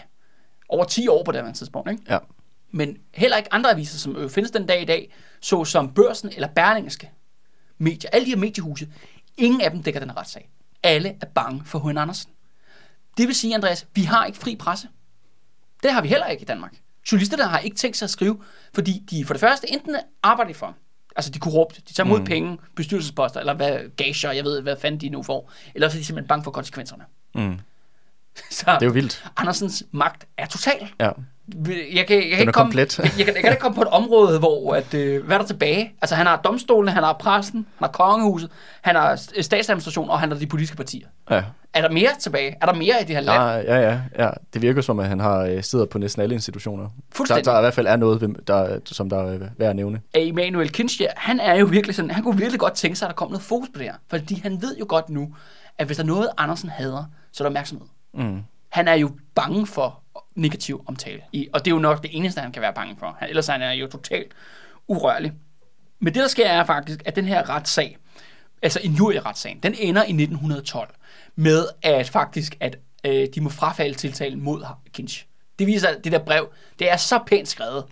[0.68, 1.90] over 10 år på det her tidspunkt.
[1.90, 2.02] Ikke?
[2.08, 2.18] Ja.
[2.70, 6.30] Men heller ikke andre aviser, som jo findes den dag i dag, så som Børsen
[6.34, 7.10] eller Berlingske
[7.78, 8.88] medier, alle de her mediehuse,
[9.36, 10.48] ingen af dem dækker den retssag.
[10.82, 11.98] Alle er bange for H.N.
[11.98, 12.30] Andersen.
[13.16, 14.88] Det vil sige, Andreas, vi har ikke fri presse.
[15.82, 16.74] Det har vi heller ikke i Danmark.
[17.12, 18.42] Journalisterne har ikke tænkt sig at skrive,
[18.74, 20.76] fordi de for det første enten arbejder for,
[21.16, 22.24] altså de er korrupte, de tager imod mm.
[22.24, 25.98] penge, bestyrelsesposter, eller hvad, gager, jeg ved, hvad fanden de nu får, eller så er
[25.98, 27.04] de simpelthen bange for konsekvenserne.
[27.34, 27.58] Mm.
[28.50, 29.24] Så Det er jo vildt.
[29.36, 30.88] Andersens magt er total.
[31.00, 31.10] Ja.
[31.94, 33.88] Jeg kan, jeg kan, ikke komme, jeg, jeg, kan, jeg kan ikke komme på et
[33.88, 35.92] område, hvor, at, øh, hvad er der tilbage?
[36.02, 40.30] Altså, han har domstolene, han har pressen, han har kongehuset, han har statsadministration, og han
[40.30, 41.06] har de politiske partier.
[41.30, 41.42] Ja.
[41.74, 42.56] Er der mere tilbage?
[42.60, 43.42] Er der mere i det her land?
[43.42, 44.30] Ja, ja, ja, ja.
[44.54, 46.82] Det virker som, at han har øh, siddet på næsten alle institutioner.
[46.82, 47.44] Der, Fuldstændig.
[47.44, 50.00] der i hvert fald er noget, der, som der er værd at nævne.
[50.14, 53.14] Emanuel Kinchia, han er jo virkelig sådan, han kunne virkelig godt tænke sig, at der
[53.14, 53.94] kom noget fokus på det her.
[54.10, 55.34] Fordi han ved jo godt nu,
[55.78, 57.86] at hvis der er noget, Andersen hader, så er der opmærksomhed.
[58.14, 58.42] Mm.
[58.68, 60.02] Han er jo bange for
[60.38, 61.20] negativ omtale.
[61.32, 63.16] I, og det er jo nok det eneste, han kan være bange for.
[63.18, 64.32] Han, ellers han er han jo totalt
[64.88, 65.32] urørlig.
[66.00, 67.98] Men det, der sker, er faktisk, at den her retssag,
[68.62, 70.94] altså injurieretssagen, den ender i 1912
[71.36, 75.26] med, at faktisk, at øh, de må frafalde tiltalen mod Kinch.
[75.58, 77.84] Det viser, at det der brev, det er så pænt skrevet,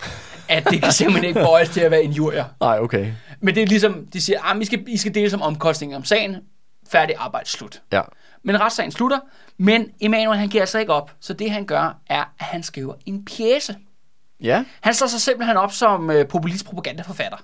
[0.49, 2.45] at det kan simpelthen ikke bøjes til at være injurier.
[2.61, 3.13] Nej, okay.
[3.41, 6.05] Men det er ligesom, de siger, at I skal, I skal dele som omkostninger om
[6.05, 6.37] sagen,
[6.89, 7.83] færdig arbejde, slut.
[7.93, 8.03] Ja.
[8.43, 9.19] Men retssagen slutter,
[9.59, 12.95] men Emanuel han giver altså ikke op, så det han gør, er, at han skriver
[13.07, 13.77] en pjæse.
[14.41, 14.65] Ja.
[14.81, 17.39] Han slår sig simpelthen op som øh, populist propagandaforfatter.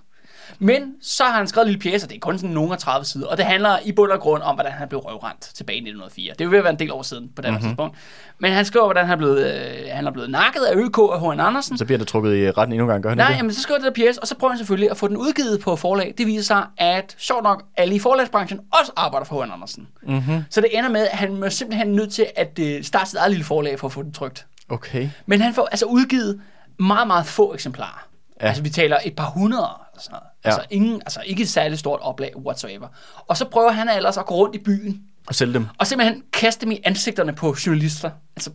[0.59, 2.79] Men så har han skrevet en lille pjæse, og det er kun sådan nogle af
[2.79, 5.77] 30 sider, og det handler i bund og grund om, hvordan han blev røvrendt tilbage
[5.77, 6.35] i 1904.
[6.39, 7.65] Det at være en del år siden på det mm-hmm.
[7.65, 7.97] tidspunkt.
[8.39, 11.33] Men han skriver, hvordan han er blevet, øh, han er blevet nakket af ØK og
[11.33, 11.41] H.N.
[11.41, 11.79] Andersen.
[11.79, 13.37] Så bliver det trukket i retten endnu en gang, gør han Nej, det?
[13.37, 15.61] jamen, så skriver det der pjæse, og så prøver han selvfølgelig at få den udgivet
[15.61, 16.15] på forlag.
[16.19, 19.51] Det viser sig, at sjovt nok, alle i forlagsbranchen også arbejder for H.N.
[19.53, 19.89] Andersen.
[20.03, 20.45] Mm-hmm.
[20.51, 23.31] Så det ender med, at han er simpelthen nødt til at øh, starte sit eget
[23.31, 24.47] lille forlag for at få den trygt.
[24.69, 25.09] Okay.
[25.27, 26.41] Men han får altså udgivet
[26.79, 28.07] meget, meget få eksemplarer.
[28.41, 28.47] Ja.
[28.47, 30.25] Altså vi taler et par hundrede eller sådan noget.
[30.45, 30.49] Ja.
[30.51, 32.89] Altså, ingen, altså ikke et særligt stort oplag whatsoever.
[33.29, 35.67] Og så prøver han ellers at gå rundt i byen Og sælge dem.
[35.79, 38.11] og simpelthen kaste dem i ansigterne på journalister.
[38.37, 38.51] Altså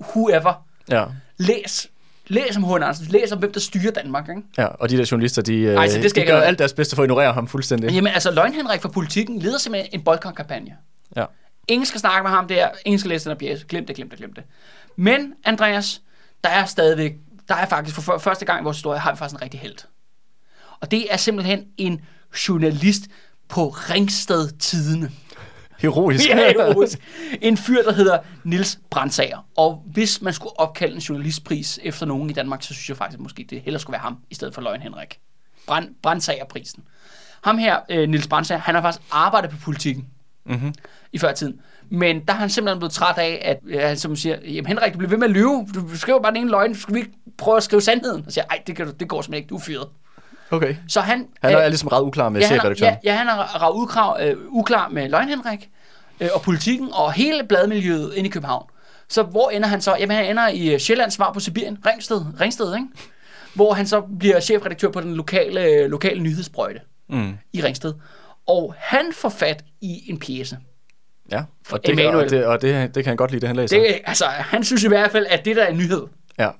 [0.00, 0.66] whoever.
[0.90, 1.04] Ja.
[1.38, 1.88] Læs
[2.28, 2.72] læs om H.N.
[2.74, 4.42] Andersen, læs om, hvem der styrer Danmark, ikke?
[4.58, 6.96] Ja, og de der journalister, de, Ej, så det skal de gør alt deres bedste
[6.96, 7.90] for at ignorere ham fuldstændig.
[7.90, 10.76] Jamen altså, Løgn Henrik fra politikken leder simpelthen en boykot-kampagne.
[11.16, 11.24] Ja.
[11.68, 14.08] Ingen skal snakke med ham der, ingen skal læse den her pjæse, glem det, glem
[14.10, 14.44] det, glem det.
[14.96, 16.02] Men, Andreas,
[16.44, 17.12] der er stadigvæk,
[17.48, 19.60] der er faktisk for før- første gang i vores historie, har vi faktisk en rigtig
[19.60, 19.76] held.
[20.80, 22.00] Og det er simpelthen en
[22.48, 23.02] journalist
[23.48, 25.10] på Ringsted Tidene.
[25.78, 26.28] Heroisk.
[26.28, 26.98] Ja, heroisk.
[27.42, 29.46] En fyr, der hedder Nils Brandsager.
[29.56, 33.16] Og hvis man skulle opkalde en journalistpris efter nogen i Danmark, så synes jeg faktisk,
[33.16, 35.18] at måske det hellere skulle være ham, i stedet for Løgn Henrik.
[35.66, 36.84] Brand, Brandsager-prisen.
[37.44, 40.06] Ham her, øh, Nils Brandsager, han har faktisk arbejdet på politikken
[40.46, 40.74] mm-hmm.
[41.12, 41.60] i førtiden.
[41.88, 44.92] Men der er han simpelthen blevet træt af, at øh, han som siger, jamen Henrik,
[44.92, 45.66] du bliver ved med at lyve.
[45.74, 46.74] Du skriver bare den ene løgn.
[46.74, 48.26] Skal vi ikke prøve at skrive sandheden?
[48.26, 49.48] Og siger, ej, det, kan du, det går simpelthen ikke.
[49.48, 49.88] Du er fyret.
[50.50, 50.76] Okay.
[50.88, 51.26] Så han...
[51.42, 52.96] Han er øh, ligesom ret uklar med ja, chefredaktøren.
[53.04, 53.32] ja, ja, han er
[53.62, 55.70] rav uklar, øh, uklar med Løgn Henrik
[56.20, 58.66] øh, og politikken og hele bladmiljøet inde i København.
[59.08, 59.96] Så hvor ender han så?
[60.00, 62.86] Jamen han ender i øh, Sjællands svar på Sibirien, Ringsted, Ringsted ikke?
[63.54, 67.32] Hvor han så bliver chefredaktør på den lokale, øh, lokale nyhedsbrøjte Mm.
[67.52, 67.92] i Ringsted.
[68.48, 70.58] Og han får fat i en pjæse.
[71.32, 72.24] Ja, og, det, Emanuel.
[72.24, 73.78] og, det, og det, det kan han godt lide, det han læser.
[73.78, 76.02] Det, altså, han synes i hvert fald, at det der er en nyhed.
[76.38, 76.50] Ja,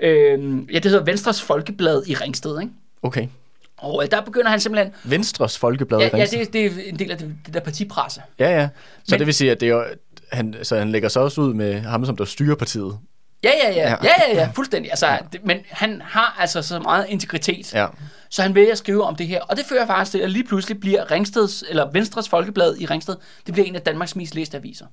[0.00, 0.40] Øh,
[0.74, 2.72] ja, det hedder Venstres Folkeblad i Ringsted, ikke?
[3.04, 3.26] Okay.
[3.76, 4.92] Og øh, der begynder han simpelthen...
[5.04, 8.22] Venstres Folkeblad Ja, ja det, det er en del af det, det der partipresse.
[8.38, 8.68] Ja, ja.
[8.94, 9.84] Så Men- det vil sige, at det er jo,
[10.32, 12.98] han, så han lægger sig også ud med ham, som der styrer partiet.
[13.44, 13.96] Ja, ja, ja, Ja.
[14.02, 14.90] ja, ja, ja fuldstændig.
[14.90, 17.86] Altså, det, men han har altså så meget integritet, Ja.
[18.30, 19.40] så han vælger at skrive om det her.
[19.42, 23.16] Og det fører faktisk til, at lige pludselig bliver Ringsteds, eller Venstres Folkeblad i Ringsted,
[23.46, 24.86] det bliver en af Danmarks mest læste aviser.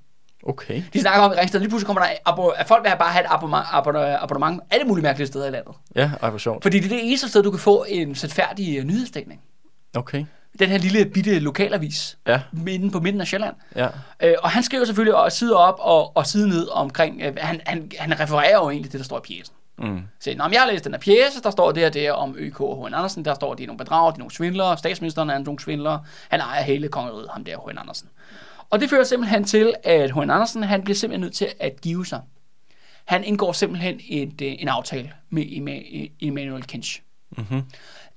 [0.43, 0.83] Okay.
[0.93, 3.23] De snakker om i Ringsted, lige pludselig kommer der, abo- at folk vil bare have
[3.25, 5.75] et abonnement, abonnement, abonnement alle mulige mærkelige steder i landet.
[5.95, 6.63] Ja, ej, hvor sjovt.
[6.63, 9.41] Fordi det er det eneste sted, du kan få en sandfærdig øh, nyhedsdækning.
[9.95, 10.25] Okay.
[10.59, 13.55] Den her lille bitte lokalavis, Ja, inde på midten af Sjælland.
[13.75, 13.87] ja.
[14.23, 17.61] Øh, og han skriver selvfølgelig også side op og, og side ned omkring, øh, han,
[17.65, 19.53] han, han refererer jo egentlig det, der står i pjæsen.
[19.77, 20.01] Mm.
[20.19, 22.35] Så, Nå, men jeg har læst den her pjæse, der står det og det om
[22.37, 22.93] ØK og H.N.
[22.93, 26.01] Andersen, der står, de er nogle bedrager, de er nogle svindlere, statsministeren er nogle svindlere,
[26.29, 27.77] han ejer hele kongeriget, ham der H.N.
[27.77, 28.09] Andersen.
[28.71, 30.19] Og det fører simpelthen til, at H.N.
[30.29, 32.21] Andersen, han bliver simpelthen nødt til at give sig.
[33.05, 37.01] Han indgår simpelthen et, øh, en aftale med Emma- Emmanuel Kinch.
[37.37, 37.61] Mm-hmm.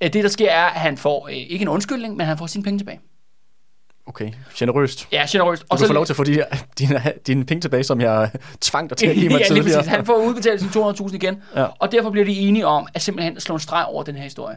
[0.01, 2.47] Øh, Det, der sker, er, at han får øh, ikke en undskyldning, men han får
[2.47, 3.01] sine penge tilbage.
[4.07, 5.09] Okay, generøst.
[5.13, 5.65] Ja, generøst.
[5.69, 6.25] Og du får lov til at få
[6.79, 8.31] dine, dine penge tilbage, som jeg
[8.61, 9.79] tvang dig til at give mig ja, lige tidligere.
[9.79, 9.91] præcis.
[9.95, 11.67] Han får udbetalt sine 200.000 igen, Ja.
[11.79, 14.57] og derfor bliver de enige om at simpelthen slå en streg over den her historie.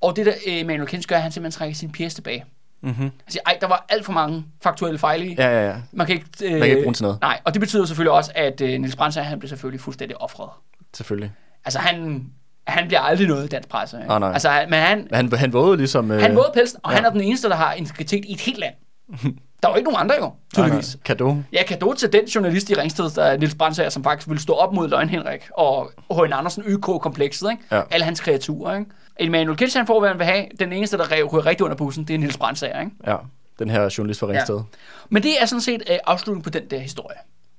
[0.00, 2.44] Og det, der øh, Emanuel Kins gør, er, at han simpelthen trækker sin pjæse tilbage.
[2.84, 3.10] Mm-hmm.
[3.28, 5.34] Siger, ej, der var alt for mange faktuelle fejl i.
[5.38, 5.76] Ja, ja, ja.
[5.92, 7.20] Man kan ikke, øh, Man kan ikke bruge den til noget.
[7.20, 10.48] Nej, og det betyder selvfølgelig også, at øh, Niels Brandsager, han bliver selvfølgelig fuldstændig offret.
[10.94, 11.32] Selvfølgelig.
[11.64, 12.26] Altså, han,
[12.66, 13.96] han bliver aldrig noget i dansk presse.
[13.96, 14.12] ikke?
[14.12, 14.32] Ah, nej.
[14.32, 16.10] Altså, men han, han, han vågede ligesom...
[16.10, 16.96] Øh, han vågede pelsen, og ja.
[16.96, 18.74] han er den eneste, der har integritet i et helt land.
[19.64, 20.96] Der er jo ikke nogen andre jo, tydeligvis.
[21.04, 21.36] Kado.
[21.52, 24.52] Ja, kado til den journalist i Ringsted, der er Niels Brandsager, som faktisk vil stå
[24.52, 26.32] op mod Løgn Henrik og H.N.
[26.32, 27.62] Andersen ØK-komplekset, ikke?
[27.70, 27.82] Ja.
[27.90, 28.90] Alle hans kreaturer, ikke?
[29.20, 30.44] Emanuel Kitsch, han får, hvad han vil have.
[30.58, 32.92] Den eneste, der rev- ryger rigtig under bussen, det er Niels Brandsager, ikke?
[33.06, 33.16] Ja,
[33.58, 34.54] den her journalist fra Ringsted.
[34.56, 34.62] Ja.
[35.10, 37.16] Men det er sådan set øh, afslutningen på den der historie.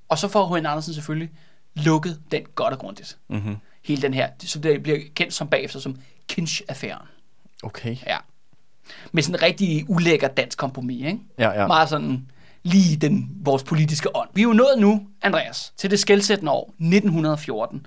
[0.08, 0.66] Og så får H.N.
[0.66, 1.30] Andersen selvfølgelig
[1.74, 3.16] lukket den godt og grundigt.
[3.28, 3.56] Mm-hmm.
[3.84, 5.96] Hele den her, som det bliver kendt som bagefter som
[6.32, 7.06] Kinch-affæren.
[7.62, 7.96] Okay.
[8.06, 8.16] Ja.
[9.12, 11.18] Med sådan en rigtig ulækker dansk kompromis, ikke?
[11.38, 11.66] Ja, ja.
[11.66, 12.26] Meget sådan
[12.62, 14.28] lige den, vores politiske ånd.
[14.34, 17.86] Vi er jo nået nu, Andreas, til det skældsættende år 1914,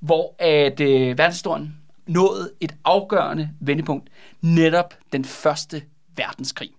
[0.00, 4.10] hvor at øh, verdenshistorien nåede et afgørende vendepunkt,
[4.40, 5.82] netop den første
[6.16, 6.70] verdenskrig.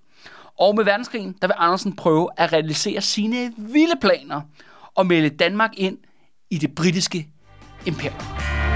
[0.59, 4.41] Og med verdenskrigen, der vil Andersen prøve at realisere sine vilde planer
[4.95, 5.97] og melde Danmark ind
[6.49, 7.27] i det britiske
[7.85, 8.70] imperium.